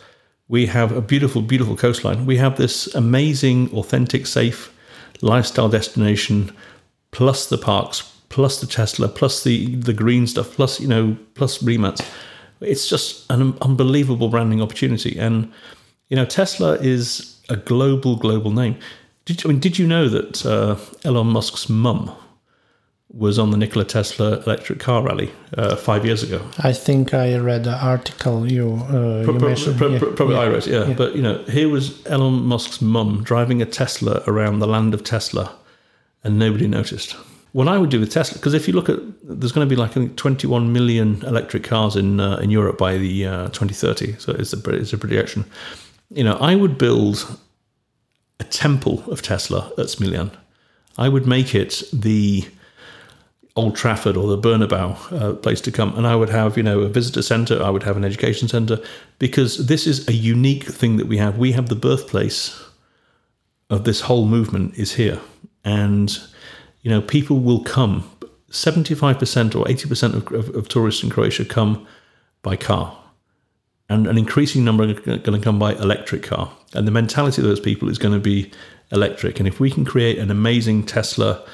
[0.47, 2.27] We have a beautiful, beautiful coastline.
[2.27, 4.71] We have this amazing, authentic, safe
[5.21, 6.55] lifestyle destination
[7.09, 11.63] plus the parks, plus the Tesla, plus the the green stuff, plus you know, plus
[11.63, 11.97] Rimac.
[12.59, 15.51] It's just an unbelievable branding opportunity, and
[16.09, 18.75] you know, Tesla is a global global name.
[19.25, 22.11] Did, I mean, did you know that uh, Elon Musk's mum
[23.13, 26.41] was on the Nikola Tesla electric car rally uh, five years ago?
[26.59, 29.77] I think I read an article you, uh, Pro- you pro- mentioned.
[29.77, 29.99] pro- yeah.
[29.99, 30.41] Probably yeah.
[30.41, 30.93] I wrote, yeah.
[30.93, 35.03] But you know, here was Elon Musk's mum driving a Tesla around the land of
[35.03, 35.55] Tesla,
[36.23, 37.15] and nobody noticed.
[37.53, 39.75] What I would do with Tesla, because if you look at, there's going to be
[39.75, 44.15] like I think 21 million electric cars in uh, in Europe by the uh, 2030.
[44.19, 45.43] So it's a it's a projection.
[46.13, 47.39] You know, I would build
[48.39, 50.31] a temple of Tesla at Smiljan.
[50.97, 52.45] I would make it the
[53.55, 56.81] Old Trafford or the Bernabeu uh, place to come, and I would have you know
[56.81, 57.63] a visitor centre.
[57.63, 58.79] I would have an education centre
[59.19, 61.37] because this is a unique thing that we have.
[61.37, 62.61] We have the birthplace
[63.69, 65.19] of this whole movement is here,
[65.63, 66.17] and
[66.81, 68.09] you know people will come.
[68.49, 71.87] Seventy-five percent or eighty percent of, of, of tourists in Croatia come
[72.41, 72.97] by car,
[73.91, 76.49] and an increasing number are going to come by electric car.
[76.73, 78.49] And the mentality of those people is going to be
[78.93, 79.37] electric.
[79.37, 81.45] And if we can create an amazing Tesla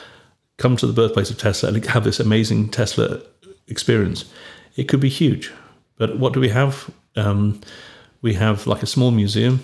[0.57, 3.21] come to the birthplace of Tesla and have this amazing Tesla
[3.67, 4.25] experience,
[4.75, 5.51] it could be huge.
[5.97, 6.91] But what do we have?
[7.15, 7.59] Um,
[8.21, 9.63] we have like a small museum.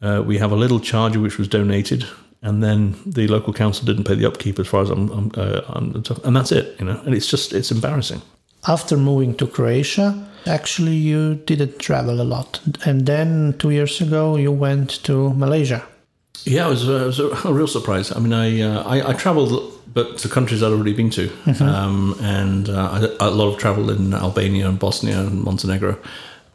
[0.00, 2.06] Uh, we have a little charger which was donated,
[2.40, 5.60] and then the local council didn't pay the upkeep, as far as I'm, I'm, uh,
[5.68, 6.78] I'm and that's it.
[6.78, 8.22] You know, and it's just it's embarrassing.
[8.66, 12.60] After moving to Croatia, actually you didn't travel a lot.
[12.84, 15.82] And then two years ago you went to Malaysia.
[16.44, 18.12] Yeah, it was, uh, it was a, real surprise.
[18.12, 21.30] I mean, I uh, I, I travelled, but to countries I'd already been to,
[21.60, 22.90] um, and uh,
[23.20, 25.98] I a lot of travel in Albania and Bosnia and Montenegro.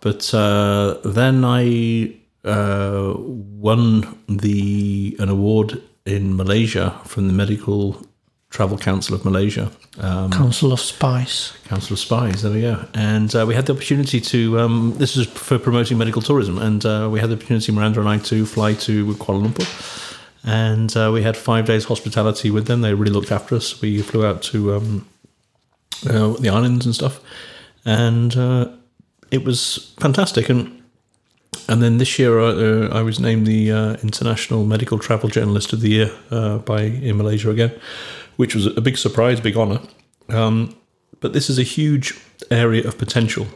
[0.01, 8.01] But uh, then I uh, won the an award in Malaysia from the Medical
[8.55, 9.69] Travel Council of Malaysia.
[9.99, 11.51] Um, Council of Spies.
[11.65, 12.41] Council of Spies.
[12.41, 12.85] There we go.
[12.93, 14.59] And uh, we had the opportunity to.
[14.61, 18.07] Um, this is for promoting medical tourism, and uh, we had the opportunity, Miranda and
[18.07, 19.67] I, to fly to Kuala Lumpur,
[20.45, 22.79] and uh, we had five days hospitality with them.
[22.79, 23.81] They really looked after us.
[23.81, 25.07] We flew out to um,
[26.09, 27.19] uh, the islands and stuff,
[27.83, 28.69] and uh,
[29.31, 30.47] it was fantastic.
[30.47, 30.81] And
[31.67, 35.81] and then this year, uh, I was named the uh, International Medical Travel Journalist of
[35.81, 37.71] the Year uh, by in Malaysia again,
[38.35, 39.79] which was a big surprise, big honour.
[40.29, 40.75] Um,
[41.19, 42.19] but this is a huge
[42.51, 43.47] area of potential.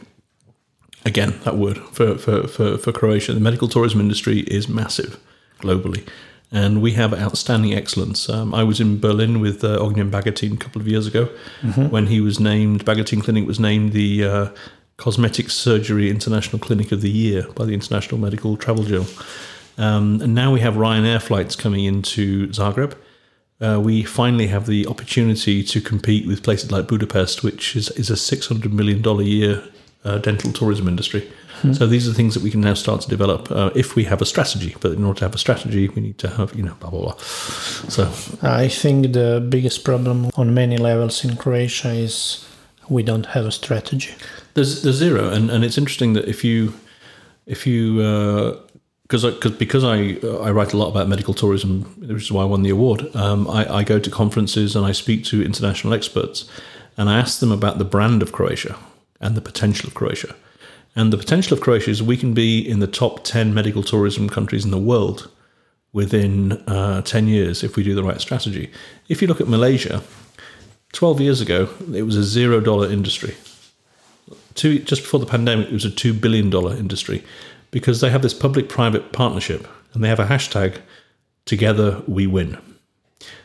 [1.04, 3.32] Again, that word for, for, for, for Croatia.
[3.32, 5.18] The medical tourism industry is massive
[5.60, 6.06] globally,
[6.52, 8.28] and we have outstanding excellence.
[8.28, 11.28] Um, I was in Berlin with uh, Ognjen Bagatin a couple of years ago
[11.90, 14.48] when he was named, Bagatin Clinic was named the uh,
[14.96, 19.06] Cosmetic Surgery International Clinic of the Year by the International Medical Travel Journal.
[19.78, 22.94] Um, and now we have Ryanair flights coming into Zagreb.
[23.60, 28.10] Uh, we finally have the opportunity to compete with places like Budapest, which is, is
[28.10, 29.62] a $600 million a year
[30.04, 31.30] uh, dental tourism industry.
[31.74, 34.22] So these are things that we can now start to develop uh, if we have
[34.22, 34.74] a strategy.
[34.80, 37.00] But in order to have a strategy, we need to have, you know, blah, blah,
[37.00, 37.16] blah.
[37.18, 38.10] So,
[38.42, 42.46] I think the biggest problem on many levels in Croatia is
[42.88, 44.14] we don't have a strategy.
[44.54, 46.72] There's there's zero, and, and it's interesting that if you
[47.46, 48.00] if you
[49.10, 52.42] because because because I uh, I write a lot about medical tourism, which is why
[52.42, 53.14] I won the award.
[53.16, 56.48] Um, I, I go to conferences and I speak to international experts,
[56.96, 58.78] and I ask them about the brand of Croatia
[59.20, 60.36] and the potential of Croatia.
[60.94, 64.28] And the potential of Croatia is we can be in the top ten medical tourism
[64.28, 65.28] countries in the world
[65.92, 68.70] within uh, ten years if we do the right strategy.
[69.08, 70.02] If you look at Malaysia,
[70.92, 73.34] twelve years ago it was a zero dollar industry
[74.54, 77.24] two just before the pandemic, it was a two billion dollar industry
[77.70, 80.78] because they have this public-private partnership and they have a hashtag
[81.44, 82.58] "Together We Win."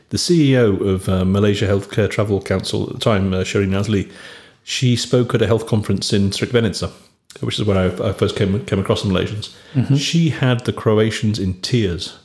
[0.10, 4.12] The CEO of uh, Malaysia Healthcare Travel Council at the time, uh, Sherene Azli,
[4.64, 6.92] she spoke at a health conference in Crikvenica,
[7.42, 9.56] which is where I, I first came came across the Malaysians.
[9.98, 12.18] She had the Croatians in tears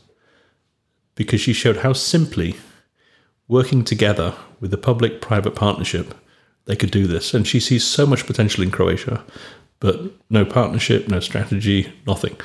[1.14, 2.56] because she showed how simply
[3.48, 6.14] working together with the public private partnership,
[6.66, 7.35] they could do this.
[7.35, 9.24] And she sees so much potential in Croatia,
[9.81, 12.36] but no partnership, no strategy, nothing.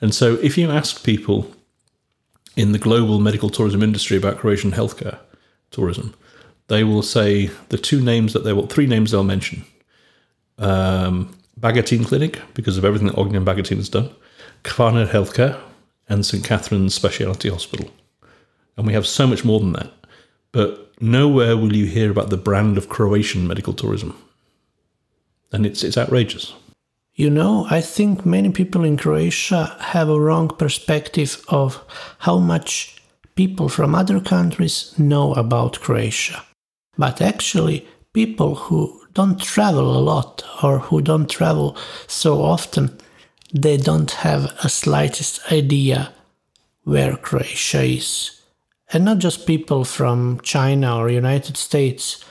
[0.00, 1.50] And so if you ask people
[2.56, 5.18] in the global medical tourism industry about Croatian healthcare
[5.70, 6.14] tourism,
[6.68, 9.64] they will say the two names that they will, three names they'll mention.
[10.58, 14.10] Um, Bagatin Clinic, because of everything that Ognjen Bagatin has done,
[14.64, 15.58] Kvarner Healthcare,
[16.08, 16.44] and St.
[16.44, 17.88] Catherine's Specialty Hospital.
[18.76, 19.92] And we have so much more than that.
[20.50, 24.16] But nowhere will you hear about the brand of Croatian medical tourism.
[25.52, 26.54] And it's, it's outrageous.
[27.14, 31.78] You know, I think many people in Croatia have a wrong perspective of
[32.20, 33.02] how much
[33.34, 36.42] people from other countries know about Croatia.
[36.96, 41.76] But actually, people who don't travel a lot or who don't travel
[42.06, 42.98] so often,
[43.52, 46.14] they don't have a slightest idea
[46.84, 48.40] where Croatia is.
[48.90, 52.24] And not just people from China or United States,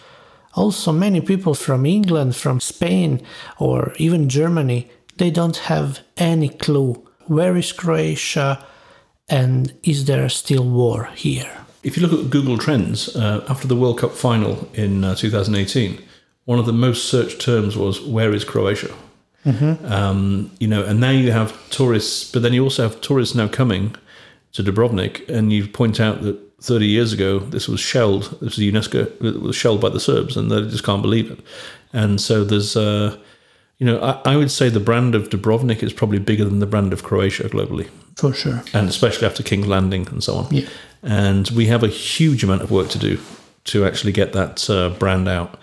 [0.53, 3.21] also many people from England, from Spain,
[3.57, 8.63] or even Germany, they don't have any clue where is Croatia
[9.29, 11.49] and is there still war here.
[11.83, 15.97] If you look at Google Trends, uh, after the World Cup final in uh, 2018,
[16.45, 18.93] one of the most searched terms was "Where is Croatia?"
[19.85, 23.47] Um, you know, and now you have tourists, but then you also have tourists now
[23.47, 23.95] coming
[24.53, 28.23] to Dubrovnik, and you point out that 30 years ago this was shelled.
[28.41, 29.07] This was UNESCO.
[29.23, 31.39] It was shelled by the Serbs, and they just can't believe it.
[31.93, 33.17] And so there's, uh,
[33.79, 36.65] you know, I, I would say the brand of Dubrovnik is probably bigger than the
[36.67, 38.63] brand of Croatia globally For sure.
[38.73, 40.47] and especially after King's Landing and so on.
[40.53, 40.67] Yeah.
[41.03, 43.17] And we have a huge amount of work to do
[43.65, 45.59] to actually get that uh, brand out.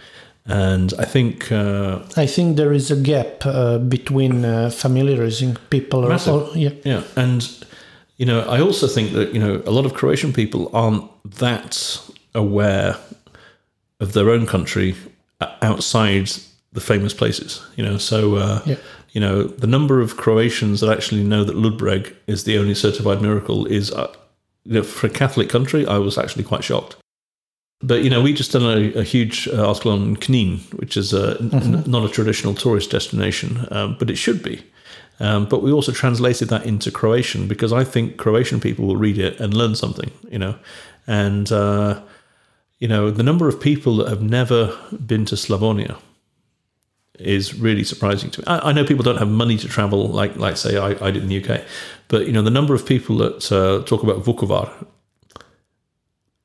[0.47, 6.05] And I think, uh, I think there is a gap uh, between uh, familiarizing people.
[6.05, 6.35] Or, Massive.
[6.35, 6.71] or- yeah.
[6.85, 7.43] yeah, and
[8.19, 11.05] you know, I also think that you know a lot of Croatian people aren't
[11.39, 12.01] that
[12.35, 12.97] aware
[14.01, 14.95] of their own country
[15.41, 16.31] uh, outside
[16.73, 17.61] the famous places.
[17.77, 18.77] You know, so uh, Yeah.
[19.13, 23.23] you know the number of Croatians that actually know that Ludbreg is the only certified
[23.23, 24.13] miracle is, uh,
[24.65, 26.97] you know, for a Catholic country, I was actually quite shocked.
[27.81, 31.15] But you know, we just done a, a huge uh, article on Knin, which is
[31.15, 34.63] uh, n- not a traditional tourist destination, um, but it should be.
[35.21, 39.19] Um, but we also translated that into Croatian because I think Croatian people will read
[39.19, 40.57] it and learn something, you know.
[41.07, 42.03] And uh,
[42.79, 45.99] you know, the number of people that have never been to Slavonia
[47.19, 48.45] is really surprising to me.
[48.47, 51.25] I, I know people don't have money to travel, like like say I, I did
[51.25, 51.63] in the UK,
[52.07, 54.71] but you know, the number of people that uh, talk about Vukovar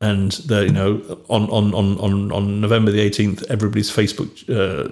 [0.02, 4.90] and the you know on on on on, November the eighteenth, everybody's Facebook uh,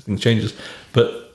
[0.00, 0.54] thing changes,
[0.92, 1.34] but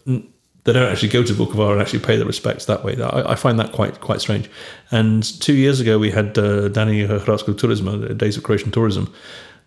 [0.64, 3.02] they don't actually go to Book Vukovar and actually pay their respects that way.
[3.02, 4.50] I, I find that quite quite strange.
[4.92, 9.14] And two years ago, we had uh, Dani Hrvatskog Turizma, the Days of Croatian Tourism,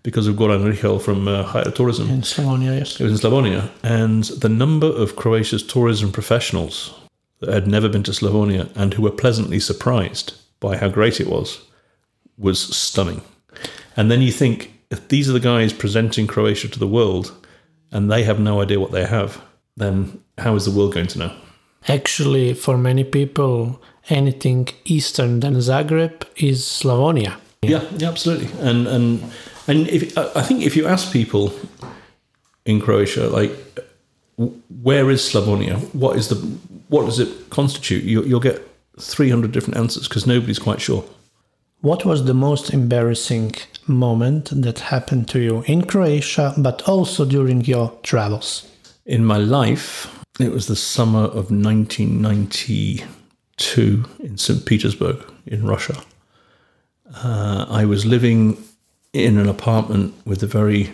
[0.03, 2.09] because of Goran Rihelj from uh, Higher Tourism.
[2.09, 3.01] In Slavonia, yes.
[3.01, 6.95] It was in Slavonia, and the number of Croatia's tourism professionals
[7.41, 11.29] that had never been to Slavonia and who were pleasantly surprised by how great it
[11.29, 11.63] was
[12.39, 13.21] was stunning.
[13.97, 17.35] And then you think, if these are the guys presenting Croatia to the world
[17.91, 19.43] and they have no idea what they have,
[19.77, 21.33] then how is the world going to know?
[21.89, 27.37] Actually, for many people, anything eastern than Zagreb is Slavonia.
[27.63, 28.49] Yeah, yeah, absolutely.
[28.61, 29.23] And and
[29.69, 31.53] and if I think if you ask people
[32.65, 33.53] in Croatia, like,
[34.83, 35.79] where is Slavonia?
[35.95, 36.37] What is the
[36.89, 38.05] what does it constitute?
[38.05, 38.63] You, you'll get
[38.99, 41.05] three hundred different answers because nobody's quite sure.
[41.81, 43.55] What was the most embarrassing
[43.87, 48.67] moment that happened to you in Croatia, but also during your travels?
[49.07, 54.67] In my life, it was the summer of 1992 in St.
[54.67, 56.03] Petersburg in Russia.
[57.15, 58.61] Uh, I was living
[59.13, 60.93] in an apartment with a very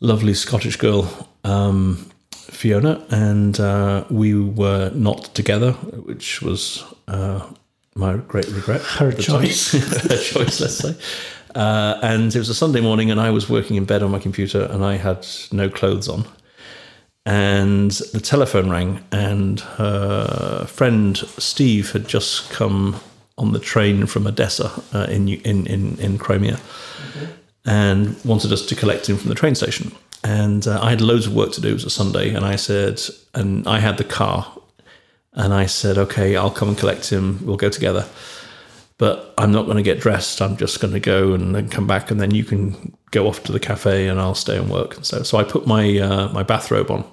[0.00, 7.46] lovely Scottish girl, um, Fiona, and uh, we were not together, which was uh,
[7.94, 8.80] my great regret.
[8.80, 9.42] Her at the time.
[9.42, 9.72] choice.
[10.08, 10.96] Her choice, let's say.
[11.54, 14.18] Uh, and it was a Sunday morning, and I was working in bed on my
[14.18, 16.24] computer, and I had no clothes on.
[17.26, 23.00] And the telephone rang, and her friend Steve had just come
[23.38, 26.60] on the train from Odessa uh, in, in in in Crimea,
[27.64, 29.92] and wanted us to collect him from the train station.
[30.22, 31.68] And uh, I had loads of work to do.
[31.68, 33.00] It was a Sunday, and I said,
[33.32, 34.46] and I had the car,
[35.32, 37.40] and I said, okay, I'll come and collect him.
[37.44, 38.06] We'll go together
[38.98, 40.40] but I'm not going to get dressed.
[40.40, 43.42] I'm just going to go and then come back, and then you can go off
[43.44, 44.96] to the cafe, and I'll stay and work.
[44.96, 47.04] And so, so I put my uh, my bathrobe on.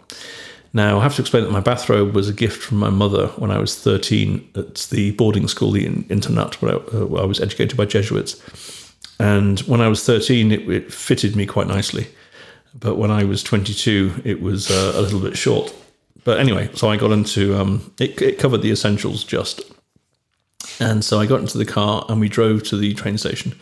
[0.73, 3.51] Now I have to explain that my bathrobe was a gift from my mother when
[3.51, 7.41] I was 13 at the boarding school, the internat, where I, uh, where I was
[7.41, 8.41] educated by Jesuits.
[9.19, 12.07] And when I was 13, it, it fitted me quite nicely.
[12.73, 15.75] But when I was 22, it was uh, a little bit short.
[16.23, 18.21] But anyway, so I got into um, it.
[18.21, 19.61] It covered the essentials just.
[20.79, 23.53] And so I got into the car and we drove to the train station.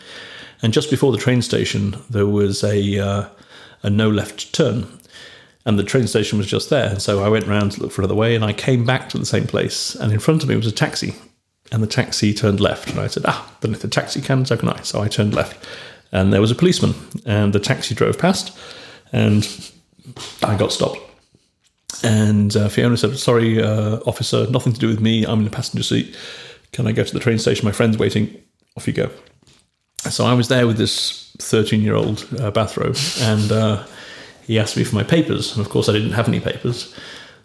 [0.62, 3.28] And just before the train station, there was a uh,
[3.82, 4.86] a no left turn,
[5.64, 6.90] and the train station was just there.
[6.90, 9.18] And so I went round to look for another way, and I came back to
[9.18, 9.94] the same place.
[9.94, 11.14] And in front of me was a taxi,
[11.72, 12.90] and the taxi turned left.
[12.90, 15.34] And I said, "Ah, then if the taxi can, so can I." So I turned
[15.34, 15.66] left,
[16.12, 16.94] and there was a policeman,
[17.24, 18.56] and the taxi drove past,
[19.12, 19.48] and
[20.42, 20.98] I got stopped.
[22.02, 25.24] And uh, Fiona said, "Sorry, uh, officer, nothing to do with me.
[25.24, 26.14] I'm in the passenger seat.
[26.72, 27.64] Can I go to the train station?
[27.66, 28.42] My friend's waiting."
[28.76, 29.10] off you go.
[30.10, 33.84] So I was there with this 13 year old uh, bathrobe, and uh,
[34.42, 35.52] he asked me for my papers.
[35.52, 36.94] And of course, I didn't have any papers.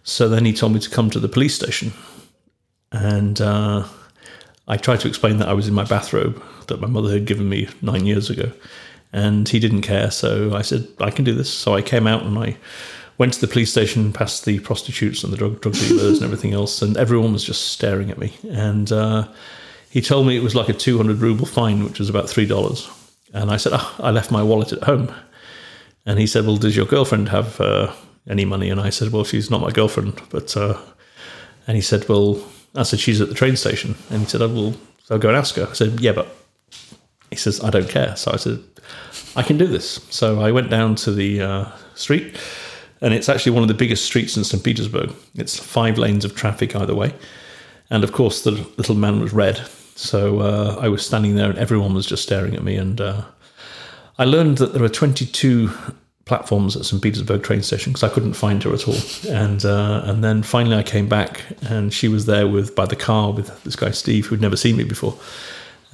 [0.03, 1.91] So then he told me to come to the police station.
[2.91, 3.85] And uh,
[4.67, 7.49] I tried to explain that I was in my bathrobe that my mother had given
[7.49, 8.51] me nine years ago.
[9.11, 10.11] And he didn't care.
[10.11, 11.49] So I said, I can do this.
[11.49, 12.57] So I came out and I
[13.17, 16.53] went to the police station, past the prostitutes and the drug, drug dealers and everything
[16.53, 16.81] else.
[16.81, 18.33] And everyone was just staring at me.
[18.49, 19.27] And uh,
[19.89, 22.91] he told me it was like a 200 ruble fine, which was about $3.
[23.33, 25.13] And I said, oh, I left my wallet at home.
[26.05, 27.91] And he said, Well, does your girlfriend have uh,
[28.27, 28.69] any money?
[28.69, 30.21] And I said, Well, she's not my girlfriend.
[30.29, 30.79] But, uh,
[31.67, 32.43] and he said, Well,
[32.75, 33.95] I said, She's at the train station.
[34.09, 34.75] And he said, I will,
[35.09, 35.67] I'll go and ask her.
[35.67, 36.27] I said, Yeah, but
[37.31, 38.15] he says, I don't care.
[38.15, 38.59] So I said,
[39.35, 40.05] I can do this.
[40.09, 42.37] So I went down to the uh, street,
[43.01, 44.63] and it's actually one of the biggest streets in St.
[44.63, 45.13] Petersburg.
[45.35, 47.13] It's five lanes of traffic either way.
[47.89, 49.61] And of course, the little man was red.
[49.95, 52.75] So uh, I was standing there, and everyone was just staring at me.
[52.75, 53.23] And uh,
[54.17, 55.71] I learned that there are 22
[56.25, 57.01] platforms at St.
[57.01, 58.97] Petersburg train station because I couldn't find her at all.
[59.29, 62.95] And uh, and then finally I came back and she was there with by the
[62.95, 65.15] car with this guy Steve who'd never seen me before.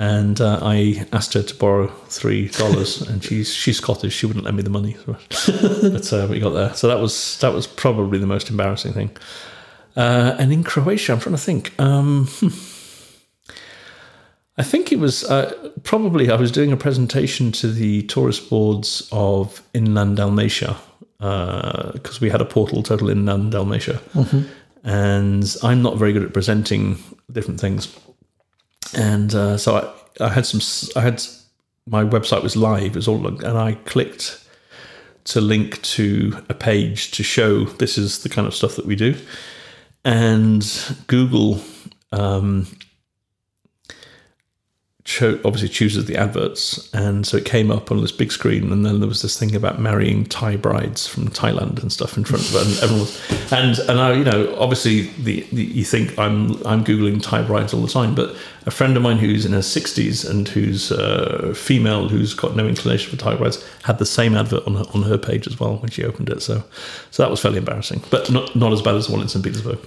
[0.01, 4.15] And uh, I asked her to borrow three dollars, and she's she's Scottish.
[4.15, 6.73] She wouldn't lend me the money, but uh, we got there.
[6.73, 9.15] So that was that was probably the most embarrassing thing.
[9.95, 11.79] Uh, and in Croatia, I'm trying to think.
[11.79, 12.47] Um, hmm.
[14.57, 15.53] I think it was uh,
[15.83, 20.77] probably I was doing a presentation to the tourist boards of Inland Dalmatia
[21.19, 24.41] because uh, we had a portal total Inland Dalmatia, mm-hmm.
[24.83, 26.97] and I'm not very good at presenting
[27.31, 27.95] different things,
[28.95, 29.75] and uh, so
[30.19, 30.61] I, I had some
[30.95, 31.23] I had
[31.87, 34.37] my website was live, it was all and I clicked
[35.23, 38.95] to link to a page to show this is the kind of stuff that we
[38.95, 39.15] do,
[40.03, 40.65] and
[41.07, 41.61] Google.
[42.13, 42.67] Um,
[45.03, 48.85] cho- obviously chooses the adverts, and so it came up on this big screen, and
[48.85, 52.47] then there was this thing about marrying Thai brides from Thailand and stuff in front
[52.49, 56.17] of it, and everyone was, and and I, you know, obviously the, the you think
[56.17, 59.53] I'm I'm googling Thai brides all the time, but a friend of mine who's in
[59.53, 64.05] her sixties and who's uh, female, who's got no inclination for Thai brides, had the
[64.05, 66.63] same advert on her, on her page as well when she opened it, so
[67.11, 69.43] so that was fairly embarrassing, but not not as bad as the one in St
[69.43, 69.79] Petersburg.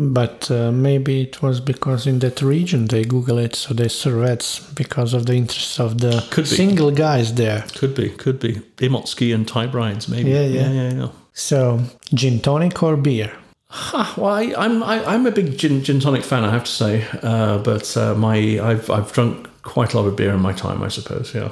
[0.00, 4.24] But uh, maybe it was because in that region they Google it, so they serve
[4.24, 7.64] ads because of the interest of the single guys there.
[7.74, 8.60] Could be, could be.
[8.76, 10.30] Imotski and brides, maybe.
[10.30, 11.08] Yeah, yeah, yeah, yeah.
[11.32, 11.80] So,
[12.14, 13.32] gin tonic or beer?
[13.70, 16.50] Huh, well, I, I'm I, am i am a big gin, gin tonic fan, I
[16.50, 17.04] have to say.
[17.20, 20.82] Uh, but uh, my I've I've drunk quite a lot of beer in my time,
[20.82, 21.34] I suppose.
[21.34, 21.50] Yeah.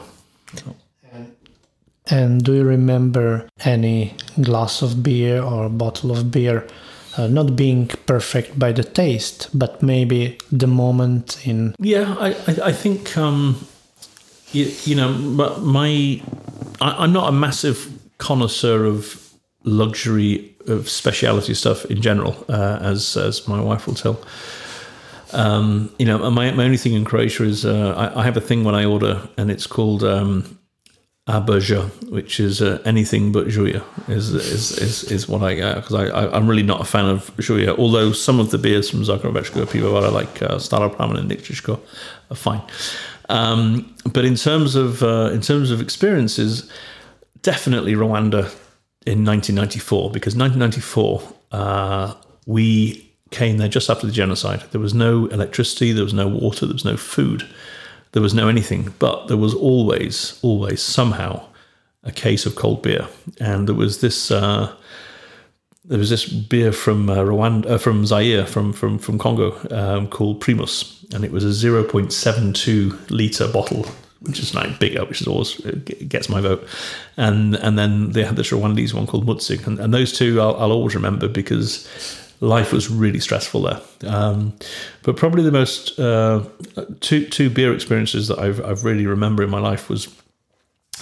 [2.09, 6.67] And do you remember any glass of beer or bottle of beer
[7.17, 11.75] uh, not being perfect by the taste, but maybe the moment in.
[11.79, 13.67] Yeah, I, I, I think, um,
[14.53, 16.23] you, you, know, my.
[16.81, 19.23] I, I'm not a massive connoisseur of
[19.65, 24.21] luxury, of speciality stuff in general, uh, as, as my wife will tell.
[25.33, 28.41] Um, you know, my, my only thing in Croatia is uh, I, I, have a
[28.41, 30.56] thing when I order, and it's called um,
[31.29, 35.95] Aberja, which is uh, anything but Žuja, is, is is is what I get because
[35.95, 37.77] I, am really not a fan of Žuja.
[37.77, 41.81] Although some of the beers from Zagrebačka Pivovara, like uh, and Nikšićko,
[42.31, 42.63] are fine.
[43.29, 46.71] Um, but in terms of uh, in terms of experiences,
[47.43, 48.49] definitely Rwanda
[49.05, 51.23] in 1994 because 1994
[51.53, 52.15] uh,
[52.47, 54.63] we came there just after the genocide.
[54.71, 57.49] There was no electricity, there was no water, there was no food
[58.17, 61.45] there was no anything, but there was always, always somehow
[62.03, 63.07] a case of cold beer,
[63.41, 64.31] and there was this.
[64.31, 64.75] Uh,
[65.85, 70.09] there was this beer from uh, Rwanda, uh, from Zaire, from from from Congo, um,
[70.09, 73.85] called Primus, and it was a zero point seven two liter bottle,
[74.21, 75.55] which is like bigger, which is always
[76.09, 76.67] gets my vote.
[77.19, 80.73] And and then they had this Rwandese one called Mutzig, and, and those two I'll
[80.73, 81.87] always remember because
[82.41, 83.81] life was really stressful there.
[84.07, 84.55] Um,
[85.03, 86.45] but probably the most uh,
[87.01, 90.15] two two beer experiences that I've I've really remember in my life was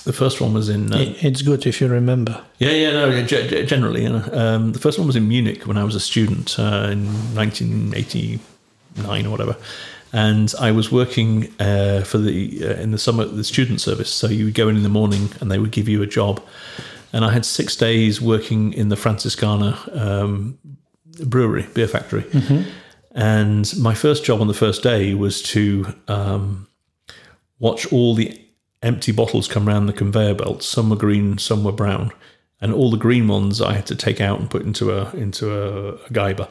[0.05, 0.93] the first one was in.
[0.93, 2.44] Uh, it's good if you remember.
[2.59, 4.02] Yeah, yeah, no, generally.
[4.02, 6.89] You know, um, the first one was in Munich when I was a student uh,
[6.90, 9.56] in 1989 or whatever,
[10.12, 14.12] and I was working uh, for the uh, in the summer the student service.
[14.12, 16.43] So you would go in in the morning, and they would give you a job.
[17.12, 20.59] And I had six days working in the Franziskaner um,
[21.24, 22.23] brewery, beer factory.
[22.23, 22.69] Mm-hmm.
[23.12, 26.66] And my first job on the first day was to um,
[27.59, 28.41] watch all the
[28.82, 30.62] empty bottles come around the conveyor belt.
[30.62, 32.11] Some were green, some were brown,
[32.61, 35.51] and all the green ones I had to take out and put into a into
[35.53, 36.49] a, a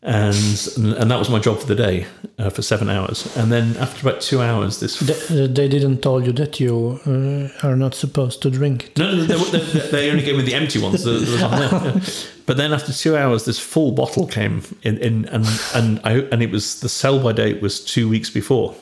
[0.00, 0.34] and
[0.76, 2.06] and that was my job for the day
[2.38, 3.36] uh, for seven hours.
[3.36, 7.66] And then after about two hours, this They, they didn't tell you that you uh,
[7.66, 8.92] are not supposed to drink.
[8.96, 11.02] no, no, they, they, they only gave me the empty ones.
[11.04, 12.02] There- there was one there.
[12.48, 15.44] But then after two hours, this full bottle came in, in and
[15.74, 18.74] and I and it was the sell by date was two weeks before,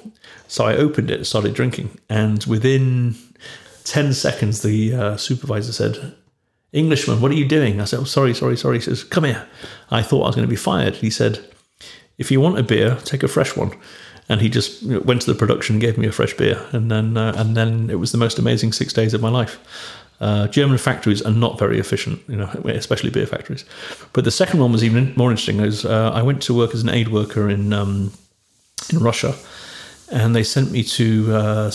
[0.47, 3.17] so I opened it, and started drinking, and within
[3.83, 6.15] ten seconds, the uh, supervisor said.
[6.73, 7.81] Englishman, what are you doing?
[7.81, 8.77] I said, oh, sorry, sorry, sorry.
[8.79, 9.47] He says, come here.
[9.91, 10.97] I thought I was going to be fired.
[10.97, 11.43] He said,
[12.19, 13.73] if you want a beer, take a fresh one.
[14.29, 16.61] And he just went to the production gave me a fresh beer.
[16.73, 19.59] And then, uh, and then it was the most amazing six days of my life.
[20.21, 23.65] Uh, German factories are not very efficient, you know, especially beer factories.
[24.13, 25.61] But the second one was even more interesting.
[25.61, 28.13] Is uh, I went to work as an aid worker in um,
[28.91, 29.35] in Russia,
[30.11, 31.71] and they sent me to uh,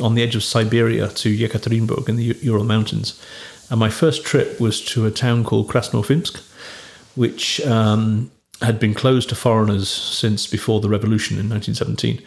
[0.00, 3.20] on the edge of Siberia to Yekaterinburg in the Ural Mountains.
[3.70, 6.40] And my first trip was to a town called Krasnoufimsk,
[7.16, 8.30] which um,
[8.60, 12.22] had been closed to foreigners since before the revolution in 1917.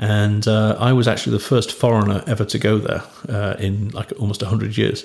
[0.00, 4.12] And uh, I was actually the first foreigner ever to go there uh, in like
[4.18, 5.04] almost 100 years.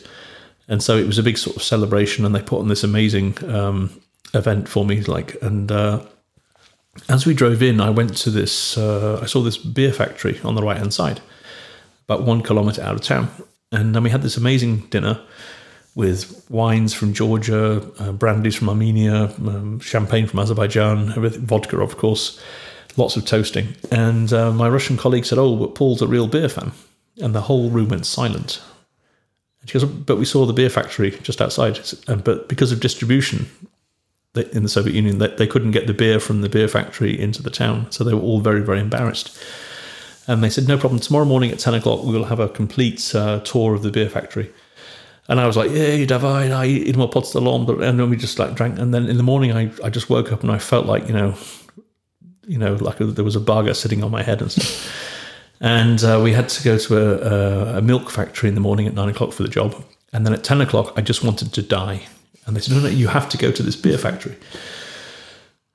[0.69, 3.37] And so it was a big sort of celebration, and they put on this amazing
[3.53, 4.01] um,
[4.33, 5.01] event for me.
[5.01, 6.01] Like, and uh,
[7.09, 8.77] as we drove in, I went to this.
[8.77, 11.19] Uh, I saw this beer factory on the right hand side,
[12.07, 13.29] about one kilometer out of town,
[13.73, 15.19] and then we had this amazing dinner
[15.93, 21.13] with wines from Georgia, uh, brandies from Armenia, um, champagne from Azerbaijan,
[21.45, 22.41] vodka, of course,
[22.97, 23.75] lots of toasting.
[23.91, 26.71] And uh, my Russian colleague said, "Oh, but Paul's a real beer fan,"
[27.21, 28.61] and the whole room went silent.
[29.61, 32.79] And she goes, "But we saw the beer factory just outside, and but because of
[32.79, 33.47] distribution."
[34.51, 37.41] In the Soviet Union, they, they couldn't get the beer from the beer factory into
[37.41, 39.39] the town, so they were all very, very embarrassed.
[40.27, 40.99] And they said, "No problem.
[40.99, 44.09] Tomorrow morning at ten o'clock, we will have a complete uh, tour of the beer
[44.09, 44.51] factory."
[45.27, 46.51] And I was like, "Yay, Davide!
[46.51, 48.77] I eat more pots along." But and then we just like drank.
[48.77, 51.13] And then in the morning, I, I just woke up and I felt like you
[51.13, 51.33] know,
[52.47, 55.55] you know, like a, there was a bugger sitting on my head and stuff.
[55.61, 58.93] and uh, we had to go to a, a, milk factory in the morning at
[58.93, 59.75] nine o'clock for the job.
[60.13, 62.03] And then at ten o'clock, I just wanted to die.
[62.45, 64.37] And they said, "No, no, you have to go to this beer factory."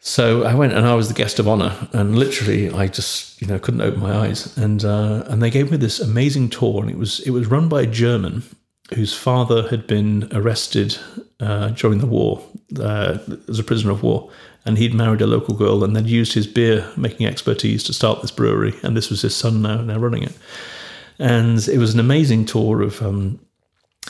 [0.02, 3.46] So I went and I was the guest of honor, and literally I just you
[3.46, 6.90] know couldn't open my eyes, and uh, and they gave me this amazing tour, and
[6.90, 8.42] it was it was run by a German
[8.94, 10.96] whose father had been arrested
[11.38, 12.42] uh, during the war
[12.80, 13.18] uh,
[13.48, 14.30] as a prisoner of war,
[14.64, 18.22] and he'd married a local girl, and then used his beer making expertise to start
[18.22, 20.36] this brewery, and this was his son now now running it,
[21.18, 23.40] and it was an amazing tour of, um,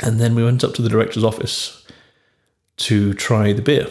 [0.03, 1.87] and then we went up to the director's office
[2.77, 3.87] to try the beer.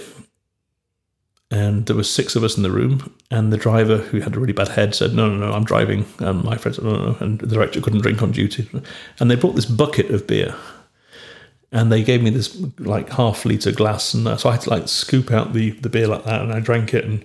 [1.51, 4.39] And there were six of us in the room and the driver who had a
[4.39, 7.11] really bad head said no no no i'm driving and my friend said no no
[7.11, 8.69] no and the director couldn't drink on duty.
[9.19, 10.55] And they brought this bucket of beer
[11.71, 14.69] and they gave me this like half liter glass and uh, so i had to
[14.69, 17.23] like scoop out the the beer like that and i drank it and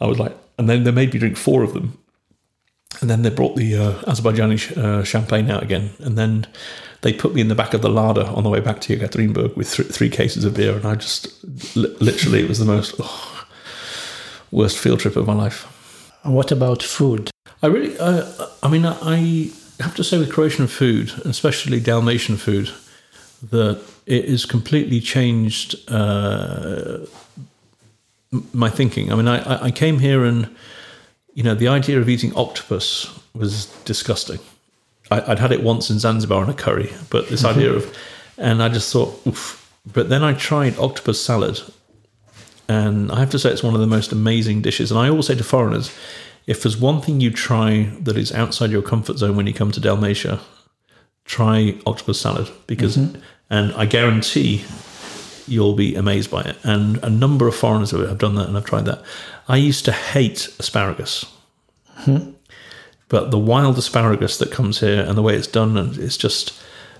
[0.00, 1.98] i was like and then they made me drink four of them
[3.00, 6.46] and then they brought the uh, Azerbaijani sh- uh, champagne out again, and then
[7.00, 9.56] they put me in the back of the Lada on the way back to Yekaterinburg
[9.56, 11.42] with th- three cases of beer, and I just
[11.76, 13.46] li- literally it was the most oh,
[14.50, 15.64] worst field trip of my life.
[16.22, 17.30] What about food?
[17.62, 18.30] I really, uh,
[18.62, 19.50] I mean, I
[19.80, 22.70] have to say with Croatian food, especially Dalmatian food,
[23.50, 26.98] that it has completely changed uh,
[28.52, 29.12] my thinking.
[29.12, 30.48] I mean, I, I- came here and,
[31.34, 34.38] you know, the idea of eating octopus was disgusting.
[35.10, 37.96] I, I'd had it once in Zanzibar on a curry, but this idea of,
[38.38, 39.58] and I just thought, oof.
[39.92, 41.60] But then I tried octopus salad,
[42.68, 44.92] and I have to say it's one of the most amazing dishes.
[44.92, 45.90] And I always say to foreigners,
[46.46, 49.72] if there's one thing you try that is outside your comfort zone when you come
[49.72, 50.40] to Dalmatia,
[51.24, 52.96] try octopus salad because,
[53.52, 54.64] and I guarantee
[55.46, 56.56] you'll be amazed by it.
[56.64, 59.04] And a number of foreigners have done that, and I've tried that.
[59.46, 61.26] I used to hate asparagus,
[61.96, 62.30] hmm.
[63.08, 66.58] but the wild asparagus that comes here and the way it's done, and it's just,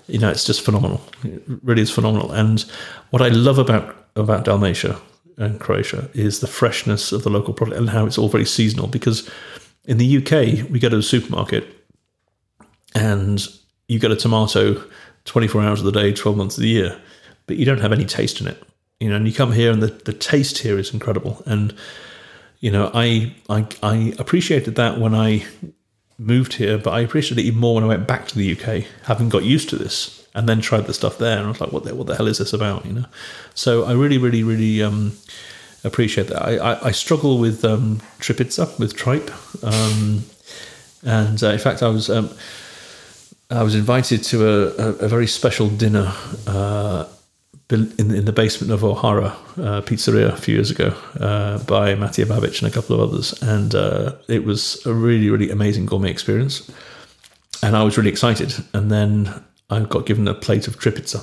[0.09, 1.01] you know, it's just phenomenal.
[1.25, 2.31] It really is phenomenal.
[2.33, 2.61] And
[3.11, 5.01] what I love about about Dalmatia
[5.39, 8.89] and Croatia is the freshness of the local product and how it's all very seasonal.
[8.89, 9.31] Because
[9.87, 11.67] in the UK, we go to the supermarket
[12.95, 13.49] and
[13.89, 14.85] you get a tomato
[15.25, 17.01] 24 hours of the day, 12 months of the year,
[17.47, 18.63] but you don't have any taste in it.
[19.01, 21.43] You know, and you come here and the, the taste here is incredible.
[21.45, 21.75] And,
[22.61, 25.45] you know, I, I, I appreciated that when I
[26.19, 28.85] moved here, but I appreciated it even more when I went back to the UK,
[29.05, 31.37] having got used to this and then tried the stuff there.
[31.37, 32.87] And I was like, what the, what the hell is this about?
[32.87, 33.05] You know?
[33.55, 35.13] So I really, really, really, um,
[35.85, 36.43] appreciate that.
[36.43, 38.01] I, I, I struggle with, um,
[38.79, 39.31] with tripe.
[39.65, 40.25] Um,
[41.03, 42.31] and uh, in fact, I was, um,
[43.53, 46.11] I was invited to a, a, a very special dinner
[46.47, 47.05] uh,
[47.71, 52.27] in, in the basement of O'Hara uh, Pizzeria a few years ago uh, by Matija
[52.27, 56.11] Babić and a couple of others, and uh, it was a really really amazing gourmet
[56.11, 56.71] experience,
[57.63, 58.55] and I was really excited.
[58.73, 61.15] And then I got given a plate of tripice.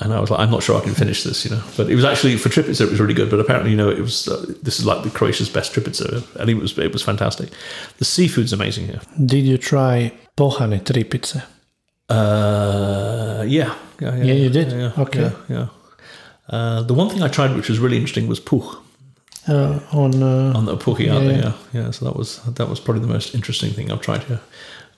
[0.00, 1.62] And I was like, I'm not sure I can finish this, you know.
[1.76, 3.30] But it was actually for tripice, it was really good.
[3.30, 6.00] But apparently, you know, it was uh, this is like the Croatia's best tripice,
[6.36, 7.48] and it was it was fantastic.
[7.98, 9.00] The seafood's amazing here.
[9.24, 11.42] Did you try pohane tripice?
[12.08, 14.70] Uh, yeah, yeah, Yeah, you did?
[14.72, 15.20] Yeah, Okay.
[15.20, 15.32] yeah.
[15.48, 15.68] yeah.
[16.48, 18.76] Uh, the one thing I tried, which was really interesting, was puch
[19.48, 21.36] Uh, on uh, on the puchi Yeah, yeah.
[21.38, 21.90] Yeah, yeah.
[21.92, 24.40] So that was that was probably the most interesting thing I've tried here.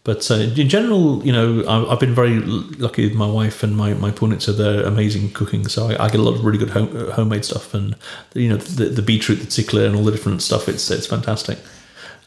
[0.05, 3.77] But uh, in general, you know, I- I've been very lucky with my wife and
[3.77, 4.57] my my punica.
[4.57, 7.45] They're amazing cooking, so I, I get a lot of really good home, uh, homemade
[7.45, 7.95] stuff, and
[8.35, 10.69] you know, the, the beetroot, the tickler, and all the different stuff.
[10.69, 11.59] It's it's fantastic.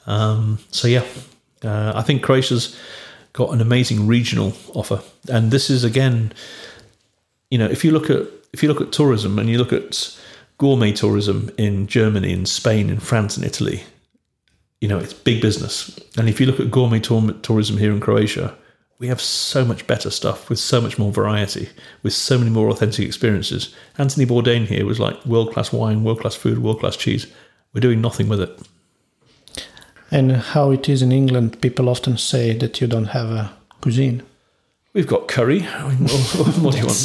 [0.08, 1.06] Um, so yeah,
[1.64, 2.76] uh, I think Croatia's
[3.34, 6.34] got an amazing regional offer, and this is again,
[7.50, 10.18] you know, if you look at if you look at tourism and you look at
[10.58, 13.84] gourmet tourism in Germany, in Spain, in France, and Italy,
[14.82, 15.98] you know, it's big business.
[16.18, 18.56] And if you look at gourmet tour- tourism here in Croatia,
[18.98, 21.70] we have so much better stuff with so much more variety,
[22.04, 23.74] with so many more authentic experiences.
[23.98, 27.28] Anthony Bourdain here was like world class wine, world class food, world class cheese.
[27.74, 28.60] We're doing nothing with it.
[30.12, 31.62] and how it is in England.
[31.62, 34.24] People often say that you don't have a cuisine.
[34.94, 35.62] We've got curry.
[35.62, 37.02] What, what do you want?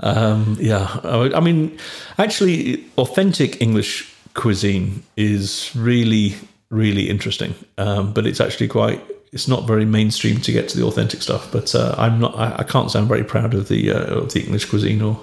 [0.00, 1.78] um, yeah, I I mean,
[2.18, 6.34] actually, authentic English cuisine is really,
[6.70, 7.54] really interesting.
[7.76, 9.00] Um, but it's actually quite.
[9.32, 11.52] It's not very mainstream to get to the authentic stuff.
[11.52, 12.34] But uh, I'm not.
[12.36, 15.20] I, I can't say I'm very proud of the uh, of the English cuisine or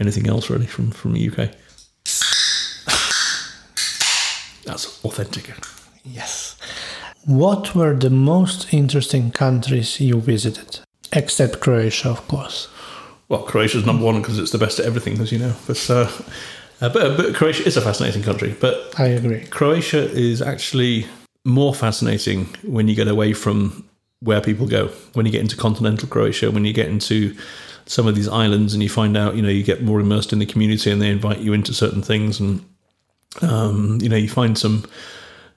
[0.00, 1.50] anything else really from from the UK.
[4.64, 5.54] That's authentic.
[6.04, 6.56] Yes.
[7.24, 10.80] What were the most interesting countries you visited?
[11.12, 12.68] Except Croatia, of course.
[13.28, 15.54] Well, Croatia's number one because it's the best at everything, as you know.
[15.66, 16.10] But uh,
[16.80, 18.54] uh, but, but Croatia is a fascinating country.
[18.60, 19.44] But I agree.
[19.46, 21.06] Croatia is actually
[21.44, 23.88] more fascinating when you get away from
[24.20, 24.88] where people go.
[25.14, 27.36] When you get into continental Croatia, when you get into
[27.86, 30.38] some of these islands, and you find out, you know, you get more immersed in
[30.38, 32.64] the community, and they invite you into certain things, and
[33.42, 34.84] um, you know, you find some.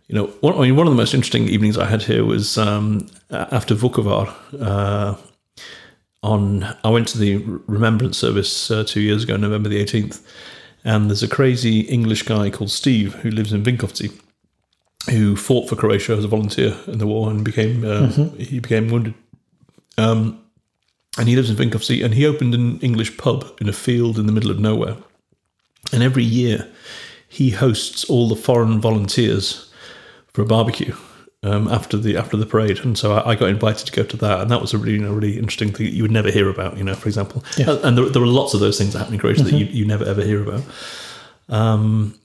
[0.08, 2.58] You know, one, I mean, one of the most interesting evenings I had here was
[2.58, 4.34] um, after Vukovar.
[4.60, 5.16] Uh,
[6.22, 7.38] on I went to the
[7.68, 10.26] remembrance service uh, two years ago, November the eighteenth,
[10.84, 14.12] and there's a crazy English guy called Steve who lives in Vinkovci,
[15.10, 18.08] who fought for Croatia as a volunteer in the war and became uh,
[18.38, 19.14] he became wounded.
[19.98, 20.44] Um,
[21.18, 24.26] and he lives in Vinkovci, and he opened an English pub in a field in
[24.26, 24.96] the middle of nowhere.
[25.92, 26.70] And every year,
[27.28, 29.70] he hosts all the foreign volunteers
[30.32, 30.96] for a barbecue
[31.44, 34.18] um, after the after the parade, and so I, I got invited to go to
[34.18, 36.30] that, and that was a really you know, really interesting thing that you would never
[36.32, 36.78] hear about.
[36.78, 37.78] You know, for example, Yeah.
[37.84, 39.86] and there, there were lots of those things that happen in Croatia that you, you
[39.86, 40.64] never ever hear about.
[41.48, 42.16] Um,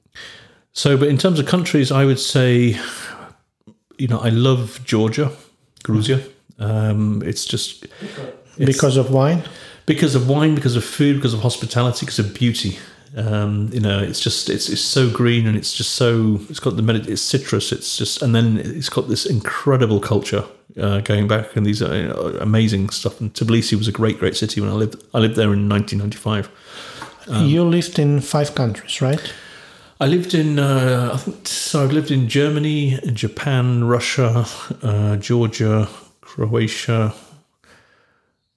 [0.73, 2.77] so, but in terms of countries, I would say,
[3.99, 5.31] you know, I love Georgia,
[5.87, 6.21] Georgia.
[6.59, 9.43] Um, it's just it's- because of wine?
[9.87, 12.79] because of wine, because of food, because of hospitality, because of beauty.
[13.17, 16.77] Um, you know, it's just it's it's so green and it's just so it's got
[16.77, 17.71] the it's citrus.
[17.71, 20.45] It's just and then it's got this incredible culture
[20.81, 23.21] uh, going back and these uh, amazing stuff.
[23.21, 25.03] And Tbilisi was a great great city when I lived.
[25.15, 26.51] I lived there in 1995.
[27.47, 29.33] you lived in five countries, right?
[30.01, 31.85] I lived in uh, I think so.
[31.85, 34.45] I've lived in Germany, Japan, Russia,
[34.83, 35.89] uh, Georgia,
[36.21, 37.15] Croatia.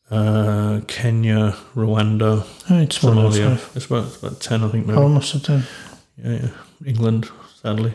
[0.09, 3.59] Uh, Kenya, Rwanda, Oh, it's Somalia.
[3.75, 4.97] It's about, it's about 10, I think, maybe.
[4.99, 5.63] Almost a ten.
[6.23, 6.49] yeah, yeah.
[6.85, 7.29] England,
[7.61, 7.93] sadly.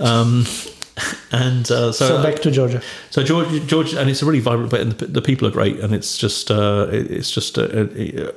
[0.00, 0.46] Um,
[1.32, 2.80] and uh, so, So back to Georgia.
[3.10, 5.80] so George, George, and it's a really vibrant place, and the, the people are great,
[5.80, 8.32] and it's just, uh, it- it's just, a, a, a,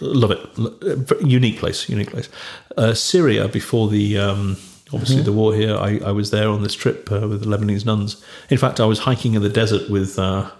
[0.00, 2.28] love it, unique place, unique place.
[2.76, 4.56] Uh, Syria before the, um,
[4.92, 7.84] obviously the war here, I, I was there on this trip uh, with the Lebanese
[7.84, 8.22] nuns.
[8.50, 10.50] In fact, I was hiking in the desert with uh,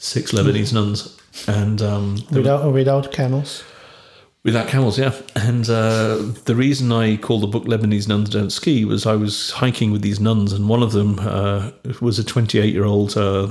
[0.00, 1.16] six Lebanese nuns,
[1.46, 3.62] and um, Without without camels.
[4.42, 5.12] Without camels, yeah.
[5.36, 6.16] And uh,
[6.46, 10.00] the reason I called the book Lebanese Nuns Don't Ski was I was hiking with
[10.00, 11.70] these nuns, and one of them uh,
[12.00, 13.48] was a 28 year old, uh,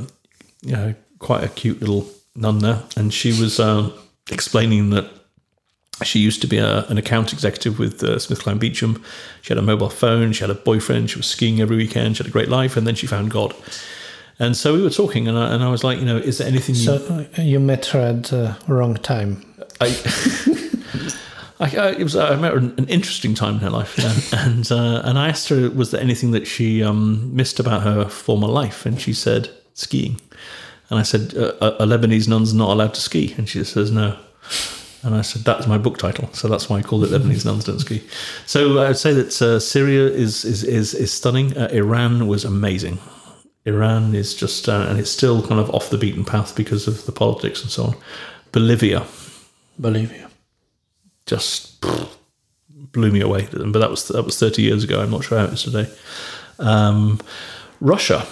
[0.64, 2.82] you know, quite a cute little nun there.
[2.98, 3.92] And she was uh,
[4.32, 5.06] explaining that
[6.04, 9.04] she used to be a, an account executive with uh, SmithKline Beecham.
[9.44, 12.24] She had a mobile phone, she had a boyfriend, she was skiing every weekend, she
[12.24, 13.54] had a great life, and then she found God.
[14.40, 16.48] And so we were talking, and I, and I was like, you know, is there
[16.48, 19.46] anything you So uh, you met her at the wrong time.
[19.82, 19.88] I,
[21.60, 24.40] I, I it was I met her an, an interesting time in her life, yeah.
[24.46, 28.06] and uh, and I asked her was there anything that she um, missed about her
[28.06, 29.50] former life, and she said
[29.80, 30.20] skiing,
[30.90, 33.34] And I said, uh, a Lebanese nun's not allowed to ski.
[33.38, 34.18] And she says, no.
[35.04, 36.30] And I said, that's my book title.
[36.34, 38.04] So that's why I called it Lebanese Nuns Don't Ski.
[38.46, 41.58] So I would say that uh, Syria is, is, is, is stunning.
[41.58, 43.00] Uh, Iran was amazing.
[43.66, 47.06] Iran is just, uh, and it's still kind of off the beaten path because of
[47.06, 47.96] the politics and so on.
[48.52, 49.06] Bolivia.
[49.78, 50.30] Bolivia.
[51.26, 51.84] Just
[52.92, 53.48] blew me away.
[53.52, 55.02] But that was, that was 30 years ago.
[55.02, 55.90] I'm not sure how it is today.
[56.58, 57.20] Um,
[57.80, 58.26] Russia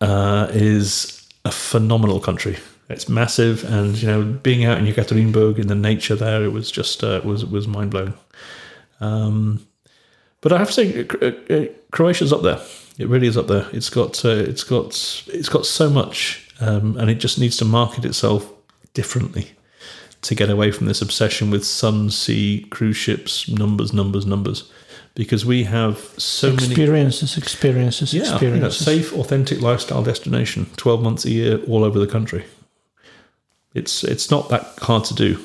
[0.00, 2.58] uh, is a phenomenal country.
[2.90, 6.70] It's massive, and you know, being out in Yekaterinburg in the nature there, it was
[6.70, 8.12] just uh, was was mind blowing.
[9.00, 9.66] Um,
[10.42, 12.60] but I have to say, uh, uh, Croatia's up there.
[12.98, 13.66] It really is up there.
[13.72, 17.64] It's got uh, it's got it's got so much, um, and it just needs to
[17.64, 18.52] market itself
[18.94, 19.46] differently
[20.22, 24.72] to get away from this obsession with sun, sea, cruise ships, numbers, numbers, numbers
[25.14, 28.86] because we have so experiences, many experiences, yeah, experiences.
[28.86, 32.44] You know, safe, authentic lifestyle destination, twelve months a year, all over the country.
[33.74, 35.38] It's it's not that hard to do.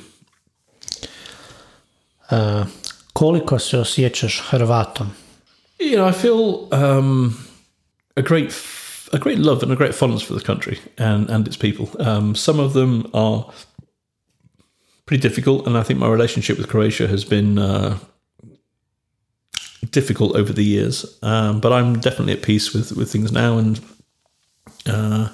[2.29, 2.65] Uh,
[3.13, 5.07] koliko se osjećaš Hrvatom?
[5.79, 7.37] You know, I feel um,
[8.17, 8.53] a great
[9.11, 11.89] a great love and a great fondness for the country and and its people.
[11.99, 13.49] Um, some of them are
[15.05, 17.97] pretty difficult, and I think my relationship with Croatia has been uh,
[19.89, 21.17] difficult over the years.
[21.23, 23.79] Um, but I'm definitely at peace with with things now, and
[24.85, 25.29] uh,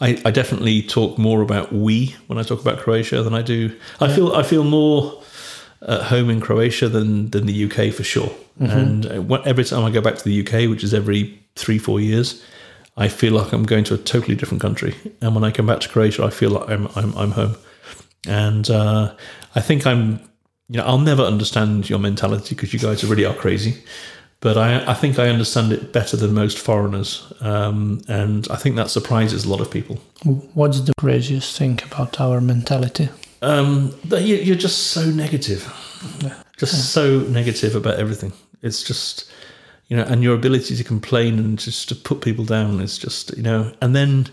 [0.00, 3.76] I, I, definitely talk more about we when I talk about Croatia than I do.
[4.00, 5.22] I feel I feel more
[5.82, 8.30] at home in Croatia than than the UK for sure.
[8.60, 8.78] Mm-hmm.
[8.78, 12.00] And uh, every time I go back to the UK, which is every three four
[12.00, 12.42] years,
[12.96, 14.94] I feel like I'm going to a totally different country.
[15.20, 17.56] And when I come back to Croatia, I feel like I'm I'm, I'm home.
[18.26, 19.14] And uh,
[19.54, 20.20] I think I'm
[20.68, 23.82] you know, I'll never understand your mentality because you guys really are crazy.
[24.40, 27.32] But I, I think I understand it better than most foreigners.
[27.40, 29.96] Um, and I think that surprises a lot of people.
[30.54, 33.08] What's the craziest thing about our mentality?
[33.42, 35.62] Um, you're just so negative.
[36.56, 38.32] Just so negative about everything.
[38.62, 39.30] It's just,
[39.86, 43.36] you know, and your ability to complain and just to put people down is just,
[43.36, 44.28] you know, and then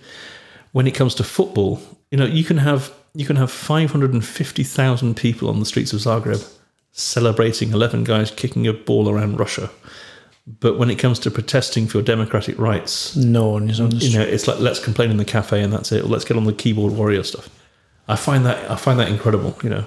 [0.71, 1.79] when it comes to football,
[2.11, 6.51] you know, you can have you can have 550,000 people on the streets of Zagreb
[6.91, 9.69] celebrating 11 guys kicking a ball around Russia.
[10.59, 13.97] But when it comes to protesting for your democratic rights, no one is on the
[13.97, 14.11] street.
[14.11, 16.03] You know, it's like let's complain in the cafe and that's it.
[16.03, 17.49] Or let's get on the keyboard warrior stuff.
[18.07, 19.57] I find that I find that incredible.
[19.63, 19.85] You know,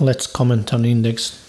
[0.00, 1.40] let's comment on the index.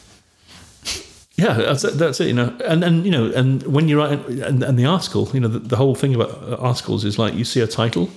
[1.38, 2.28] Yeah, that's it, that's it.
[2.28, 5.40] You know, and and you know, and when you write and, and the article, you
[5.40, 8.10] know, the, the whole thing about articles is like you see a title,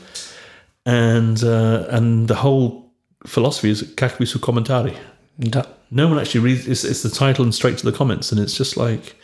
[0.87, 2.93] and uh, and the whole
[3.27, 4.97] philosophy is kakvi su komentari.
[5.91, 6.69] No one actually reads.
[6.69, 9.17] It's, it's the title and straight to the comments, and it's just like,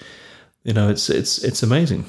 [0.65, 2.05] you know, it's it's it's amazing.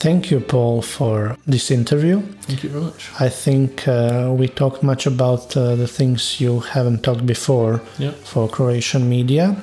[0.00, 2.20] Thank you, Paul, for this interview.
[2.42, 3.10] Thank you very much.
[3.18, 8.12] I think uh, we talked much about uh, the things you haven't talked before yeah.
[8.24, 9.56] for Croatian media.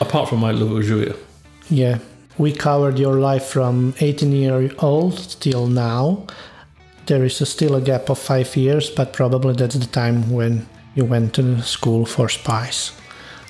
[0.00, 1.14] Apart from my love of Žuja.
[1.68, 1.98] Yeah.
[2.38, 6.26] We covered your life from 18 year old till now
[7.06, 10.66] there is a still a gap of five years, but probably that's the time when
[10.94, 12.92] you went to school for spies.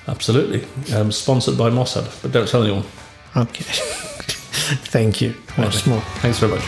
[0.07, 0.65] Absolutely.
[0.93, 2.85] Um, sponsored by Mossad, but don't tell anyone.
[3.35, 3.65] Okay.
[4.91, 6.01] Thank you once more.
[6.21, 6.63] Thanks very much.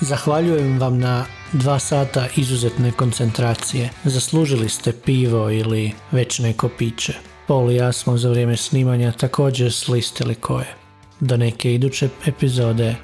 [0.00, 3.90] Zahvaljujem vam na dva sata izuzetne koncentracije.
[4.04, 7.14] Zaslužili ste pivo ili već neko piće.
[7.46, 10.74] Pol i ja smo za vrijeme snimanja također slistili koje.
[11.20, 12.94] Do neke iduće epizode,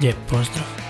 [0.00, 0.83] lijep pozdrav!